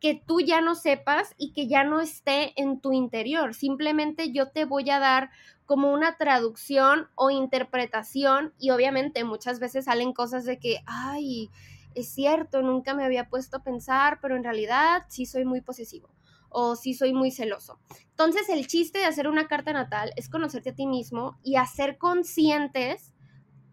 que 0.00 0.14
tú 0.26 0.40
ya 0.40 0.60
no 0.60 0.74
sepas 0.74 1.34
y 1.36 1.52
que 1.52 1.68
ya 1.68 1.84
no 1.84 2.00
esté 2.00 2.60
en 2.60 2.80
tu 2.80 2.92
interior. 2.92 3.54
Simplemente 3.54 4.32
yo 4.32 4.50
te 4.50 4.64
voy 4.64 4.88
a 4.90 4.98
dar 4.98 5.30
como 5.66 5.92
una 5.92 6.16
traducción 6.16 7.08
o 7.14 7.30
interpretación 7.30 8.54
y 8.58 8.70
obviamente 8.70 9.24
muchas 9.24 9.60
veces 9.60 9.84
salen 9.84 10.12
cosas 10.12 10.44
de 10.44 10.58
que, 10.58 10.78
ay, 10.86 11.50
es 11.94 12.08
cierto, 12.08 12.62
nunca 12.62 12.94
me 12.94 13.04
había 13.04 13.28
puesto 13.28 13.58
a 13.58 13.62
pensar, 13.62 14.18
pero 14.20 14.34
en 14.36 14.42
realidad 14.42 15.04
sí 15.08 15.26
soy 15.26 15.44
muy 15.44 15.60
posesivo 15.60 16.08
o 16.48 16.76
sí 16.76 16.94
soy 16.94 17.12
muy 17.12 17.30
celoso. 17.30 17.78
Entonces 18.10 18.48
el 18.48 18.66
chiste 18.66 18.98
de 18.98 19.04
hacer 19.04 19.28
una 19.28 19.48
carta 19.48 19.72
natal 19.72 20.12
es 20.16 20.28
conocerte 20.28 20.70
a 20.70 20.74
ti 20.74 20.86
mismo 20.86 21.38
y 21.42 21.56
hacer 21.56 21.98
conscientes 21.98 23.11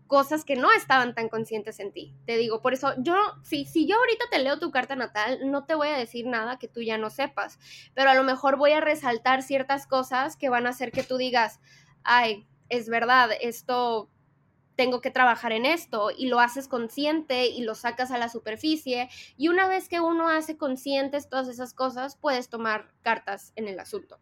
cosas 0.10 0.44
que 0.44 0.56
no 0.56 0.72
estaban 0.72 1.14
tan 1.14 1.30
conscientes 1.30 1.80
en 1.80 1.94
ti. 1.94 2.16
Te 2.26 2.36
digo, 2.36 2.62
por 2.62 2.74
eso 2.74 2.94
yo, 2.98 3.16
si, 3.44 3.64
si 3.66 3.88
yo 3.88 3.96
ahorita 3.96 4.26
te 4.32 4.40
leo 4.40 4.60
tu 4.60 4.72
carta 4.72 4.96
natal, 4.96 5.40
no 5.46 5.66
te 5.66 5.76
voy 5.76 5.90
a 5.90 5.98
decir 5.98 6.26
nada 6.26 6.58
que 6.58 6.68
tú 6.68 6.82
ya 6.82 6.98
no 6.98 7.12
sepas, 7.12 7.60
pero 7.94 8.10
a 8.10 8.16
lo 8.16 8.24
mejor 8.24 8.58
voy 8.58 8.72
a 8.72 8.82
resaltar 8.82 9.44
ciertas 9.44 9.86
cosas 9.86 10.36
que 10.36 10.50
van 10.50 10.66
a 10.66 10.72
hacer 10.72 10.92
que 10.92 11.04
tú 11.04 11.18
digas, 11.18 11.60
ay, 12.04 12.48
es 12.70 12.90
verdad, 12.90 13.30
esto 13.40 14.10
tengo 14.76 15.00
que 15.00 15.12
trabajar 15.12 15.52
en 15.52 15.68
esto 15.68 16.10
y 16.10 16.28
lo 16.28 16.40
haces 16.40 16.68
consciente 16.68 17.46
y 17.46 17.62
lo 17.62 17.76
sacas 17.76 18.10
a 18.10 18.18
la 18.18 18.30
superficie 18.30 19.10
y 19.38 19.50
una 19.50 19.68
vez 19.68 19.90
que 19.90 20.00
uno 20.00 20.28
hace 20.28 20.58
conscientes 20.58 21.30
todas 21.30 21.50
esas 21.50 21.74
cosas, 21.76 22.16
puedes 22.16 22.50
tomar 22.50 22.92
cartas 23.04 23.54
en 23.56 23.68
el 23.68 23.80
asunto. 23.80 24.20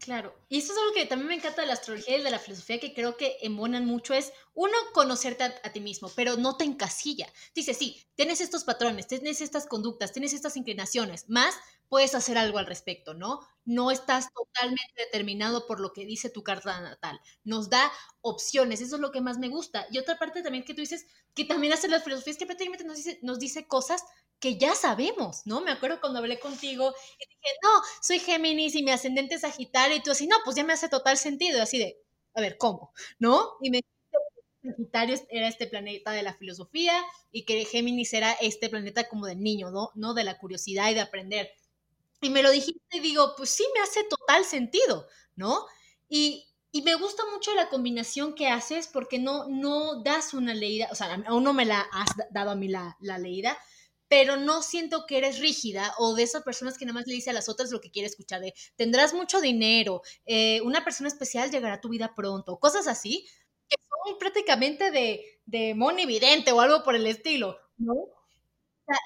Claro, 0.00 0.32
y 0.48 0.58
eso 0.58 0.72
es 0.72 0.78
algo 0.78 0.92
que 0.94 1.06
también 1.06 1.28
me 1.28 1.34
encanta 1.34 1.60
de 1.60 1.66
la 1.66 1.72
astrología 1.72 2.16
y 2.16 2.22
de 2.22 2.30
la 2.30 2.38
filosofía 2.38 2.78
que 2.78 2.94
creo 2.94 3.16
que 3.16 3.36
embonan 3.42 3.84
mucho 3.84 4.14
es, 4.14 4.32
uno, 4.54 4.72
conocerte 4.94 5.42
a, 5.42 5.72
ti 5.72 5.80
mismo, 5.80 6.10
pero 6.14 6.36
no 6.36 6.56
te 6.56 6.64
encasilla. 6.64 7.26
Dice, 7.54 7.74
sí, 7.74 8.06
tienes 8.14 8.40
estos 8.40 8.64
patrones, 8.64 9.08
tienes 9.08 9.40
estas 9.40 9.66
conductas, 9.66 10.12
tienes 10.12 10.32
estas 10.32 10.56
inclinaciones, 10.56 11.28
más 11.28 11.56
puedes 11.88 12.14
hacer 12.14 12.38
algo 12.38 12.58
al 12.58 12.66
respecto, 12.66 13.14
¿no? 13.14 13.40
No 13.64 13.90
estás 13.90 14.28
totalmente 14.32 14.92
determinado 14.96 15.66
por 15.66 15.80
lo 15.80 15.92
que 15.92 16.04
dice 16.06 16.30
tu 16.30 16.42
carta 16.42 16.80
natal. 16.80 17.20
Nos 17.44 17.70
da 17.70 17.90
opciones, 18.20 18.80
eso 18.80 18.96
es 18.96 19.00
lo 19.00 19.12
que 19.12 19.20
más 19.20 19.38
me 19.38 19.48
gusta. 19.48 19.86
Y 19.90 19.98
otra 19.98 20.18
parte 20.18 20.42
también 20.42 20.64
que 20.64 20.74
tú 20.74 20.80
dices, 20.80 21.06
que 21.34 21.44
también 21.44 21.72
hace 21.72 21.88
la 21.88 22.00
filosofía, 22.00 22.32
es 22.32 22.38
que 22.38 22.46
prácticamente 22.46 22.84
nos 22.84 22.96
dice, 22.96 23.18
nos 23.22 23.38
dice 23.38 23.66
cosas 23.66 24.02
que 24.40 24.56
ya 24.58 24.74
sabemos, 24.74 25.42
¿no? 25.46 25.60
Me 25.60 25.72
acuerdo 25.72 26.00
cuando 26.00 26.20
hablé 26.20 26.38
contigo 26.38 26.94
y 27.18 27.28
dije, 27.28 27.56
no, 27.62 27.70
soy 28.02 28.18
Géminis 28.20 28.74
y 28.76 28.82
mi 28.82 28.90
ascendente 28.92 29.34
es 29.34 29.40
Sagitario, 29.42 29.96
y 29.96 30.02
tú 30.02 30.10
así, 30.12 30.26
no, 30.26 30.36
pues 30.44 30.56
ya 30.56 30.64
me 30.64 30.72
hace 30.72 30.88
total 30.88 31.18
sentido, 31.18 31.60
así 31.62 31.78
de, 31.78 31.98
a 32.34 32.40
ver, 32.40 32.56
¿cómo? 32.58 32.92
¿No? 33.18 33.56
Y 33.60 33.70
me 33.70 33.80
Sagitario 34.62 35.16
era 35.30 35.48
este 35.48 35.66
planeta 35.66 36.12
de 36.12 36.22
la 36.22 36.34
filosofía 36.34 37.02
y 37.32 37.44
que 37.44 37.64
Géminis 37.64 38.12
era 38.12 38.32
este 38.34 38.68
planeta 38.68 39.08
como 39.08 39.26
del 39.26 39.40
niño, 39.42 39.70
¿no? 39.70 39.90
¿no? 39.94 40.14
De 40.14 40.24
la 40.24 40.38
curiosidad 40.38 40.90
y 40.90 40.94
de 40.94 41.00
aprender. 41.00 41.50
Y 42.20 42.30
me 42.30 42.42
lo 42.42 42.50
dijiste 42.50 42.80
y 42.96 43.00
digo, 43.00 43.34
pues 43.36 43.50
sí, 43.50 43.64
me 43.74 43.80
hace 43.80 44.04
total 44.04 44.44
sentido, 44.44 45.06
¿no? 45.36 45.66
Y, 46.08 46.48
y 46.72 46.82
me 46.82 46.94
gusta 46.96 47.22
mucho 47.32 47.54
la 47.54 47.68
combinación 47.68 48.34
que 48.34 48.48
haces 48.48 48.88
porque 48.88 49.18
no, 49.18 49.46
no 49.48 50.02
das 50.02 50.34
una 50.34 50.54
leída, 50.54 50.88
o 50.90 50.94
sea, 50.94 51.22
aún 51.26 51.44
no 51.44 51.52
me 51.52 51.64
la 51.64 51.80
has 51.92 52.08
dado 52.30 52.50
a 52.50 52.56
mí 52.56 52.68
la, 52.68 52.96
la 53.00 53.18
leída, 53.18 53.56
pero 54.08 54.36
no 54.36 54.62
siento 54.62 55.04
que 55.06 55.18
eres 55.18 55.38
rígida 55.38 55.94
o 55.98 56.14
de 56.14 56.22
esas 56.22 56.42
personas 56.42 56.78
que 56.78 56.86
nada 56.86 56.94
más 56.94 57.06
le 57.06 57.14
dice 57.14 57.30
a 57.30 57.34
las 57.34 57.48
otras 57.48 57.70
lo 57.70 57.80
que 57.80 57.90
quiere 57.90 58.06
escuchar 58.08 58.40
de 58.40 58.54
tendrás 58.76 59.12
mucho 59.14 59.40
dinero, 59.40 60.02
eh, 60.26 60.60
una 60.62 60.82
persona 60.84 61.08
especial 61.08 61.50
llegará 61.50 61.74
a 61.74 61.80
tu 61.80 61.90
vida 61.90 62.14
pronto, 62.14 62.58
cosas 62.58 62.86
así, 62.88 63.26
que 63.68 63.76
son 64.08 64.18
prácticamente 64.18 64.90
de, 64.90 65.24
de 65.46 65.70
evidente 65.98 66.52
o 66.52 66.60
algo 66.60 66.82
por 66.82 66.94
el 66.94 67.06
estilo, 67.06 67.58
¿no? 67.76 67.94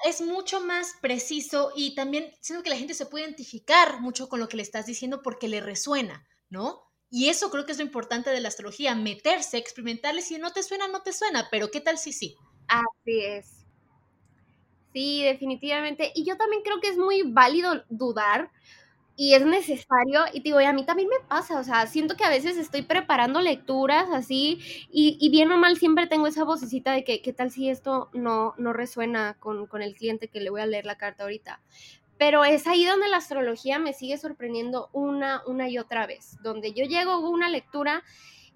Es 0.05 0.21
mucho 0.21 0.61
más 0.61 0.93
preciso 1.01 1.71
y 1.75 1.95
también 1.95 2.31
siento 2.41 2.63
que 2.63 2.69
la 2.69 2.77
gente 2.77 2.93
se 2.93 3.05
puede 3.05 3.25
identificar 3.25 3.99
mucho 3.99 4.29
con 4.29 4.39
lo 4.39 4.47
que 4.47 4.57
le 4.57 4.63
estás 4.63 4.85
diciendo 4.85 5.21
porque 5.21 5.47
le 5.47 5.61
resuena, 5.61 6.25
¿no? 6.49 6.83
Y 7.09 7.29
eso 7.29 7.51
creo 7.51 7.65
que 7.65 7.73
es 7.73 7.77
lo 7.77 7.83
importante 7.83 8.29
de 8.29 8.39
la 8.39 8.47
astrología, 8.47 8.95
meterse, 8.95 9.57
experimentarle, 9.57 10.21
si 10.21 10.37
no 10.37 10.51
te 10.51 10.63
suena, 10.63 10.87
no 10.87 11.01
te 11.03 11.13
suena, 11.13 11.47
pero 11.51 11.69
¿qué 11.69 11.81
tal 11.81 11.97
si 11.97 12.11
sí? 12.13 12.35
Así 12.67 13.21
es. 13.21 13.65
Sí, 14.93 15.23
definitivamente. 15.23 16.11
Y 16.15 16.25
yo 16.25 16.37
también 16.37 16.63
creo 16.63 16.79
que 16.79 16.87
es 16.89 16.97
muy 16.97 17.23
válido 17.23 17.83
dudar 17.89 18.51
y 19.15 19.33
es 19.33 19.45
necesario. 19.45 20.21
Y 20.33 20.41
digo, 20.41 20.59
y 20.61 20.65
a 20.65 20.73
mí 20.73 20.85
también 20.85 21.09
me 21.09 21.25
pasa, 21.27 21.59
o 21.59 21.63
sea, 21.63 21.85
siento 21.87 22.15
que 22.15 22.23
a 22.23 22.29
veces 22.29 22.57
estoy 22.57 22.81
preparando 22.81 23.41
lecturas 23.41 24.09
así 24.11 24.59
y, 24.91 25.17
y 25.19 25.29
bien 25.29 25.51
o 25.51 25.57
mal 25.57 25.77
siempre 25.77 26.07
tengo 26.07 26.27
esa 26.27 26.43
vocecita 26.43 26.91
de 26.93 27.03
que, 27.03 27.21
¿qué 27.21 27.33
tal 27.33 27.51
si 27.51 27.69
esto 27.69 28.09
no, 28.13 28.53
no 28.57 28.73
resuena 28.73 29.35
con, 29.39 29.67
con 29.67 29.81
el 29.81 29.95
cliente 29.95 30.27
que 30.27 30.41
le 30.41 30.49
voy 30.49 30.61
a 30.61 30.65
leer 30.65 30.85
la 30.85 30.97
carta 30.97 31.23
ahorita? 31.23 31.61
Pero 32.17 32.43
es 32.45 32.67
ahí 32.67 32.85
donde 32.85 33.09
la 33.09 33.17
astrología 33.17 33.79
me 33.79 33.93
sigue 33.93 34.17
sorprendiendo 34.17 34.89
una, 34.93 35.41
una 35.45 35.67
y 35.69 35.77
otra 35.77 36.07
vez, 36.07 36.37
donde 36.41 36.73
yo 36.73 36.85
llego 36.85 37.11
a 37.11 37.29
una 37.29 37.49
lectura 37.49 38.03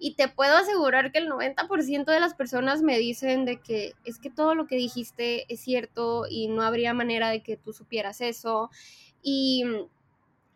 y 0.00 0.14
te 0.14 0.28
puedo 0.28 0.56
asegurar 0.56 1.10
que 1.10 1.18
el 1.18 1.28
90% 1.28 2.04
de 2.04 2.20
las 2.20 2.34
personas 2.34 2.82
me 2.82 2.98
dicen 2.98 3.44
de 3.44 3.60
que 3.60 3.94
es 4.04 4.18
que 4.20 4.30
todo 4.30 4.54
lo 4.54 4.68
que 4.68 4.76
dijiste 4.76 5.52
es 5.52 5.60
cierto 5.60 6.26
y 6.30 6.46
no 6.46 6.62
habría 6.62 6.94
manera 6.94 7.30
de 7.30 7.42
que 7.42 7.56
tú 7.56 7.72
supieras 7.72 8.20
eso. 8.20 8.70
Y, 9.22 9.64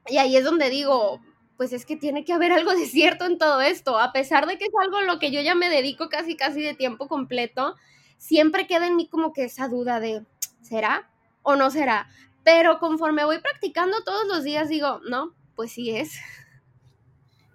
y 0.08 0.18
ahí 0.18 0.36
es 0.36 0.44
donde 0.44 0.70
digo, 0.70 1.20
pues 1.56 1.72
es 1.72 1.86
que 1.86 1.96
tiene 1.96 2.24
que 2.24 2.32
haber 2.32 2.52
algo 2.52 2.72
de 2.72 2.86
cierto 2.86 3.24
en 3.24 3.38
todo 3.38 3.60
esto, 3.60 3.98
a 3.98 4.12
pesar 4.12 4.46
de 4.46 4.58
que 4.58 4.64
es 4.64 4.72
algo 4.82 4.98
a 4.98 5.02
lo 5.02 5.18
que 5.18 5.30
yo 5.30 5.40
ya 5.40 5.54
me 5.54 5.68
dedico 5.68 6.08
casi 6.08 6.36
casi 6.36 6.62
de 6.62 6.74
tiempo 6.74 7.08
completo, 7.08 7.76
siempre 8.16 8.66
queda 8.66 8.86
en 8.86 8.96
mí 8.96 9.08
como 9.08 9.32
que 9.32 9.44
esa 9.44 9.68
duda 9.68 10.00
de, 10.00 10.24
¿será 10.60 11.08
o 11.42 11.56
no 11.56 11.70
será? 11.70 12.08
Pero 12.44 12.78
conforme 12.78 13.24
voy 13.24 13.38
practicando 13.38 14.02
todos 14.04 14.26
los 14.26 14.42
días 14.44 14.68
digo, 14.68 15.00
no, 15.08 15.34
pues 15.54 15.72
sí 15.72 15.90
es. 15.90 16.12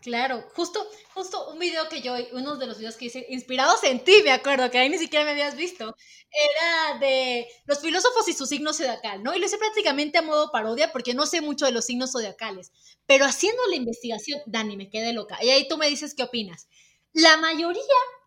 Claro, 0.07 0.41
justo, 0.55 0.79
justo 1.13 1.49
un 1.49 1.59
video 1.59 1.89
que 1.89 1.99
yo, 2.01 2.15
uno 2.31 2.55
de 2.55 2.65
los 2.65 2.77
videos 2.77 2.95
que 2.95 3.07
hice, 3.07 3.25
inspirados 3.27 3.83
en 3.83 4.01
ti, 4.05 4.13
me 4.23 4.31
acuerdo, 4.31 4.71
que 4.71 4.77
ahí 4.77 4.87
ni 4.87 4.97
siquiera 4.97 5.25
me 5.25 5.31
habías 5.31 5.57
visto, 5.57 5.97
era 6.31 6.97
de 6.99 7.45
los 7.65 7.81
filósofos 7.81 8.25
y 8.29 8.31
su 8.31 8.45
signo 8.45 8.71
zodiacal, 8.71 9.21
¿no? 9.21 9.35
Y 9.35 9.39
lo 9.39 9.45
hice 9.45 9.57
prácticamente 9.57 10.17
a 10.17 10.21
modo 10.21 10.49
parodia 10.49 10.93
porque 10.93 11.13
no 11.13 11.25
sé 11.25 11.41
mucho 11.41 11.65
de 11.65 11.73
los 11.73 11.83
signos 11.83 12.13
zodiacales, 12.13 12.71
pero 13.05 13.25
haciendo 13.25 13.61
la 13.67 13.75
investigación, 13.75 14.39
Dani, 14.45 14.77
me 14.77 14.89
quedé 14.89 15.11
loca. 15.11 15.43
Y 15.43 15.49
ahí 15.49 15.67
tú 15.67 15.77
me 15.77 15.89
dices 15.89 16.13
qué 16.15 16.23
opinas. 16.23 16.69
La 17.11 17.35
mayoría, 17.35 17.81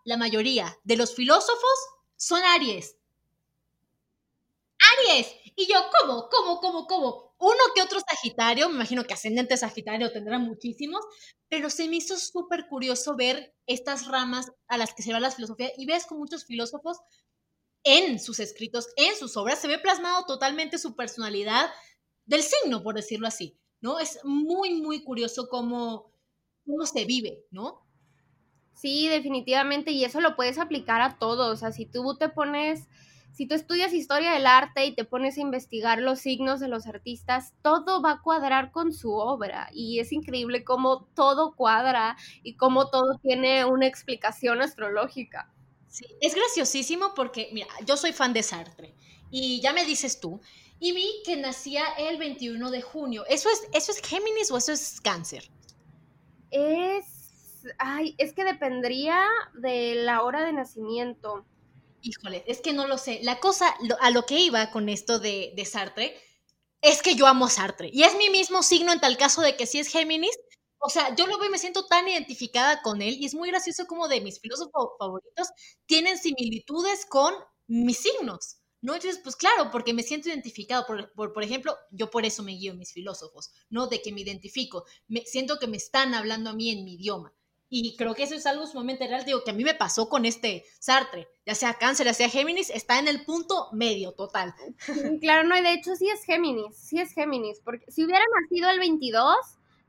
la 0.05 0.19
mayoría 0.19 0.79
de 0.85 0.99
los 0.99 1.15
filósofos 1.15 1.79
son 2.19 2.43
Aries. 2.45 2.97
Aries. 4.93 5.29
Y 5.57 5.67
yo, 5.67 5.81
¿cómo? 5.99 6.29
¿Cómo? 6.29 6.61
¿Cómo? 6.61 6.87
¿Cómo? 6.87 7.30
Uno 7.41 7.59
que 7.75 7.81
otro 7.81 7.99
Sagitario, 8.01 8.69
me 8.69 8.75
imagino 8.75 9.05
que 9.05 9.15
ascendente 9.15 9.57
Sagitario 9.57 10.13
tendrá 10.13 10.39
muchísimos, 10.39 11.01
pero 11.49 11.71
se 11.71 11.89
me 11.89 11.97
hizo 11.97 12.19
súper 12.19 12.69
curioso 12.69 13.17
ver 13.17 13.55
estas 13.67 14.07
ramas 14.07 14.53
a 14.69 14.77
las 14.77 14.93
que 14.93 15.03
se 15.03 15.13
va 15.13 15.21
la 15.21 15.31
filosofía 15.31 15.73
y 15.79 15.87
ves 15.87 16.05
con 16.05 16.19
muchos 16.19 16.45
filósofos 16.45 16.99
en 17.83 18.21
sus 18.21 18.41
escritos, 18.41 18.89
en 18.97 19.17
sus 19.17 19.39
obras, 19.39 19.59
se 19.59 19.69
ve 19.69 19.79
plasmado 19.79 20.27
totalmente 20.27 20.77
su 20.77 20.95
personalidad 20.95 21.71
del 22.27 22.43
signo, 22.43 22.83
por 22.83 22.95
decirlo 22.95 23.27
así, 23.27 23.59
¿no? 23.81 23.99
Es 23.99 24.19
muy, 24.23 24.75
muy 24.75 25.03
curioso 25.03 25.49
cómo, 25.49 26.13
cómo 26.67 26.85
se 26.85 27.07
vive, 27.07 27.47
¿no? 27.51 27.87
Sí, 28.75 29.09
definitivamente, 29.09 29.93
y 29.93 30.05
eso 30.05 30.21
lo 30.21 30.37
puedes 30.37 30.59
aplicar 30.59 31.01
a 31.01 31.19
todos, 31.19 31.55
o 31.55 31.57
sea, 31.57 31.73
si 31.73 31.87
tú 31.87 32.19
te 32.19 32.29
pones 32.29 32.87
si 33.33 33.47
tú 33.47 33.55
estudias 33.55 33.93
historia 33.93 34.33
del 34.33 34.47
arte 34.47 34.87
y 34.87 34.95
te 34.95 35.05
pones 35.05 35.39
a 35.39 35.41
investigar 35.41 35.99
los 36.01 36.21
signos 36.21 36.61
de 36.61 36.69
los 36.69 36.87
artistas, 36.87 37.55
todo 37.63 38.03
va 38.03 38.13
a 38.13 38.21
cuadrar 38.23 38.71
con 38.73 38.93
su 38.93 39.13
obra 39.13 39.69
y 39.73 40.01
es 40.01 40.13
increíble 40.13 40.65
cómo 40.65 41.07
todo 41.15 41.55
cuadra 41.55 42.17
y 42.43 42.55
cómo 42.57 42.91
todo 42.91 43.19
tiene 43.23 43.65
una 43.65 43.87
explicación 43.87 44.61
astrológica. 44.63 45.53
Sí, 45.89 46.07
es 46.21 46.35
graciosísimo 46.35 47.15
porque, 47.15 47.51
mira, 47.53 47.69
yo 47.87 47.97
soy 47.97 48.13
fan 48.13 48.33
de 48.33 48.43
Sartre 48.43 48.95
y 49.31 49.61
ya 49.61 49.73
me 49.73 49.85
dices 49.85 50.21
tú, 50.21 50.41
y 50.81 50.93
vi 50.93 51.23
que 51.25 51.37
nacía 51.37 51.85
el 51.99 52.17
21 52.17 52.71
de 52.71 52.81
junio. 52.81 53.25
¿Eso 53.29 53.49
es, 53.51 53.69
eso 53.73 53.93
es 53.93 54.01
Géminis 54.01 54.51
o 54.51 54.57
eso 54.57 54.73
es 54.73 55.01
cáncer? 55.01 55.51
Es, 56.51 57.67
ay, 57.79 58.15
es 58.19 58.33
que 58.33 58.45
dependería 58.45 59.23
de 59.55 59.95
la 59.97 60.23
hora 60.23 60.43
de 60.43 60.55
nacimiento. 60.55 61.45
Híjole, 62.03 62.45
es 62.47 62.61
que 62.61 62.73
no 62.73 62.87
lo 62.87 62.99
sé. 62.99 63.21
La 63.23 63.41
cosa, 63.41 63.75
a 64.01 64.11
lo 64.11 64.25
que 64.27 64.39
iba 64.39 64.71
con 64.71 64.89
esto 64.89 65.19
de, 65.19 65.53
de, 65.55 65.65
Sartre, 65.65 66.17
es 66.81 67.03
que 67.03 67.15
yo 67.15 67.27
amo 67.27 67.49
Sartre. 67.49 67.91
Y 67.93 68.05
es 68.05 68.17
mi 68.17 68.31
mismo 68.31 68.63
signo 68.63 68.93
en 68.93 69.01
tal 69.01 69.17
caso 69.17 69.43
de 69.43 69.57
que 69.57 69.67
si 69.67 69.79
es 69.79 69.89
Géminis. 69.89 70.39
O 70.79 70.89
sea, 70.89 71.15
yo 71.15 71.27
lo 71.27 71.39
veo 71.39 71.49
y 71.49 71.53
me 71.53 71.59
siento 71.59 71.87
tan 71.87 72.09
identificada 72.09 72.81
con 72.81 73.03
él. 73.03 73.17
Y 73.21 73.27
es 73.27 73.35
muy 73.35 73.51
gracioso 73.51 73.87
como 73.87 74.09
de 74.09 74.23
mis 74.23 74.41
filósofos 74.41 74.93
favoritos 74.99 75.49
tienen 75.87 76.17
similitudes 76.17 77.05
con 77.07 77.35
mis 77.67 77.99
signos. 77.99 78.57
¿No? 78.83 78.95
Entonces, 78.95 79.21
pues 79.23 79.37
claro, 79.37 79.71
porque 79.71 79.93
me 79.93 80.03
siento 80.03 80.31
identificado. 80.31 80.87
Por, 80.87 81.13
por, 81.13 81.43
ejemplo, 81.43 81.77
yo 81.91 82.11
por 82.11 82.25
eso 82.25 82.43
me 82.43 82.53
guío 82.53 82.75
mis 82.75 82.93
filósofos, 82.93 83.51
¿no? 83.69 83.89
De 83.89 84.01
que 84.01 84.11
me 84.11 84.23
identifico. 84.23 84.87
Me, 85.07 85.21
siento 85.27 85.59
que 85.59 85.67
me 85.67 85.77
están 85.77 86.15
hablando 86.15 86.49
a 86.49 86.55
mí 86.55 86.71
en 86.71 86.85
mi 86.85 86.95
idioma. 86.95 87.35
Y 87.73 87.97
creo 87.97 88.17
que 88.17 88.25
eso 88.25 88.35
es 88.35 88.47
algo 88.47 88.67
sumamente 88.67 89.07
real, 89.07 89.25
digo, 89.25 89.45
que 89.45 89.53
a 89.53 89.55
mí 89.55 89.63
me 89.63 89.75
pasó 89.75 90.09
con 90.09 90.27
este 90.27 90.65
Sartre, 90.81 91.29
ya 91.47 91.55
sea 91.55 91.75
cáncer, 91.75 92.07
ya 92.07 92.15
sea 92.15 92.29
Géminis, 92.29 92.69
está 92.69 92.99
en 92.99 93.07
el 93.07 93.25
punto 93.25 93.69
medio 93.73 94.11
total. 94.13 94.53
Claro, 95.21 95.49
no, 95.49 95.57
y 95.57 95.63
de 95.63 95.75
hecho 95.75 95.95
sí 95.95 96.09
es 96.11 96.25
Géminis, 96.25 96.77
sí 96.77 96.99
es 96.99 97.13
Géminis, 97.13 97.61
porque 97.65 97.89
si 97.89 98.05
hubiera 98.05 98.25
nacido 98.43 98.71
el 98.71 98.81
22, 98.81 99.37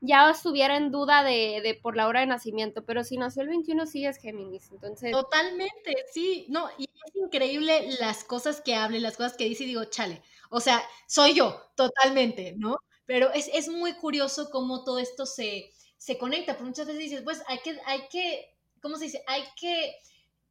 ya 0.00 0.30
estuviera 0.30 0.76
en 0.76 0.92
duda 0.92 1.24
de, 1.24 1.60
de, 1.60 1.74
por 1.74 1.96
la 1.96 2.06
hora 2.06 2.20
de 2.20 2.26
nacimiento, 2.26 2.84
pero 2.84 3.02
si 3.02 3.16
nació 3.16 3.42
el 3.42 3.48
21 3.48 3.86
sí 3.86 4.06
es 4.06 4.16
Géminis, 4.18 4.70
entonces... 4.70 5.10
Totalmente, 5.10 5.94
sí, 6.12 6.46
no, 6.50 6.68
y 6.78 6.84
es 6.84 7.16
increíble 7.16 7.88
las 7.98 8.22
cosas 8.22 8.60
que 8.60 8.76
hable, 8.76 9.00
las 9.00 9.16
cosas 9.16 9.36
que 9.36 9.44
dice 9.44 9.64
y 9.64 9.68
digo, 9.68 9.84
chale, 9.86 10.22
o 10.50 10.60
sea, 10.60 10.80
soy 11.08 11.34
yo, 11.34 11.60
totalmente, 11.74 12.54
¿no? 12.56 12.76
Pero 13.06 13.32
es, 13.32 13.50
es 13.52 13.68
muy 13.68 13.94
curioso 13.94 14.50
cómo 14.50 14.84
todo 14.84 15.00
esto 15.00 15.26
se 15.26 15.72
se 16.02 16.18
conecta, 16.18 16.54
pero 16.54 16.66
muchas 16.66 16.86
veces 16.88 17.00
dices, 17.00 17.22
pues 17.22 17.42
hay 17.46 17.60
que, 17.60 17.78
hay 17.86 18.08
que, 18.10 18.58
¿cómo 18.80 18.96
se 18.96 19.04
dice? 19.04 19.22
Hay 19.28 19.44
que 19.56 19.94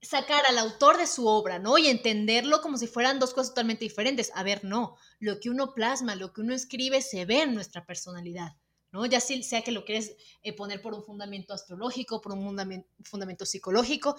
sacar 0.02 0.46
al 0.46 0.58
autor 0.58 0.98
de 0.98 1.06
su 1.06 1.28
obra, 1.28 1.60
¿no? 1.60 1.78
Y 1.78 1.88
entenderlo 1.88 2.62
como 2.62 2.78
si 2.78 2.88
fueran 2.88 3.20
dos 3.20 3.34
cosas 3.34 3.50
totalmente 3.50 3.84
diferentes. 3.84 4.32
A 4.34 4.44
ver, 4.44 4.64
no, 4.64 4.96
lo 5.20 5.42
que 5.42 5.50
uno 5.50 5.74
plasma, 5.74 6.16
lo 6.16 6.32
que 6.32 6.40
uno 6.40 6.54
escribe 6.54 7.02
se 7.02 7.26
ve 7.26 7.42
en 7.42 7.54
nuestra 7.54 7.86
personalidad, 7.86 8.56
¿no? 8.94 9.06
Ya 9.06 9.20
sea 9.20 9.62
que 9.62 9.74
lo 9.74 9.84
quieres 9.84 10.16
eh, 10.42 10.56
poner 10.56 10.82
por 10.82 10.94
un 10.94 11.04
fundamento 11.04 11.54
astrológico, 11.54 12.22
por 12.22 12.32
un 12.32 12.58
fundamento, 13.04 13.46
psicológico, 13.46 14.16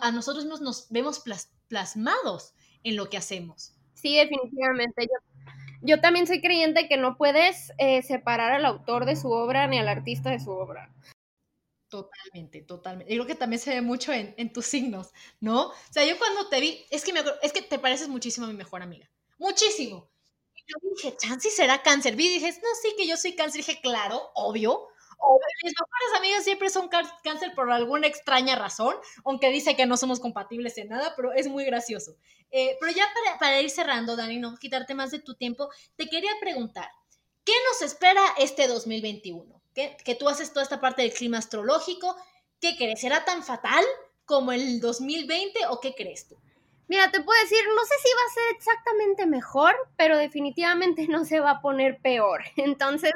a 0.00 0.12
nosotros 0.12 0.44
mismos 0.44 0.60
nos 0.60 0.88
vemos 0.90 1.24
plasmados 1.66 2.54
en 2.84 2.94
lo 2.94 3.10
que 3.10 3.16
hacemos. 3.16 3.74
Sí, 3.94 4.14
definitivamente. 4.14 5.02
Yo, 5.02 5.27
yo 5.80 6.00
también 6.00 6.26
soy 6.26 6.40
creyente 6.40 6.88
que 6.88 6.96
no 6.96 7.16
puedes 7.16 7.72
eh, 7.78 8.02
separar 8.02 8.52
al 8.52 8.64
autor 8.64 9.04
de 9.04 9.16
su 9.16 9.30
obra 9.30 9.66
ni 9.66 9.78
al 9.78 9.88
artista 9.88 10.30
de 10.30 10.40
su 10.40 10.50
obra. 10.50 10.92
Totalmente, 11.88 12.62
totalmente. 12.62 13.12
Y 13.12 13.16
creo 13.16 13.26
que 13.26 13.34
también 13.34 13.60
se 13.60 13.70
ve 13.70 13.80
mucho 13.80 14.12
en, 14.12 14.34
en, 14.36 14.52
tus 14.52 14.66
signos, 14.66 15.12
¿no? 15.40 15.68
O 15.68 15.74
sea, 15.90 16.04
yo 16.04 16.18
cuando 16.18 16.48
te 16.48 16.60
vi, 16.60 16.84
es 16.90 17.02
que, 17.02 17.14
me, 17.14 17.20
es 17.42 17.52
que 17.52 17.62
te 17.62 17.78
pareces 17.78 18.08
muchísimo 18.08 18.46
a 18.46 18.50
mi 18.50 18.56
mejor 18.56 18.82
amiga. 18.82 19.10
Muchísimo. 19.38 20.10
Y 20.54 20.60
yo 20.66 20.90
dije, 20.94 21.16
chance 21.16 21.50
será 21.50 21.82
cáncer. 21.82 22.14
Vi 22.14 22.26
y 22.26 22.34
dije, 22.34 22.50
no, 22.50 22.68
sí, 22.82 22.94
que 22.96 23.06
yo 23.06 23.16
soy 23.16 23.34
cáncer. 23.34 23.64
Dije, 23.64 23.80
claro, 23.80 24.30
obvio. 24.34 24.88
Mis 25.62 25.72
mejores 25.72 26.18
amigas 26.18 26.44
siempre 26.44 26.70
son 26.70 26.88
cáncer 26.88 27.54
por 27.54 27.70
alguna 27.70 28.06
extraña 28.06 28.56
razón, 28.56 28.94
aunque 29.24 29.50
dice 29.50 29.76
que 29.76 29.86
no 29.86 29.96
somos 29.96 30.20
compatibles 30.20 30.78
en 30.78 30.88
nada, 30.88 31.14
pero 31.16 31.32
es 31.32 31.48
muy 31.48 31.64
gracioso. 31.64 32.16
Eh, 32.50 32.76
pero 32.80 32.92
ya 32.92 33.04
para, 33.38 33.60
ir 33.60 33.70
cerrando, 33.70 34.16
Dani, 34.16 34.38
no 34.38 34.56
quitarte 34.56 34.94
más 34.94 35.10
de 35.10 35.18
tu 35.18 35.34
tiempo, 35.34 35.68
te 35.96 36.08
quería 36.08 36.32
preguntar, 36.40 36.88
¿qué 37.44 37.52
nos 37.70 37.82
espera 37.82 38.22
este 38.38 38.68
2021? 38.68 39.58
que, 40.04 40.14
tú 40.14 40.28
haces 40.28 40.52
toda 40.52 40.62
esta 40.62 40.80
parte 40.80 41.02
del 41.02 41.12
clima 41.12 41.38
astrológico. 41.38 42.16
¿Qué 42.60 42.76
crees? 42.76 43.00
¿Será 43.00 43.24
tan 43.24 43.44
fatal 43.44 43.84
como 44.24 44.52
el 44.52 44.80
2020 44.80 45.66
o 45.68 45.80
qué 45.80 45.94
crees 45.94 46.26
tú? 46.28 46.36
Mira, 46.88 47.10
te 47.10 47.20
puedo 47.20 47.40
decir, 47.42 47.58
no 47.68 47.84
sé 47.84 47.94
si 48.02 48.08
va 48.14 48.22
a 48.26 48.34
ser 48.34 48.56
exactamente 48.56 49.26
mejor, 49.26 49.76
pero 49.96 50.16
definitivamente 50.16 51.06
no 51.08 51.24
se 51.24 51.40
va 51.40 51.52
a 51.52 51.60
poner 51.60 52.00
peor. 52.00 52.42
Entonces, 52.56 53.12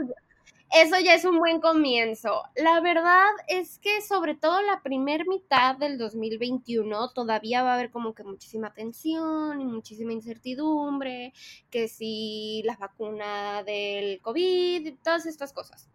eso 0.72 0.98
ya 0.98 1.14
es 1.14 1.24
un 1.26 1.38
buen 1.38 1.60
comienzo. 1.60 2.42
La 2.56 2.80
verdad 2.80 3.28
es 3.46 3.78
que 3.78 4.00
sobre 4.00 4.34
todo 4.34 4.62
la 4.62 4.82
primera 4.82 5.22
mitad 5.28 5.76
del 5.76 5.98
2021 5.98 7.10
todavía 7.12 7.62
va 7.62 7.72
a 7.72 7.74
haber 7.74 7.90
como 7.90 8.14
que 8.14 8.24
muchísima 8.24 8.72
tensión 8.72 9.60
y 9.60 9.66
muchísima 9.66 10.14
incertidumbre, 10.14 11.34
que 11.70 11.88
si 11.88 12.62
la 12.64 12.76
vacuna 12.76 13.62
del 13.64 14.22
COVID 14.22 14.94
todas 15.04 15.26
estas 15.26 15.52
cosas. 15.52 15.90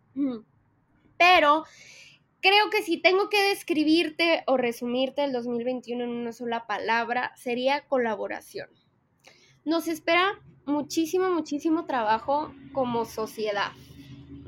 Pero 1.17 1.63
creo 2.39 2.69
que 2.69 2.83
si 2.83 3.01
tengo 3.01 3.29
que 3.29 3.49
describirte 3.49 4.43
o 4.45 4.57
resumirte 4.57 5.23
el 5.23 5.33
2021 5.33 6.03
en 6.03 6.09
una 6.11 6.33
sola 6.33 6.67
palabra, 6.67 7.33
sería 7.35 7.87
colaboración. 7.87 8.69
Nos 9.65 9.87
espera 9.87 10.39
muchísimo, 10.65 11.31
muchísimo 11.31 11.85
trabajo 11.85 12.53
como 12.73 13.05
sociedad. 13.05 13.71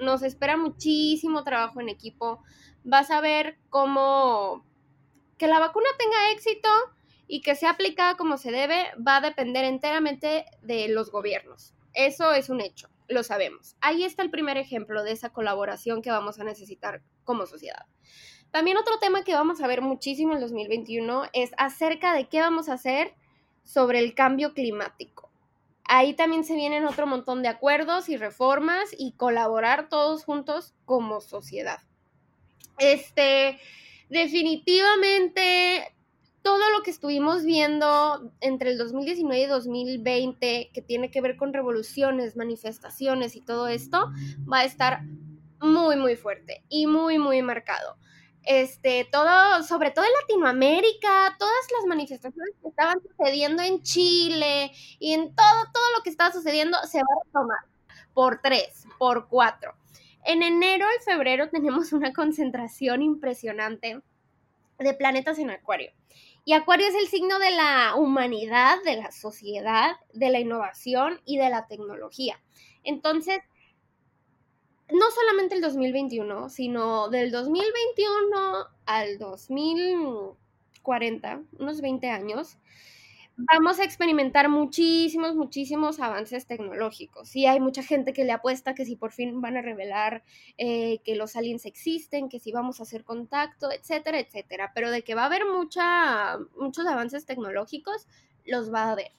Nos 0.01 0.23
espera 0.23 0.57
muchísimo 0.57 1.43
trabajo 1.43 1.81
en 1.81 1.89
equipo. 1.89 2.43
Vas 2.83 3.11
a 3.11 3.21
ver 3.21 3.57
cómo 3.69 4.65
que 5.37 5.47
la 5.47 5.59
vacuna 5.59 5.87
tenga 5.97 6.31
éxito 6.31 6.69
y 7.27 7.41
que 7.41 7.55
sea 7.55 7.71
aplicada 7.71 8.17
como 8.17 8.37
se 8.37 8.51
debe 8.51 8.87
va 9.05 9.17
a 9.17 9.21
depender 9.21 9.65
enteramente 9.65 10.45
de 10.61 10.87
los 10.89 11.11
gobiernos. 11.11 11.73
Eso 11.93 12.33
es 12.33 12.49
un 12.49 12.61
hecho 12.61 12.89
lo 13.09 13.23
sabemos. 13.23 13.75
Ahí 13.81 14.03
está 14.03 14.23
el 14.23 14.29
primer 14.29 14.57
ejemplo 14.57 15.03
de 15.03 15.11
esa 15.11 15.31
colaboración 15.31 16.01
que 16.01 16.11
vamos 16.11 16.39
a 16.39 16.43
necesitar 16.43 17.01
como 17.23 17.45
sociedad. 17.45 17.85
También 18.51 18.77
otro 18.77 18.99
tema 18.99 19.23
que 19.23 19.33
vamos 19.33 19.61
a 19.61 19.67
ver 19.67 19.81
muchísimo 19.81 20.33
en 20.33 20.39
2021 20.39 21.23
es 21.33 21.51
acerca 21.57 22.13
de 22.13 22.27
qué 22.29 22.39
vamos 22.39 22.69
a 22.69 22.73
hacer 22.73 23.15
sobre 23.63 23.99
el 23.99 24.13
cambio 24.13 24.53
climático. 24.53 25.28
Ahí 25.91 26.13
también 26.13 26.43
se 26.43 26.53
vienen 26.53 26.85
otro 26.85 27.07
montón 27.07 27.41
de 27.41 27.47
acuerdos 27.47 28.09
y 28.09 28.17
reformas 28.17 28.91
y 28.95 29.13
colaborar 29.13 29.89
todos 29.89 30.23
juntos 30.23 30.75
como 30.85 31.19
sociedad. 31.19 31.79
Este, 32.77 33.59
definitivamente 34.07 35.95
todo 36.43 36.69
lo 36.77 36.83
que 36.83 36.91
estuvimos 36.91 37.43
viendo 37.43 38.31
entre 38.39 38.69
el 38.69 38.77
2019 38.77 39.41
y 39.41 39.47
2020, 39.47 40.69
que 40.71 40.81
tiene 40.83 41.09
que 41.09 41.21
ver 41.21 41.37
con 41.37 41.53
revoluciones, 41.53 42.37
manifestaciones 42.37 43.35
y 43.35 43.41
todo 43.41 43.67
esto, 43.67 44.11
va 44.41 44.59
a 44.59 44.65
estar 44.65 45.01
muy, 45.59 45.95
muy 45.95 46.15
fuerte 46.15 46.63
y 46.69 46.85
muy, 46.85 47.17
muy 47.17 47.41
marcado. 47.41 47.97
Este, 48.43 49.07
todo, 49.11 49.63
sobre 49.63 49.91
todo 49.91 50.05
en 50.05 50.11
Latinoamérica, 50.21 51.35
todas 51.37 51.71
las 51.77 51.85
manifestaciones 51.85 52.55
que 52.61 52.69
estaban 52.69 53.01
sucediendo 53.01 53.61
en 53.61 53.83
Chile 53.83 54.71
y 54.97 55.13
en 55.13 55.35
todo, 55.35 55.65
todo 55.73 55.83
lo 55.95 56.03
que 56.03 56.09
estaba 56.09 56.31
sucediendo 56.31 56.77
se 56.87 56.99
va 56.99 57.07
a 57.09 57.25
retomar 57.25 57.59
por 58.13 58.41
tres, 58.41 58.85
por 58.97 59.27
cuatro. 59.27 59.75
En 60.25 60.43
enero 60.43 60.85
y 60.99 61.03
febrero 61.03 61.49
tenemos 61.51 61.93
una 61.93 62.13
concentración 62.13 63.01
impresionante 63.01 64.01
de 64.77 64.93
planetas 64.93 65.39
en 65.39 65.51
Acuario. 65.51 65.91
Y 66.45 66.53
Acuario 66.53 66.87
es 66.87 66.95
el 66.95 67.07
signo 67.07 67.37
de 67.37 67.51
la 67.51 67.95
humanidad, 67.95 68.77
de 68.83 68.95
la 68.95 69.11
sociedad, 69.11 69.97
de 70.13 70.29
la 70.29 70.39
innovación 70.39 71.21
y 71.25 71.37
de 71.37 71.49
la 71.49 71.67
tecnología. 71.67 72.41
Entonces, 72.83 73.39
no 74.91 75.11
solamente 75.11 75.55
el 75.55 75.61
2021, 75.61 76.49
sino 76.49 77.09
del 77.09 77.31
2021 77.31 78.67
al 78.85 79.17
2040, 79.17 81.41
unos 81.59 81.81
20 81.81 82.09
años, 82.09 82.57
vamos 83.37 83.79
a 83.79 83.83
experimentar 83.83 84.49
muchísimos, 84.49 85.35
muchísimos 85.35 85.99
avances 85.99 86.45
tecnológicos. 86.45 87.35
Y 87.35 87.45
hay 87.45 87.59
mucha 87.59 87.83
gente 87.83 88.13
que 88.13 88.25
le 88.25 88.31
apuesta 88.31 88.73
que 88.73 88.85
si 88.85 88.95
por 88.95 89.11
fin 89.11 89.41
van 89.41 89.57
a 89.57 89.61
revelar 89.61 90.23
eh, 90.57 90.99
que 91.03 91.15
los 91.15 91.35
aliens 91.35 91.65
existen, 91.65 92.29
que 92.29 92.39
si 92.39 92.51
vamos 92.51 92.79
a 92.79 92.83
hacer 92.83 93.03
contacto, 93.03 93.71
etcétera, 93.71 94.19
etcétera. 94.19 94.71
Pero 94.73 94.91
de 94.91 95.03
que 95.03 95.15
va 95.15 95.23
a 95.23 95.27
haber 95.27 95.45
mucha, 95.45 96.37
muchos 96.57 96.85
avances 96.85 97.25
tecnológicos, 97.25 98.07
los 98.45 98.73
va 98.73 98.85
a 98.85 98.91
haber. 98.93 99.11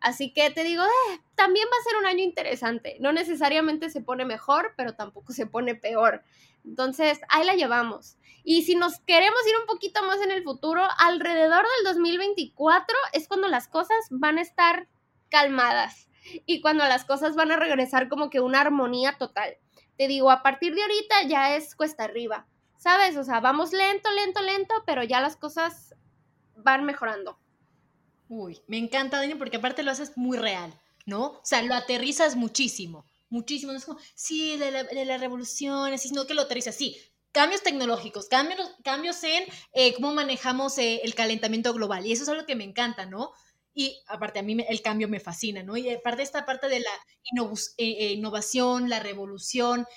Así 0.00 0.32
que 0.32 0.50
te 0.50 0.64
digo, 0.64 0.82
eh, 0.82 1.20
también 1.34 1.66
va 1.66 1.76
a 1.78 1.84
ser 1.84 1.98
un 1.98 2.06
año 2.06 2.24
interesante. 2.24 2.96
No 3.00 3.12
necesariamente 3.12 3.90
se 3.90 4.00
pone 4.00 4.24
mejor, 4.24 4.72
pero 4.76 4.94
tampoco 4.94 5.32
se 5.32 5.46
pone 5.46 5.74
peor. 5.74 6.22
Entonces, 6.64 7.20
ahí 7.28 7.44
la 7.44 7.54
llevamos. 7.54 8.16
Y 8.42 8.62
si 8.62 8.74
nos 8.74 9.00
queremos 9.00 9.40
ir 9.46 9.54
un 9.60 9.66
poquito 9.66 10.02
más 10.02 10.20
en 10.22 10.30
el 10.30 10.42
futuro, 10.42 10.82
alrededor 10.98 11.64
del 11.64 11.94
2024 11.94 12.96
es 13.12 13.28
cuando 13.28 13.48
las 13.48 13.68
cosas 13.68 13.98
van 14.10 14.38
a 14.38 14.42
estar 14.42 14.88
calmadas 15.28 16.08
y 16.46 16.60
cuando 16.60 16.84
las 16.86 17.04
cosas 17.04 17.36
van 17.36 17.52
a 17.52 17.56
regresar 17.56 18.08
como 18.08 18.30
que 18.30 18.40
una 18.40 18.60
armonía 18.60 19.18
total. 19.18 19.56
Te 19.96 20.08
digo, 20.08 20.30
a 20.30 20.42
partir 20.42 20.74
de 20.74 20.82
ahorita 20.82 21.22
ya 21.28 21.56
es 21.56 21.74
cuesta 21.74 22.04
arriba, 22.04 22.46
¿sabes? 22.78 23.16
O 23.18 23.24
sea, 23.24 23.40
vamos 23.40 23.72
lento, 23.72 24.10
lento, 24.12 24.40
lento, 24.40 24.74
pero 24.86 25.02
ya 25.02 25.20
las 25.20 25.36
cosas 25.36 25.94
van 26.56 26.84
mejorando. 26.84 27.38
Uy, 28.32 28.62
me 28.68 28.78
encanta, 28.78 29.16
Dani, 29.16 29.34
porque 29.34 29.56
aparte 29.56 29.82
lo 29.82 29.90
haces 29.90 30.16
muy 30.16 30.38
real, 30.38 30.72
¿no? 31.04 31.30
O 31.32 31.40
sea, 31.42 31.62
lo 31.62 31.74
aterrizas 31.74 32.36
muchísimo, 32.36 33.04
muchísimo. 33.28 33.72
No 33.72 33.78
es 33.78 33.84
como, 33.84 33.98
sí, 34.14 34.56
de 34.56 34.70
la, 34.70 34.84
de 34.84 35.18
revolución, 35.18 35.92
así, 35.92 36.08
sino 36.10 36.28
que 36.28 36.34
lo 36.34 36.42
aterrizas, 36.42 36.76
sí, 36.76 36.96
cambios 37.32 37.64
tecnológicos, 37.64 38.28
cambios, 38.28 38.60
cambios 38.84 39.20
en 39.24 39.42
eh, 39.72 39.94
cómo 39.94 40.14
manejamos 40.14 40.78
eh, 40.78 41.00
el 41.02 41.16
calentamiento 41.16 41.74
global. 41.74 42.06
Y 42.06 42.12
eso 42.12 42.22
es 42.22 42.28
algo 42.28 42.46
que 42.46 42.54
me 42.54 42.62
encanta, 42.62 43.04
¿no? 43.04 43.32
Y 43.74 43.98
aparte, 44.06 44.38
a 44.38 44.42
mí 44.44 44.56
el 44.68 44.80
cambio 44.80 45.08
me 45.08 45.18
fascina, 45.18 45.64
¿no? 45.64 45.76
Y 45.76 45.90
aparte 45.90 46.22
esta 46.22 46.46
parte 46.46 46.68
de 46.68 46.78
la 46.78 46.90
eh, 47.78 48.12
innovación, 48.12 48.88
la 48.88 49.00
revolución, 49.00 49.88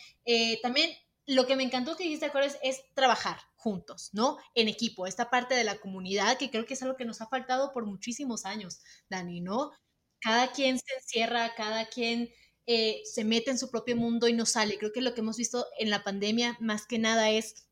también 0.64 0.90
lo 1.28 1.46
que 1.46 1.56
me 1.56 1.64
encantó 1.64 1.96
que 1.96 2.06
dijiste, 2.06 2.32
es, 2.42 2.58
es 2.64 2.82
trabajar 2.96 3.38
juntos, 3.64 4.10
¿no? 4.12 4.38
En 4.56 4.68
equipo, 4.68 5.08
esta 5.08 5.30
parte 5.30 5.56
de 5.56 5.64
la 5.64 5.80
comunidad, 5.80 6.38
que 6.38 6.52
creo 6.52 6.66
que 6.66 6.74
es 6.74 6.84
algo 6.84 6.98
que 6.98 7.06
nos 7.06 7.22
ha 7.22 7.28
faltado 7.28 7.72
por 7.72 7.86
muchísimos 7.86 8.46
años, 8.46 8.82
Dani, 9.10 9.40
¿no? 9.40 9.72
Cada 10.20 10.52
quien 10.52 10.78
se 10.78 10.94
encierra, 10.96 11.56
cada 11.56 11.88
quien 11.88 12.30
eh, 12.66 13.02
se 13.06 13.24
mete 13.24 13.52
en 13.52 13.58
su 13.58 13.72
propio 13.72 13.96
mundo 13.96 14.28
y 14.28 14.34
no 14.34 14.46
sale. 14.46 14.78
Creo 14.78 14.92
que 14.92 15.02
lo 15.02 15.14
que 15.14 15.22
hemos 15.22 15.38
visto 15.38 15.66
en 15.80 15.90
la 15.90 16.04
pandemia 16.04 16.58
más 16.60 16.86
que 16.86 17.00
nada 17.00 17.30
es 17.30 17.68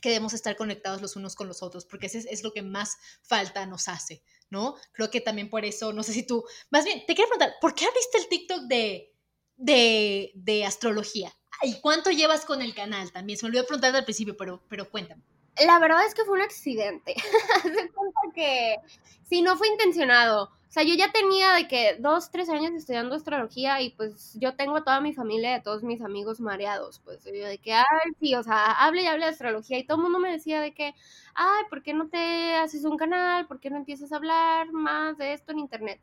que 0.00 0.10
debemos 0.10 0.34
estar 0.34 0.56
conectados 0.56 1.00
los 1.00 1.16
unos 1.16 1.36
con 1.36 1.48
los 1.48 1.62
otros, 1.62 1.86
porque 1.86 2.06
ese 2.06 2.24
es, 2.28 2.42
lo 2.42 2.52
que 2.52 2.62
más 2.62 2.96
falta 3.22 3.66
nos 3.66 3.88
hace, 3.88 4.22
¿no? 4.50 4.74
Creo 4.92 5.10
que 5.10 5.20
también 5.20 5.48
por 5.48 5.64
eso, 5.64 5.92
no 5.92 6.02
sé 6.02 6.12
si 6.12 6.26
tú, 6.26 6.44
más 6.70 6.84
bien, 6.84 7.04
te 7.06 7.14
quiero 7.14 7.30
preguntar, 7.30 7.54
¿por 7.60 7.74
qué 7.74 7.86
abriste 7.86 8.18
el 8.18 8.28
TikTok 8.28 8.62
de, 8.62 9.14
de, 9.56 10.32
de 10.34 10.64
astrología? 10.64 11.32
¿Y 11.62 11.80
cuánto 11.80 12.10
llevas 12.10 12.44
con 12.44 12.62
el 12.62 12.74
canal 12.74 13.10
también? 13.12 13.38
Se 13.38 13.44
me 13.44 13.48
olvidó 13.48 13.64
preguntarte 13.64 13.98
al 13.98 14.04
principio, 14.04 14.36
pero, 14.36 14.62
pero 14.68 14.90
cuéntame. 14.90 15.22
La 15.64 15.78
verdad 15.78 16.04
es 16.06 16.14
que 16.14 16.24
fue 16.24 16.34
un 16.36 16.42
accidente. 16.42 17.14
Hace 17.56 17.90
cuenta 17.90 18.20
que 18.34 18.76
sí, 19.24 19.42
no 19.42 19.56
fue 19.56 19.68
intencionado. 19.68 20.44
O 20.68 20.72
sea, 20.76 20.82
yo 20.82 20.94
ya 20.94 21.10
tenía 21.10 21.52
de 21.52 21.66
que 21.68 21.96
dos, 21.98 22.30
tres 22.30 22.50
años 22.50 22.72
estudiando 22.72 23.14
astrología 23.16 23.80
y 23.80 23.90
pues 23.90 24.34
yo 24.38 24.54
tengo 24.56 24.76
a 24.76 24.84
toda 24.84 25.00
mi 25.00 25.14
familia 25.14 25.52
y 25.52 25.54
a 25.54 25.62
todos 25.62 25.82
mis 25.82 26.02
amigos 26.02 26.40
mareados. 26.40 27.00
Pues 27.04 27.24
yo 27.24 27.46
de 27.46 27.56
que, 27.58 27.72
ay, 27.72 27.84
sí, 28.20 28.34
o 28.34 28.42
sea, 28.42 28.72
hable 28.72 29.02
y 29.02 29.06
hable 29.06 29.24
de 29.24 29.30
astrología 29.30 29.78
y 29.78 29.86
todo 29.86 29.96
el 29.96 30.02
mundo 30.02 30.18
me 30.18 30.30
decía 30.32 30.60
de 30.60 30.74
que, 30.74 30.94
ay, 31.34 31.64
¿por 31.70 31.82
qué 31.82 31.94
no 31.94 32.08
te 32.08 32.54
haces 32.56 32.84
un 32.84 32.98
canal? 32.98 33.46
¿Por 33.46 33.58
qué 33.60 33.70
no 33.70 33.76
empiezas 33.78 34.12
a 34.12 34.16
hablar 34.16 34.70
más 34.72 35.16
de 35.16 35.32
esto 35.32 35.52
en 35.52 35.60
internet? 35.60 36.00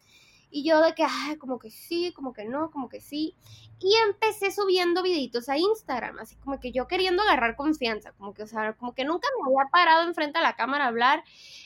Y 0.55 0.63
yo 0.63 0.79
de 0.81 0.93
que, 0.93 1.03
ay, 1.03 1.37
como 1.37 1.57
que 1.57 1.71
sí, 1.71 2.13
como 2.13 2.31
que 2.31 2.45
no, 2.45 2.69
como 2.69 2.87
que 2.87 3.01
sí. 3.01 3.35
Y 3.79 3.91
empecé 4.07 4.51
subiendo 4.51 5.01
videitos 5.01 5.49
a 5.49 5.57
Instagram, 5.57 6.19
así 6.19 6.35
como 6.35 6.59
que 6.59 6.71
yo 6.71 6.87
queriendo 6.87 7.23
agarrar 7.23 7.55
confianza, 7.55 8.11
como 8.11 8.35
que, 8.35 8.43
o 8.43 8.47
sea, 8.47 8.73
como 8.73 8.93
que 8.93 9.03
nunca 9.03 9.27
me 9.35 9.47
había 9.47 9.71
parado 9.71 10.07
enfrente 10.07 10.37
a 10.37 10.43
la 10.43 10.55
cámara 10.55 10.85
a 10.85 10.89
hablar. 10.89 11.23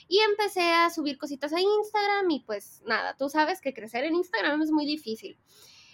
Y 0.08 0.20
empecé 0.20 0.72
a 0.72 0.90
subir 0.90 1.18
cositas 1.18 1.52
a 1.52 1.60
Instagram 1.60 2.32
y 2.32 2.40
pues 2.40 2.82
nada, 2.86 3.18
tú 3.18 3.28
sabes 3.28 3.60
que 3.60 3.74
crecer 3.74 4.06
en 4.06 4.16
Instagram 4.16 4.62
es 4.62 4.72
muy 4.72 4.86
difícil. 4.86 5.38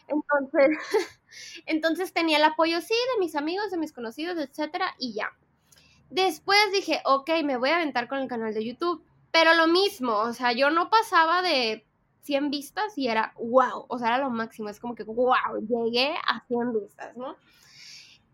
Entonces, 0.08 0.78
entonces 1.66 2.14
tenía 2.14 2.38
el 2.38 2.44
apoyo, 2.44 2.80
sí, 2.80 2.94
de 2.94 3.20
mis 3.20 3.36
amigos, 3.36 3.72
de 3.72 3.80
mis 3.80 3.92
conocidos, 3.92 4.38
etcétera, 4.38 4.94
y 5.00 5.14
ya. 5.14 5.32
Después 6.12 6.60
dije, 6.72 7.02
ok, 7.06 7.32
me 7.44 7.58
voy 7.58 7.72
a 7.72 7.78
aventar 7.78 8.08
con 8.08 8.20
el 8.20 8.28
canal 8.28 8.54
de 8.54 8.64
YouTube. 8.64 9.04
Pero 9.32 9.56
lo 9.56 9.66
mismo, 9.66 10.16
o 10.20 10.32
sea, 10.34 10.52
yo 10.52 10.70
no 10.70 10.92
pasaba 10.92 11.42
de 11.42 11.88
100 12.24 12.50
vistas 12.50 12.98
y 12.98 13.08
era 13.08 13.34
wow, 13.38 13.86
o 13.88 14.00
sea, 14.00 14.08
era 14.08 14.18
lo 14.20 14.30
máximo, 14.30 14.70
es 14.70 14.80
como 14.80 14.96
que 14.96 15.04
wow, 15.04 15.36
llegué 15.68 16.16
a 16.26 16.44
100 16.48 16.74
vistas, 16.74 17.16
¿no? 17.18 17.36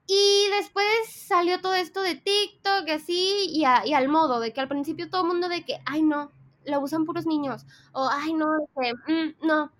Y 0.07 0.47
después 0.57 0.87
salió 1.27 1.61
todo 1.61 1.75
esto 1.75 2.01
de 2.01 2.15
TikTok, 2.15 2.89
así, 2.89 3.45
y, 3.49 3.61
y 3.61 3.93
al 3.93 4.07
modo, 4.07 4.39
de 4.39 4.53
que 4.53 4.61
al 4.61 4.67
principio 4.67 5.09
todo 5.09 5.21
el 5.21 5.27
mundo 5.27 5.49
de 5.49 5.63
que, 5.63 5.79
ay 5.85 6.01
no, 6.01 6.31
la 6.63 6.79
usan 6.79 7.05
puros 7.05 7.27
niños, 7.27 7.65
o 7.93 8.09
ay 8.11 8.33
no, 8.33 8.47
mm, 9.07 9.45
no. 9.45 9.71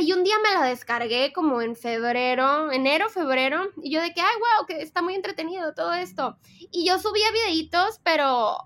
Y 0.00 0.12
un 0.12 0.22
día 0.22 0.36
me 0.42 0.52
la 0.52 0.66
descargué 0.66 1.32
como 1.32 1.62
en 1.62 1.76
febrero, 1.76 2.70
enero, 2.72 3.08
febrero, 3.08 3.70
y 3.82 3.90
yo 3.90 4.02
de 4.02 4.12
que, 4.12 4.20
ay, 4.20 4.36
wow, 4.38 4.66
que 4.66 4.82
está 4.82 5.00
muy 5.02 5.14
entretenido 5.14 5.72
todo 5.74 5.92
esto. 5.94 6.36
Y 6.70 6.86
yo 6.86 6.98
subía 6.98 7.30
videitos, 7.32 8.00
pero 8.02 8.56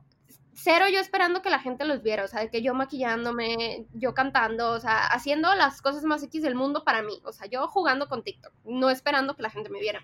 cero 0.57 0.86
yo 0.90 0.98
esperando 0.98 1.42
que 1.42 1.50
la 1.50 1.61
gente 1.61 1.84
los 1.84 2.02
viera, 2.02 2.24
o 2.24 2.28
sea, 2.28 2.40
de 2.40 2.50
que 2.50 2.62
yo 2.62 2.74
maquillándome, 2.74 3.86
yo 3.92 4.14
cantando, 4.14 4.70
o 4.70 4.80
sea, 4.80 5.07
haciendo 5.07 5.54
las 5.54 5.82
cosas 5.82 6.02
más 6.04 6.22
X 6.22 6.42
del 6.42 6.54
mundo 6.54 6.82
para 6.82 7.02
mí, 7.02 7.20
o 7.24 7.32
sea, 7.32 7.46
yo 7.46 7.68
jugando 7.68 8.09
con 8.09 8.22
TikTok, 8.22 8.52
no 8.64 8.90
esperando 8.90 9.36
que 9.36 9.42
la 9.42 9.50
gente 9.50 9.70
me 9.70 9.80
viera. 9.80 10.02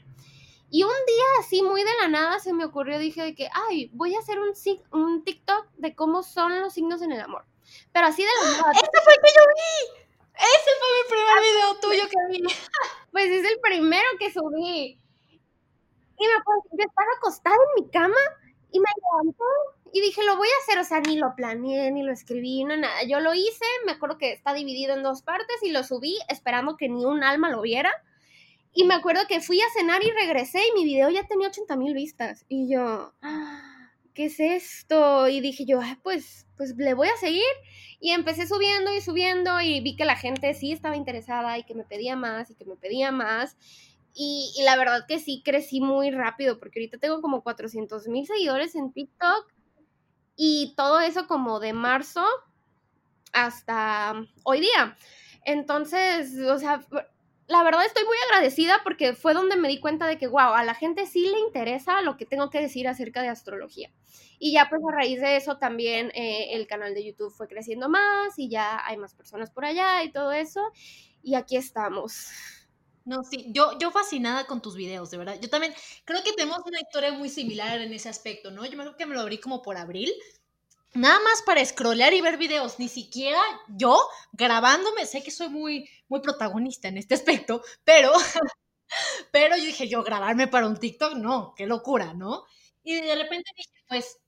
Y 0.71 0.85
un 0.85 0.91
día 1.07 1.25
así 1.41 1.63
muy 1.63 1.85
de 1.85 1.91
la 2.01 2.09
nada 2.09 2.39
se 2.39 2.53
me 2.53 2.65
ocurrió, 2.65 2.99
dije 2.99 3.23
de 3.23 3.35
que, 3.35 3.49
ay, 3.69 3.91
voy 3.93 4.15
a 4.15 4.21
hacer 4.21 4.39
un, 4.39 4.53
un 4.93 5.25
TikTok 5.25 5.67
de 5.77 5.95
cómo 5.95 6.23
son 6.23 6.61
los 6.61 6.73
signos 6.73 7.03
en 7.03 7.13
el 7.13 7.21
amor. 7.21 7.45
Pero 7.93 8.07
así 8.07 8.23
de 8.23 8.29
la 8.43 8.57
nada. 8.57 8.73
¡Ese 8.73 9.05
fue 9.05 9.13
el 9.15 9.21
que 9.21 9.29
yo 9.37 9.43
vi! 9.55 10.03
Ese 10.35 10.71
fue 10.79 10.89
mi 10.97 11.09
primer 11.11 11.43
video 11.43 11.81
tuyo 11.81 12.09
que 12.09 12.33
vi. 12.33 12.43
Pues 13.13 13.27
es 13.27 13.45
el 13.45 13.61
primero 13.61 14.09
que 14.19 14.33
subí. 14.33 14.99
Y 16.19 16.27
me 16.27 16.35
acuerdo, 16.41 16.63
yo 16.73 16.85
estaba 16.89 17.09
acostada 17.19 17.57
en 17.57 17.85
mi 17.85 17.91
cama 17.91 18.17
y 18.71 18.81
me 18.81 18.87
levanté 18.97 19.45
y 19.93 20.01
dije, 20.01 20.23
lo 20.25 20.37
voy 20.39 20.49
a 20.49 20.63
hacer, 20.63 20.79
o 20.79 20.85
sea, 20.85 21.01
ni 21.01 21.19
lo 21.19 21.35
planeé, 21.37 21.91
ni 21.91 22.03
lo 22.03 22.13
escribí, 22.13 22.65
no 22.65 22.75
nada. 22.79 23.05
Yo 23.05 23.21
lo 23.21 23.35
hice, 23.35 23.65
me 23.85 23.93
acuerdo 23.93 24.17
que 24.17 24.33
está 24.33 24.55
dividido 24.55 24.95
en 24.95 25.03
dos 25.03 25.21
partes 25.21 25.57
y 25.63 25.71
lo 25.71 25.85
subí 25.85 26.17
esperando 26.31 26.79
que 26.79 26.89
ni 26.89 27.05
un 27.05 27.23
alma 27.23 27.51
lo 27.51 27.61
viera. 27.61 27.93
Y 28.73 28.85
me 28.85 28.95
acuerdo 28.95 29.21
que 29.29 29.43
fui 29.43 29.61
a 29.61 29.71
cenar 29.77 30.03
y 30.03 30.11
regresé 30.11 30.61
y 30.67 30.73
mi 30.73 30.85
video 30.85 31.11
ya 31.11 31.27
tenía 31.27 31.49
80 31.49 31.77
mil 31.77 31.93
vistas. 31.93 32.47
Y 32.49 32.73
yo, 32.73 33.13
¿qué 34.15 34.27
es 34.27 34.41
esto? 34.41 35.29
Y 35.29 35.41
dije 35.41 35.67
yo, 35.67 35.81
pues, 36.03 36.47
pues 36.57 36.75
le 36.79 36.95
voy 36.95 37.09
a 37.09 37.17
seguir. 37.19 37.43
Y 38.01 38.13
empecé 38.13 38.47
subiendo 38.47 38.95
y 38.95 39.03
subiendo 39.03 39.61
y 39.61 39.83
vi 39.83 39.95
que 39.95 40.07
la 40.07 40.17
gente 40.17 40.55
sí 40.55 40.73
estaba 40.73 40.97
interesada 40.97 41.59
y 41.59 41.65
que 41.65 41.75
me 41.75 41.85
pedía 41.85 42.17
más 42.17 42.51
y 42.51 42.55
que 42.55 42.65
me 42.65 42.77
pedía 42.77 43.13
más. 43.13 43.59
Y, 44.15 44.55
y 44.57 44.63
la 44.63 44.77
verdad 44.77 45.05
que 45.07 45.19
sí 45.19 45.43
crecí 45.45 45.83
muy 45.83 46.11
rápido 46.11 46.59
porque 46.59 46.81
ahorita 46.81 46.97
tengo 46.97 47.21
como 47.21 47.43
400 47.43 48.09
mil 48.09 48.27
seguidores 48.27 48.75
en 48.75 48.91
TikTok 48.91 49.53
y 50.37 50.75
todo 50.77 51.01
eso 51.01 51.27
como 51.27 51.61
de 51.61 51.73
marzo 51.73 52.25
hasta 53.33 54.15
hoy 54.45 54.61
día. 54.61 54.97
Entonces, 55.45 56.39
o 56.39 56.59
sea, 56.59 56.87
la 57.49 57.63
verdad 57.63 57.85
estoy 57.85 58.05
muy 58.05 58.17
agradecida 58.29 58.81
porque 58.85 59.15
fue 59.15 59.35
donde 59.35 59.57
me 59.57 59.69
di 59.69 59.81
cuenta 59.81 60.07
de 60.07 60.19
que, 60.19 60.27
wow, 60.27 60.55
a 60.55 60.65
la 60.65 60.75
gente 60.75 61.07
sí 61.07 61.27
le 61.27 61.39
interesa 61.41 62.01
lo 62.03 62.17
que 62.17 62.27
tengo 62.27 62.51
que 62.51 62.61
decir 62.61 62.89
acerca 62.89 63.23
de 63.23 63.29
astrología. 63.29 63.91
Y 64.39 64.53
ya 64.53 64.69
pues 64.69 64.83
a 64.89 64.97
raíz 64.97 65.21
de 65.21 65.37
eso 65.37 65.59
también 65.59 66.11
eh, 66.15 66.55
el 66.55 66.67
canal 66.67 66.95
de 66.95 67.05
YouTube 67.05 67.33
fue 67.33 67.49
creciendo 67.49 67.89
más 67.89 68.39
y 68.39 68.49
ya 68.49 68.85
hay 68.85 68.97
más 68.97 69.15
personas 69.15 69.51
por 69.51 69.65
allá 69.65 70.03
y 70.03 70.11
todo 70.11 70.33
eso. 70.33 70.61
Y 71.23 71.35
aquí 71.35 71.57
estamos. 71.57 72.31
No, 73.05 73.25
sí, 73.25 73.47
yo, 73.53 73.77
yo 73.81 73.91
fascinada 73.91 74.47
con 74.47 74.63
tus 74.63 74.77
videos, 74.77 75.11
de 75.11 75.19
verdad. 75.19 75.39
Yo 75.41 75.51
también 75.51 75.75
creo 76.05 76.23
que 76.23 76.33
tenemos 76.33 76.61
una 76.65 76.81
historia 76.81 77.13
muy 77.13 77.29
similar 77.29 77.81
en 77.81 77.93
ese 77.93 78.09
aspecto, 78.09 78.51
¿no? 78.53 78.65
Yo 78.65 78.77
me 78.77 78.85
creo 78.85 78.97
que 78.97 79.07
me 79.07 79.15
lo 79.15 79.21
abrí 79.21 79.39
como 79.39 79.61
por 79.63 79.77
abril. 79.77 80.13
Nada 80.95 81.21
más 81.21 81.43
para 81.43 81.65
scrollear 81.65 82.15
y 82.15 82.23
ver 82.23 82.39
videos, 82.39 82.79
ni 82.79 82.89
siquiera 82.89 83.41
yo 83.69 83.99
grabándome, 84.33 85.07
sé 85.07 85.23
que 85.23 85.31
soy 85.31 85.49
muy, 85.51 85.89
muy 86.09 86.21
protagonista 86.21 86.89
en 86.89 86.99
este 86.99 87.15
aspecto, 87.15 87.63
pero, 87.85 88.13
pero 89.33 89.57
yo 89.57 89.65
dije, 89.65 89.89
yo 89.89 90.03
grabarme 90.03 90.49
para 90.49 90.67
un 90.67 90.79
TikTok, 90.79 91.15
no, 91.15 91.55
qué 91.57 91.67
locura, 91.67 92.15
¿no? 92.15 92.45
Y 92.85 93.01
de 93.01 93.15
repente 93.17 93.51
dije, 93.57 93.71
pues, 93.89 94.19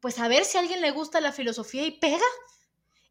pues 0.00 0.18
a 0.20 0.28
ver 0.28 0.44
si 0.44 0.58
a 0.58 0.60
alguien 0.62 0.80
le 0.82 0.92
gusta 0.92 1.20
la 1.20 1.32
filosofía 1.32 1.84
y 1.86 1.92
pega. 1.92 2.18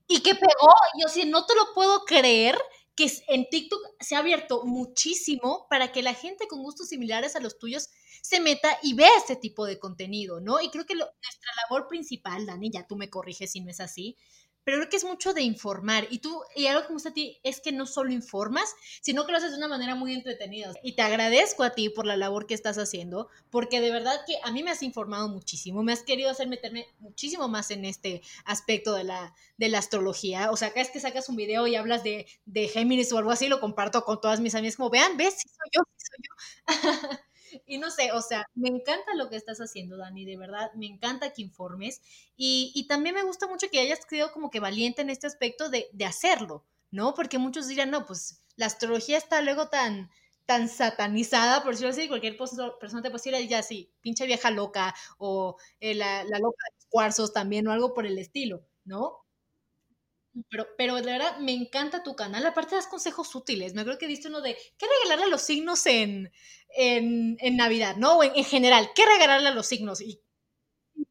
Y 0.08 0.22
que 0.22 0.36
pegó, 0.36 0.74
yo 1.02 1.08
sí, 1.08 1.26
no 1.26 1.46
te 1.46 1.56
lo 1.56 1.74
puedo 1.74 2.06
creer 2.06 2.58
que 3.02 3.24
en 3.28 3.50
TikTok 3.50 3.82
se 4.00 4.16
ha 4.16 4.20
abierto 4.20 4.64
muchísimo 4.66 5.68
para 5.70 5.92
que 5.92 6.02
la 6.02 6.14
gente 6.14 6.48
con 6.48 6.62
gustos 6.62 6.90
similares 6.90 7.36
a 7.36 7.40
los 7.40 7.58
tuyos 7.58 7.90
se 8.22 8.40
meta 8.40 8.78
y 8.84 8.94
vea 8.94 9.10
este 9.18 9.36
tipo 9.36 9.66
de 9.66 9.80
contenido, 9.80 10.40
¿no? 10.40 10.62
Y 10.62 10.70
creo 10.70 10.86
que 10.86 10.96
nuestra 10.96 11.52
labor 11.64 11.88
principal, 11.88 12.46
Dani, 12.46 12.72
ya 12.72 12.86
tú 12.86 12.96
me 12.96 13.10
corriges 13.10 13.52
si 13.52 13.62
no 13.62 13.72
es 13.72 13.80
así, 13.80 14.18
pero 14.64 14.78
creo 14.78 14.90
que 14.90 14.98
es 14.98 15.04
mucho 15.04 15.34
de 15.34 15.42
informar. 15.42 16.08
Y 16.10 16.20
tú, 16.20 16.42
y 16.56 16.68
algo 16.68 16.82
que 16.84 16.90
me 16.90 16.94
gusta 16.96 17.10
a 17.10 17.14
ti 17.14 17.40
es 17.44 17.62
que 17.62 17.72
no 17.72 17.86
solo 17.86 18.12
informas, 18.12 18.74
sino 19.02 19.26
que 19.26 19.32
lo 19.32 19.38
haces 19.38 19.52
de 19.52 19.58
una 19.58 19.68
manera 19.68 19.96
muy 19.96 20.14
entretenida. 20.14 20.72
Y 20.84 20.94
te 20.96 21.02
agradezco 21.02 21.64
a 21.64 21.72
ti 21.72 21.90
por 21.90 22.06
la 22.06 22.18
labor 22.18 22.48
que 22.48 22.54
estás 22.54 22.78
haciendo, 22.78 23.30
porque 23.50 23.82
de 23.82 23.92
verdad 23.92 24.22
que 24.26 24.38
a 24.44 24.52
mí 24.52 24.64
me 24.64 24.72
has 24.72 24.84
informado 24.84 25.30
muchísimo, 25.30 25.84
me 25.84 25.94
has 25.94 26.04
querido 26.04 26.30
hacer 26.30 26.48
meterme 26.48 26.88
muchísimo 27.00 27.48
más 27.48 27.72
en 27.72 27.86
este 27.86 28.22
aspecto 28.46 28.94
de 28.94 29.04
la, 29.04 29.34
de 29.58 29.70
la 29.70 29.80
astrología. 29.80 30.52
O 30.52 30.58
sea, 30.58 30.70
acá 30.70 30.82
es 30.82 30.90
que 30.92 31.00
sacas 31.00 31.30
un 31.30 31.36
video 31.36 31.68
y 31.68 31.76
hablas 31.76 32.04
de, 32.04 32.28
de 32.46 32.68
Géminis 32.68 33.12
o 33.14 33.18
algo 33.18 33.32
así, 33.32 33.48
lo 33.48 33.60
comparto 33.60 34.04
con 34.04 34.22
todas 34.22 34.40
mis 34.40 34.56
amigas, 34.56 34.76
como 34.78 34.90
vean, 34.90 35.18
ves, 35.18 35.36
sí 35.38 35.50
soy 35.50 35.70
yo, 35.74 35.82
sí 35.98 36.06
soy 36.08 36.20
yo. 36.28 37.20
Y 37.66 37.78
no 37.78 37.92
sé, 37.92 38.12
o 38.12 38.22
sea, 38.22 38.46
me 38.56 38.70
encanta 38.70 39.14
lo 39.16 39.30
que 39.30 39.36
estás 39.36 39.60
haciendo, 39.60 39.98
Dani, 39.98 40.26
de 40.26 40.38
verdad, 40.38 40.72
me 40.76 40.86
encanta 40.88 41.32
que 41.34 41.42
informes. 41.42 42.02
Y, 42.36 42.72
y 42.76 42.88
también 42.88 43.16
me 43.16 43.24
gusta 43.24 43.48
mucho 43.48 43.70
que 43.70 43.80
hayas 43.80 44.00
sido 44.10 44.32
como 44.32 44.50
que 44.50 44.60
valiente 44.60 45.02
en 45.02 45.10
este 45.10 45.28
aspecto 45.28 45.70
de, 45.70 45.90
de 45.94 46.06
hacerlo, 46.06 46.66
¿no? 46.92 47.14
Porque 47.14 47.38
muchos 47.38 47.68
dirán, 47.68 47.92
no, 47.92 48.06
pues 48.06 48.42
la 48.56 48.66
astrología 48.68 49.18
está 49.18 49.42
luego 49.42 49.70
tan, 49.70 50.10
tan 50.46 50.70
satanizada, 50.70 51.64
por 51.64 51.72
decirlo 51.72 51.92
así, 51.92 52.08
cualquier 52.08 52.38
persona 52.38 53.02
te 53.02 53.10
puede 53.12 53.48
ya 53.48 53.64
sí, 53.64 53.90
pinche 54.02 54.26
vieja 54.26 54.52
loca, 54.52 54.94
o 55.18 55.58
eh, 55.80 55.96
la, 55.96 56.24
la, 56.26 56.40
loca 56.40 56.58
de 56.70 56.76
los 56.76 56.86
cuarzos 56.90 57.34
también, 57.34 57.68
o 57.68 57.72
algo 57.72 57.94
por 57.94 58.06
el 58.06 58.18
estilo, 58.18 58.62
¿no? 58.86 59.21
Pero, 60.50 60.68
pero 60.78 60.96
de 60.96 61.12
verdad 61.12 61.38
me 61.40 61.54
encanta 61.54 62.04
tu 62.04 62.16
canal. 62.16 62.46
Aparte 62.46 62.76
das 62.76 62.88
consejos 62.88 63.34
útiles. 63.36 63.74
Me 63.74 63.84
creo 63.84 63.98
que 63.98 64.08
diste 64.08 64.30
uno 64.30 64.42
de 64.42 64.58
qué 64.78 64.86
regalarle 64.88 65.26
a 65.26 65.30
los 65.30 65.42
signos 65.42 65.86
en, 65.86 66.32
en, 66.70 67.38
en 67.40 67.58
Navidad, 67.58 67.98
¿no? 67.98 68.18
O 68.18 68.24
en, 68.24 68.44
general, 68.46 68.90
¿qué 68.96 69.06
regalarle 69.06 69.50
a 69.50 69.54
los 69.54 69.68
signos? 69.68 70.02
Y 70.02 70.22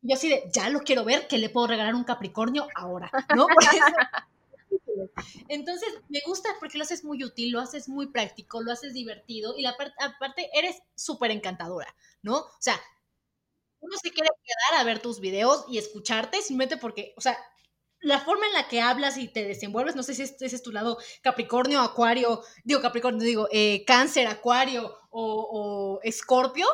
yo 0.02 0.14
así 0.14 0.28
de, 0.28 0.44
ya 0.52 0.70
lo 0.70 0.80
quiero 0.80 1.04
ver, 1.04 1.28
¿qué 1.28 1.38
le 1.38 1.50
puedo 1.50 1.66
regalar 1.66 1.94
un 1.94 2.04
Capricornio 2.04 2.66
ahora? 2.74 3.10
¿No? 3.36 3.46
Entonces, 5.48 5.88
me 6.08 6.20
gusta 6.26 6.48
porque 6.58 6.78
lo 6.78 6.84
haces 6.84 7.04
muy 7.04 7.22
útil, 7.24 7.52
lo 7.52 7.60
haces 7.60 7.88
muy 7.88 8.08
práctico, 8.08 8.62
lo 8.62 8.72
haces 8.72 8.94
divertido 8.94 9.54
y 9.56 9.62
la 9.62 9.70
aparte 9.98 10.50
eres 10.54 10.82
súper 10.94 11.30
encantadora, 11.30 11.94
¿no? 12.22 12.36
O 12.36 12.56
sea, 12.60 12.80
uno 13.80 13.96
se 13.96 14.10
quiere 14.10 14.28
quedar 14.44 14.80
a 14.80 14.84
ver 14.84 15.00
tus 15.00 15.20
videos 15.20 15.64
y 15.68 15.78
escucharte 15.78 16.42
simplemente 16.42 16.76
porque, 16.76 17.14
o 17.16 17.20
sea, 17.20 17.38
la 18.00 18.20
forma 18.20 18.46
en 18.46 18.54
la 18.54 18.68
que 18.68 18.80
hablas 18.80 19.18
y 19.18 19.28
te 19.28 19.44
desenvuelves, 19.44 19.96
no 19.96 20.02
sé 20.02 20.14
si 20.14 20.22
ese 20.22 20.46
es 20.46 20.62
tu 20.62 20.72
lado 20.72 20.98
Capricornio, 21.22 21.80
Acuario, 21.80 22.42
digo 22.64 22.80
Capricornio, 22.80 23.24
digo 23.24 23.48
eh, 23.52 23.84
Cáncer, 23.86 24.26
Acuario 24.26 24.96
o, 25.10 26.00
Escorpio, 26.02 26.66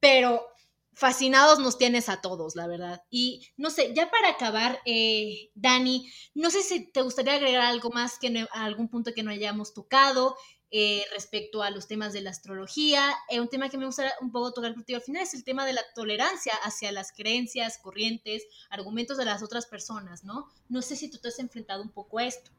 pero 0.00 0.46
fascinados 0.92 1.58
nos 1.58 1.78
tienes 1.78 2.08
a 2.08 2.20
todos, 2.20 2.54
la 2.54 2.66
verdad. 2.66 3.02
Y 3.10 3.48
no 3.56 3.70
sé, 3.70 3.92
ya 3.94 4.10
para 4.10 4.28
acabar, 4.28 4.80
eh, 4.84 5.50
Dani, 5.54 6.08
no 6.34 6.50
sé 6.50 6.62
si 6.62 6.90
te 6.92 7.02
gustaría 7.02 7.34
agregar 7.34 7.62
algo 7.62 7.90
más 7.90 8.18
que 8.18 8.46
algún 8.52 8.88
punto 8.88 9.12
que 9.14 9.22
no 9.22 9.30
hayamos 9.30 9.74
tocado. 9.74 10.36
Eh, 10.76 11.04
respecto 11.12 11.62
a 11.62 11.70
los 11.70 11.86
temas 11.86 12.12
de 12.12 12.20
la 12.20 12.30
astrología. 12.30 13.14
Eh, 13.28 13.40
un 13.40 13.46
tema 13.46 13.68
que 13.68 13.78
me 13.78 13.86
gustaría 13.86 14.12
un 14.20 14.32
poco 14.32 14.52
tocar 14.52 14.74
contigo 14.74 14.96
al 14.96 15.04
final 15.04 15.22
es 15.22 15.32
el 15.32 15.44
tema 15.44 15.64
de 15.64 15.72
la 15.72 15.82
tolerancia 15.94 16.52
hacia 16.64 16.90
las 16.90 17.12
creencias, 17.12 17.78
corrientes, 17.78 18.42
argumentos 18.70 19.16
de 19.16 19.24
las 19.24 19.44
otras 19.44 19.66
personas, 19.66 20.24
¿no? 20.24 20.48
No 20.68 20.82
sé 20.82 20.96
si 20.96 21.08
tú 21.08 21.18
te 21.18 21.28
has 21.28 21.38
enfrentado 21.38 21.80
un 21.80 21.92
poco 21.92 22.18
a 22.18 22.24
esto. 22.24 22.50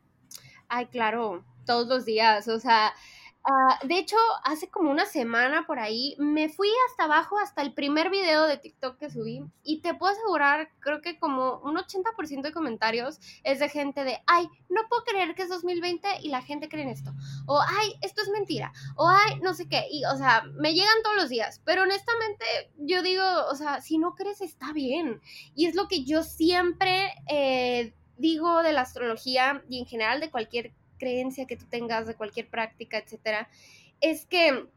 Ay, 0.70 0.86
claro, 0.86 1.44
todos 1.66 1.90
los 1.90 2.06
días, 2.06 2.48
o 2.48 2.58
sea, 2.58 2.94
Ah, 3.48 3.78
de 3.84 4.00
hecho, 4.00 4.18
hace 4.44 4.70
como 4.70 4.90
una 4.90 5.06
semana 5.06 5.68
por 5.68 5.78
ahí 5.78 6.16
me 6.18 6.50
fui 6.50 6.68
hasta 6.90 7.04
abajo, 7.04 7.38
hasta 7.38 7.62
el 7.62 7.76
primer 7.76 8.10
video 8.10 8.48
de 8.48 8.58
TikTok 8.58 8.98
que 8.98 9.12
subí 9.12 9.44
y 9.64 9.82
te 9.82 9.94
puedo 9.94 10.14
asegurar, 10.14 10.70
creo 10.80 11.00
que 11.00 11.20
como 11.20 11.60
un 11.60 11.78
80% 11.78 12.42
de 12.42 12.52
comentarios 12.52 13.20
es 13.44 13.60
de 13.60 13.70
gente 13.70 14.04
de, 14.04 14.20
ay, 14.26 14.50
no 14.70 14.82
puedo 14.90 15.04
creer 15.04 15.36
que 15.36 15.44
es 15.44 15.50
2020 15.50 16.08
y 16.24 16.30
la 16.30 16.42
gente 16.42 16.70
cree 16.70 16.86
en 16.86 16.90
esto. 16.90 17.12
O, 17.46 17.62
ay, 17.62 17.94
esto 18.02 18.24
es 18.24 18.30
mentira. 18.30 18.74
O, 18.96 19.08
ay, 19.08 19.40
no 19.44 19.54
sé 19.54 19.70
qué. 19.70 19.86
Y, 19.92 20.06
o 20.06 20.18
sea, 20.18 20.44
me 20.56 20.74
llegan 20.74 21.04
todos 21.04 21.16
los 21.16 21.30
días. 21.30 21.62
Pero 21.66 21.84
honestamente, 21.84 22.46
yo 22.78 23.04
digo, 23.04 23.24
o 23.52 23.54
sea, 23.54 23.80
si 23.80 24.00
no 24.00 24.16
crees 24.16 24.42
está 24.42 24.74
bien. 24.74 25.22
Y 25.54 25.68
es 25.68 25.76
lo 25.76 25.88
que 25.88 26.04
yo 26.04 26.24
siempre... 26.24 27.14
Eh, 27.30 27.94
digo 28.18 28.64
de 28.64 28.74
la 28.74 28.82
astrología 28.82 29.64
y 29.70 29.80
en 29.80 29.86
general 29.86 30.20
de 30.20 30.32
cualquier 30.32 30.72
creencia 30.98 31.48
que 31.48 31.58
tú 31.58 31.66
tengas, 31.66 32.08
de 32.08 32.16
cualquier 32.16 32.50
práctica, 32.50 32.98
etcétera, 32.98 33.50
es 34.02 34.26
que 34.26 34.68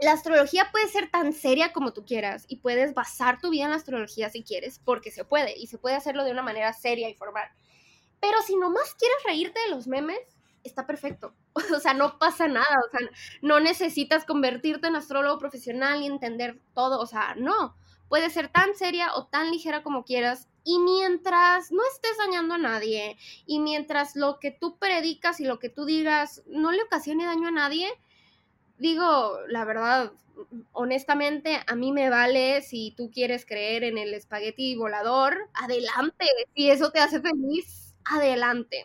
la 0.00 0.12
astrología 0.12 0.68
puede 0.70 0.88
ser 0.88 1.10
tan 1.10 1.32
seria 1.32 1.72
como 1.72 1.92
tú 1.92 2.04
quieras 2.04 2.44
y 2.48 2.56
puedes 2.56 2.94
basar 2.94 3.40
tu 3.40 3.50
vida 3.50 3.64
en 3.64 3.70
la 3.70 3.76
astrología 3.76 4.30
si 4.30 4.42
quieres, 4.42 4.80
porque 4.84 5.10
se 5.10 5.24
puede 5.24 5.58
y 5.58 5.66
se 5.66 5.78
puede 5.78 5.96
hacerlo 5.96 6.24
de 6.24 6.32
una 6.32 6.42
manera 6.42 6.72
seria 6.72 7.08
y 7.08 7.14
formal. 7.14 7.48
Pero 8.20 8.40
si 8.42 8.56
nomás 8.56 8.94
quieres 8.94 9.18
reírte 9.24 9.60
de 9.60 9.70
los 9.70 9.86
memes, 9.86 10.18
está 10.62 10.86
perfecto. 10.86 11.34
O 11.76 11.80
sea, 11.80 11.92
no 11.94 12.18
pasa 12.18 12.46
nada. 12.46 12.76
O 12.86 12.96
sea, 12.96 13.08
no 13.42 13.58
necesitas 13.58 14.24
convertirte 14.24 14.86
en 14.86 14.96
astrólogo 14.96 15.38
profesional 15.38 16.02
y 16.02 16.06
entender 16.06 16.60
todo. 16.74 17.00
O 17.00 17.06
sea, 17.06 17.34
no. 17.36 17.76
Puede 18.08 18.30
ser 18.30 18.48
tan 18.48 18.74
seria 18.74 19.14
o 19.14 19.26
tan 19.26 19.50
ligera 19.50 19.82
como 19.82 20.04
quieras 20.04 20.48
y 20.68 20.78
mientras 20.80 21.72
no 21.72 21.80
estés 21.90 22.18
dañando 22.18 22.52
a 22.52 22.58
nadie 22.58 23.16
y 23.46 23.58
mientras 23.58 24.16
lo 24.16 24.38
que 24.38 24.50
tú 24.50 24.76
predicas 24.76 25.40
y 25.40 25.44
lo 25.44 25.58
que 25.58 25.70
tú 25.70 25.86
digas 25.86 26.42
no 26.46 26.72
le 26.72 26.82
ocasione 26.82 27.24
daño 27.24 27.48
a 27.48 27.52
nadie, 27.52 27.88
digo, 28.76 29.38
la 29.48 29.64
verdad, 29.64 30.12
honestamente, 30.72 31.58
a 31.66 31.74
mí 31.74 31.90
me 31.90 32.10
vale 32.10 32.60
si 32.60 32.92
tú 32.98 33.10
quieres 33.10 33.46
creer 33.46 33.82
en 33.82 33.96
el 33.96 34.12
espagueti 34.12 34.76
volador, 34.76 35.48
adelante. 35.54 36.26
Si 36.54 36.70
eso 36.70 36.90
te 36.90 37.00
hace 37.00 37.22
feliz, 37.22 37.94
adelante. 38.04 38.84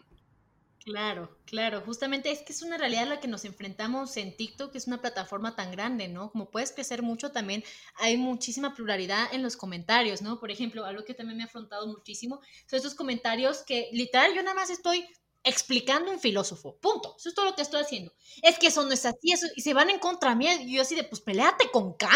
Claro, 0.85 1.37
claro, 1.45 1.81
justamente 1.85 2.29
es 2.29 2.41
que 2.41 2.51
es 2.51 2.61
una 2.61 2.77
realidad 2.77 3.03
a 3.03 3.05
la 3.05 3.19
que 3.21 3.29
nos 3.29 3.45
enfrentamos 3.45 4.17
en 4.17 4.35
TikTok, 4.35 4.69
que 4.73 4.77
es 4.77 4.85
una 4.87 4.99
plataforma 4.99 5.55
tan 5.55 5.71
grande, 5.71 6.09
¿no? 6.09 6.29
Como 6.31 6.51
puedes 6.51 6.73
crecer 6.73 7.01
mucho, 7.03 7.31
también 7.31 7.63
hay 7.95 8.17
muchísima 8.17 8.73
pluralidad 8.75 9.33
en 9.33 9.43
los 9.43 9.55
comentarios, 9.55 10.21
¿no? 10.21 10.41
Por 10.41 10.51
ejemplo, 10.51 10.83
algo 10.83 11.05
que 11.05 11.13
también 11.13 11.37
me 11.37 11.43
ha 11.43 11.45
afrontado 11.45 11.87
muchísimo 11.87 12.41
son 12.67 12.77
estos 12.77 12.95
comentarios 12.95 13.63
que 13.63 13.87
literal 13.93 14.33
yo 14.35 14.43
nada 14.43 14.55
más 14.55 14.69
estoy 14.69 15.05
explicando 15.45 16.11
un 16.11 16.19
filósofo, 16.19 16.77
punto. 16.81 17.15
Eso 17.17 17.29
es 17.29 17.35
todo 17.35 17.45
lo 17.45 17.55
que 17.55 17.61
estoy 17.61 17.81
haciendo. 17.81 18.11
Es 18.41 18.59
que 18.59 18.67
eso 18.67 18.83
no 18.83 18.91
es 18.93 19.05
así, 19.05 19.31
eso, 19.31 19.47
y 19.55 19.61
se 19.61 19.73
van 19.73 19.89
en 19.89 19.99
contra 19.99 20.35
mía, 20.35 20.53
y 20.61 20.75
yo 20.75 20.81
así 20.81 20.95
de, 20.95 21.03
pues 21.05 21.21
peleate 21.21 21.69
con 21.71 21.93
Kant, 21.95 22.11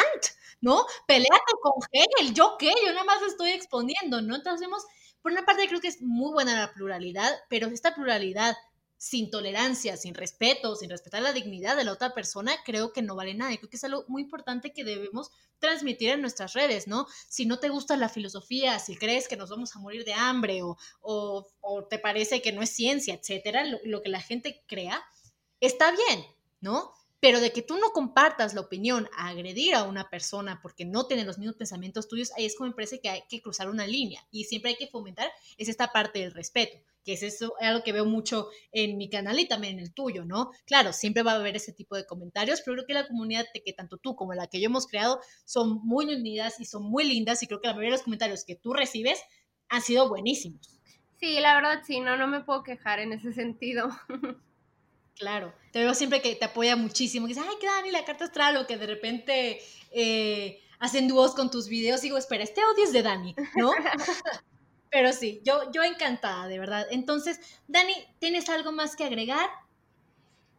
¿no? 0.60 0.86
Peleate 1.08 1.30
con 1.62 1.74
Hegel, 1.92 2.34
¿yo 2.34 2.56
qué? 2.60 2.74
Yo 2.86 2.92
nada 2.94 3.06
más 3.06 3.22
estoy 3.22 3.52
exponiendo, 3.52 4.22
¿no? 4.22 4.36
Entonces 4.36 4.60
vemos 4.62 4.84
por 5.28 5.34
una 5.34 5.46
parte 5.46 5.68
creo 5.68 5.82
que 5.82 5.90
es 5.90 6.02
muy 6.02 6.32
buena 6.32 6.58
la 6.58 6.72
pluralidad, 6.72 7.30
pero 7.50 7.68
esta 7.68 7.94
pluralidad 7.94 8.56
sin 8.96 9.30
tolerancia, 9.30 9.98
sin 9.98 10.14
respeto, 10.14 10.78
sin 10.78 10.90
respetar 10.90 11.22
la 11.22 11.34
dignidad 11.34 11.76
de 11.76 11.84
la 11.84 11.92
otra 11.92 12.14
persona, 12.14 12.54
creo 12.64 12.94
que 12.94 13.02
no 13.02 13.14
vale 13.14 13.34
nada. 13.34 13.52
Y 13.52 13.58
creo 13.58 13.70
que 13.70 13.76
es 13.76 13.84
algo 13.84 14.06
muy 14.08 14.22
importante 14.22 14.72
que 14.72 14.86
debemos 14.86 15.32
transmitir 15.60 16.12
en 16.12 16.22
nuestras 16.22 16.54
redes, 16.54 16.88
¿no? 16.88 17.08
Si 17.28 17.46
no 17.46 17.60
te 17.60 17.68
gusta 17.68 17.98
la 17.98 18.08
filosofía, 18.08 18.80
si 18.80 18.96
crees 18.96 19.28
que 19.28 19.36
nos 19.36 19.50
vamos 19.50 19.76
a 19.76 19.80
morir 19.80 20.06
de 20.06 20.14
hambre 20.14 20.62
o, 20.64 20.78
o, 21.02 21.84
te 21.90 22.00
parece 22.00 22.42
que 22.42 22.54
no 22.54 22.62
es 22.62 22.70
ciencia, 22.70 23.14
etcétera, 23.14 23.66
lo 23.84 24.02
que 24.02 24.10
la 24.10 24.22
gente 24.22 24.64
crea, 24.66 25.04
está 25.60 25.92
bien, 25.92 26.24
¿no? 26.62 26.94
Pero 27.28 27.42
de 27.42 27.52
que 27.52 27.62
tú 27.62 27.76
no 27.78 27.90
compartas 27.90 28.54
la 28.54 28.62
opinión 28.62 29.10
a 29.18 29.28
agredir 29.28 29.76
a 29.76 29.84
una 29.84 30.10
persona 30.10 30.62
porque 30.62 30.86
no 30.86 31.08
tiene 31.08 31.26
los 31.26 31.38
mismos 31.38 31.58
pensamientos 31.58 32.08
tuyos, 32.08 32.32
ahí 32.38 32.46
es 32.46 32.56
como 32.56 32.70
me 32.70 32.74
parece 32.74 33.02
que 33.02 33.10
hay 33.10 33.24
que 33.28 33.42
cruzar 33.42 33.70
una 33.70 33.86
línea 33.86 34.26
y 34.32 34.46
siempre 34.46 34.72
hay 34.72 34.78
que 34.78 34.88
fomentar 34.88 35.30
es 35.58 35.68
esta 35.68 35.92
parte 35.92 36.20
del 36.20 36.32
respeto, 36.32 36.78
que 37.04 37.12
es 37.12 37.24
eso, 37.24 37.56
es 37.60 37.68
algo 37.68 37.84
que 37.84 37.92
veo 37.92 38.06
mucho 38.06 38.48
en 38.72 38.98
mi 38.98 39.10
canal 39.10 39.38
y 39.42 39.46
también 39.46 39.74
en 39.74 39.84
el 39.84 39.94
tuyo, 39.94 40.24
¿no? 40.24 40.52
Claro, 40.66 40.94
siempre 40.94 41.22
va 41.22 41.34
a 41.34 41.36
haber 41.36 41.58
ese 41.58 41.74
tipo 41.74 41.98
de 41.98 42.06
comentarios, 42.06 42.62
pero 42.64 42.76
creo 42.76 42.88
que 42.88 42.94
la 42.94 43.10
comunidad 43.10 43.46
que 43.54 43.74
tanto 43.74 43.98
tú 43.98 44.16
como 44.16 44.34
la 44.34 44.48
que 44.48 44.62
yo 44.62 44.68
hemos 44.68 44.88
creado 44.88 45.20
son 45.44 45.82
muy 45.86 46.06
unidas 46.06 46.62
y 46.62 46.64
son 46.64 46.84
muy 46.84 47.04
lindas 47.04 47.44
y 47.44 47.48
creo 47.48 47.60
que 47.60 47.68
la 47.68 47.74
mayoría 47.74 47.92
de 47.92 47.98
los 47.98 48.04
comentarios 48.04 48.46
que 48.46 48.56
tú 48.56 48.72
recibes 48.72 49.20
han 49.68 49.82
sido 49.82 50.08
buenísimos. 50.08 50.80
Sí, 51.20 51.42
la 51.42 51.56
verdad 51.56 51.82
sí, 51.86 52.00
no, 52.00 52.16
no 52.16 52.28
me 52.28 52.40
puedo 52.40 52.64
quejar 52.64 53.00
en 53.00 53.12
ese 53.12 53.34
sentido. 53.34 53.90
Claro, 55.20 55.54
te 55.72 55.80
veo 55.80 55.94
siempre 55.94 56.22
que 56.22 56.36
te 56.36 56.46
apoya 56.46 56.76
muchísimo, 56.76 57.28
que 57.28 57.34
dice, 57.34 57.46
ay, 57.48 57.56
que 57.60 57.68
Dani, 57.68 57.92
la 57.92 58.06
carta 58.06 58.26
astral, 58.26 58.58
o 58.58 58.68
que 58.68 58.78
de 58.78 58.86
repente 58.86 59.60
eh, 59.92 60.62
hacen 60.80 61.08
dúos 61.08 61.34
con 61.34 61.50
tus 61.50 61.68
videos, 61.68 62.02
y 62.02 62.08
digo, 62.08 62.18
espera, 62.18 62.44
este 62.44 62.62
audio 62.62 62.84
es 62.84 62.94
de 62.94 63.04
Dani, 63.04 63.36
¿no? 63.56 63.72
Pero 64.92 65.12
sí, 65.12 65.42
yo, 65.44 65.72
yo 65.72 65.84
encantada, 65.84 66.48
de 66.48 66.60
verdad. 66.60 66.88
Entonces, 66.92 67.40
Dani, 67.68 67.94
¿tienes 68.20 68.48
algo 68.50 68.72
más 68.72 68.96
que 68.96 69.04
agregar? 69.04 69.50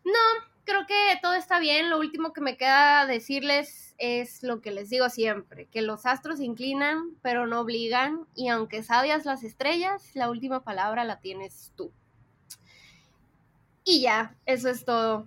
No, 0.05 0.47
creo 0.65 0.87
que 0.87 1.19
todo 1.23 1.35
está 1.35 1.59
bien. 1.59 1.89
Lo 1.89 1.99
último 1.99 2.33
que 2.33 2.41
me 2.41 2.57
queda 2.57 3.07
decirles 3.07 3.95
es 3.97 4.43
lo 4.43 4.61
que 4.61 4.71
les 4.71 4.91
digo 4.91 5.09
siempre, 5.09 5.67
que 5.67 5.83
los 5.83 6.05
astros 6.05 6.41
inclinan, 6.41 7.17
pero 7.23 7.47
no 7.47 7.61
obligan, 7.61 8.27
y 8.35 8.49
aunque 8.49 8.83
sabias 8.83 9.25
las 9.25 9.43
estrellas, 9.43 10.11
la 10.15 10.31
última 10.31 10.63
palabra 10.63 11.05
la 11.05 11.21
tienes 11.21 11.73
tú. 11.75 11.91
Y 13.91 14.03
ya, 14.03 14.37
eso 14.45 14.69
es 14.69 14.85
todo. 14.85 15.27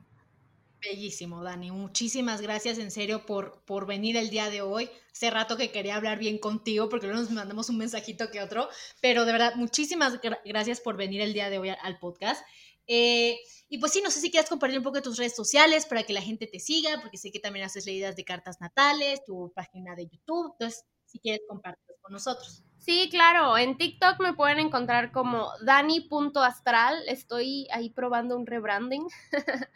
Bellísimo, 0.79 1.41
Dani. 1.41 1.71
Muchísimas 1.71 2.41
gracias 2.41 2.77
en 2.77 2.91
serio 2.91 3.25
por, 3.25 3.63
por 3.65 3.87
venir 3.87 4.17
el 4.17 4.29
día 4.29 4.51
de 4.51 4.61
hoy. 4.61 4.87
Hace 5.11 5.31
rato 5.31 5.57
que 5.57 5.71
quería 5.71 5.95
hablar 5.95 6.19
bien 6.19 6.37
contigo 6.37 6.87
porque 6.87 7.07
luego 7.07 7.23
nos 7.23 7.31
mandamos 7.31 7.69
un 7.69 7.79
mensajito 7.79 8.29
que 8.29 8.39
otro, 8.39 8.69
pero 9.01 9.25
de 9.25 9.31
verdad, 9.31 9.55
muchísimas 9.55 10.19
gracias 10.45 10.79
por 10.79 10.95
venir 10.95 11.21
el 11.21 11.33
día 11.33 11.49
de 11.49 11.57
hoy 11.57 11.69
al, 11.69 11.97
podcast. 11.97 12.45
Eh, 12.85 13.39
y 13.67 13.79
pues 13.79 13.93
sí, 13.93 14.01
no 14.03 14.11
sé 14.11 14.21
si 14.21 14.29
quieres 14.29 14.47
compartir 14.47 14.77
un 14.77 14.83
poco 14.83 14.97
de 14.97 15.01
tus 15.01 15.17
redes 15.17 15.35
sociales 15.35 15.87
para 15.87 16.03
que 16.03 16.13
la 16.13 16.21
gente 16.21 16.45
te 16.45 16.59
siga, 16.59 17.01
porque 17.01 17.17
sé 17.17 17.31
que 17.31 17.39
también 17.39 17.65
haces 17.65 17.87
leídas 17.87 18.15
de 18.15 18.25
cartas 18.25 18.61
natales, 18.61 19.25
tu 19.25 19.51
página 19.55 19.95
de 19.95 20.05
YouTube. 20.05 20.51
Entonces, 20.51 20.85
si 21.07 21.17
quieres 21.17 21.41
compartir 21.47 21.95
con 21.99 22.13
nosotros. 22.13 22.63
Sí, 22.81 23.09
claro, 23.11 23.59
en 23.59 23.77
TikTok 23.77 24.19
me 24.19 24.33
pueden 24.33 24.57
encontrar 24.57 25.11
como 25.11 25.49
dani.astral, 25.61 26.97
estoy 27.07 27.67
ahí 27.71 27.91
probando 27.91 28.35
un 28.35 28.47
rebranding. 28.47 29.07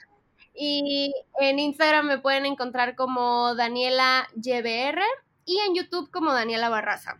y 0.56 1.14
en 1.40 1.60
Instagram 1.60 2.08
me 2.08 2.18
pueden 2.18 2.48
encontrar 2.48 2.96
como 2.96 3.54
Daniela 3.54 4.28
YBR 4.36 5.04
y 5.46 5.60
en 5.60 5.76
YouTube 5.76 6.10
como 6.10 6.34
Daniela 6.34 6.70
Barraza. 6.70 7.20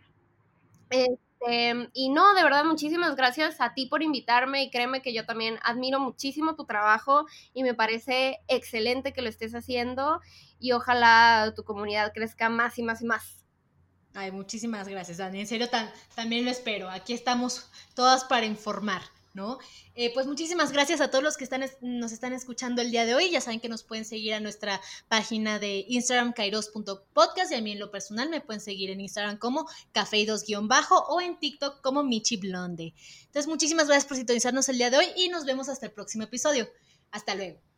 Este, 0.90 1.88
y 1.92 2.08
no, 2.08 2.34
de 2.34 2.42
verdad, 2.42 2.64
muchísimas 2.64 3.14
gracias 3.14 3.60
a 3.60 3.72
ti 3.74 3.86
por 3.86 4.02
invitarme 4.02 4.64
y 4.64 4.70
créeme 4.72 5.02
que 5.02 5.14
yo 5.14 5.24
también 5.24 5.60
admiro 5.62 6.00
muchísimo 6.00 6.56
tu 6.56 6.66
trabajo 6.66 7.26
y 7.54 7.62
me 7.62 7.74
parece 7.74 8.40
excelente 8.48 9.12
que 9.12 9.22
lo 9.22 9.28
estés 9.28 9.54
haciendo 9.54 10.20
y 10.58 10.72
ojalá 10.72 11.52
tu 11.54 11.62
comunidad 11.62 12.12
crezca 12.12 12.48
más 12.48 12.76
y 12.80 12.82
más 12.82 13.02
y 13.02 13.04
más. 13.06 13.45
Ay, 14.16 14.32
muchísimas 14.32 14.88
gracias, 14.88 15.18
Dani. 15.18 15.40
En 15.40 15.46
serio, 15.46 15.68
también 16.14 16.46
lo 16.46 16.50
espero. 16.50 16.88
Aquí 16.88 17.12
estamos 17.12 17.66
todas 17.94 18.24
para 18.24 18.46
informar, 18.46 19.02
¿no? 19.34 19.58
Eh, 19.94 20.10
pues 20.14 20.26
muchísimas 20.26 20.72
gracias 20.72 21.02
a 21.02 21.10
todos 21.10 21.22
los 21.22 21.36
que 21.36 21.44
están, 21.44 21.62
nos 21.82 22.12
están 22.12 22.32
escuchando 22.32 22.80
el 22.80 22.90
día 22.90 23.04
de 23.04 23.14
hoy. 23.14 23.30
Ya 23.30 23.42
saben 23.42 23.60
que 23.60 23.68
nos 23.68 23.82
pueden 23.82 24.06
seguir 24.06 24.32
a 24.32 24.40
nuestra 24.40 24.80
página 25.08 25.58
de 25.58 25.84
Instagram, 25.86 26.32
kairos.podcast. 26.32 27.52
Y 27.52 27.56
a 27.56 27.60
mí 27.60 27.72
en 27.72 27.78
lo 27.78 27.90
personal 27.90 28.30
me 28.30 28.40
pueden 28.40 28.62
seguir 28.62 28.88
en 28.88 29.02
Instagram 29.02 29.36
como 29.36 29.68
cafeidos-bajo 29.92 30.98
o 31.08 31.20
en 31.20 31.38
TikTok 31.38 31.82
como 31.82 32.02
Michi 32.02 32.38
Blonde. 32.38 32.94
Entonces, 33.26 33.46
muchísimas 33.46 33.86
gracias 33.86 34.06
por 34.06 34.16
sintonizarnos 34.16 34.66
el 34.70 34.78
día 34.78 34.88
de 34.88 34.96
hoy 34.96 35.06
y 35.14 35.28
nos 35.28 35.44
vemos 35.44 35.68
hasta 35.68 35.84
el 35.84 35.92
próximo 35.92 36.24
episodio. 36.24 36.70
Hasta 37.10 37.34
luego. 37.34 37.75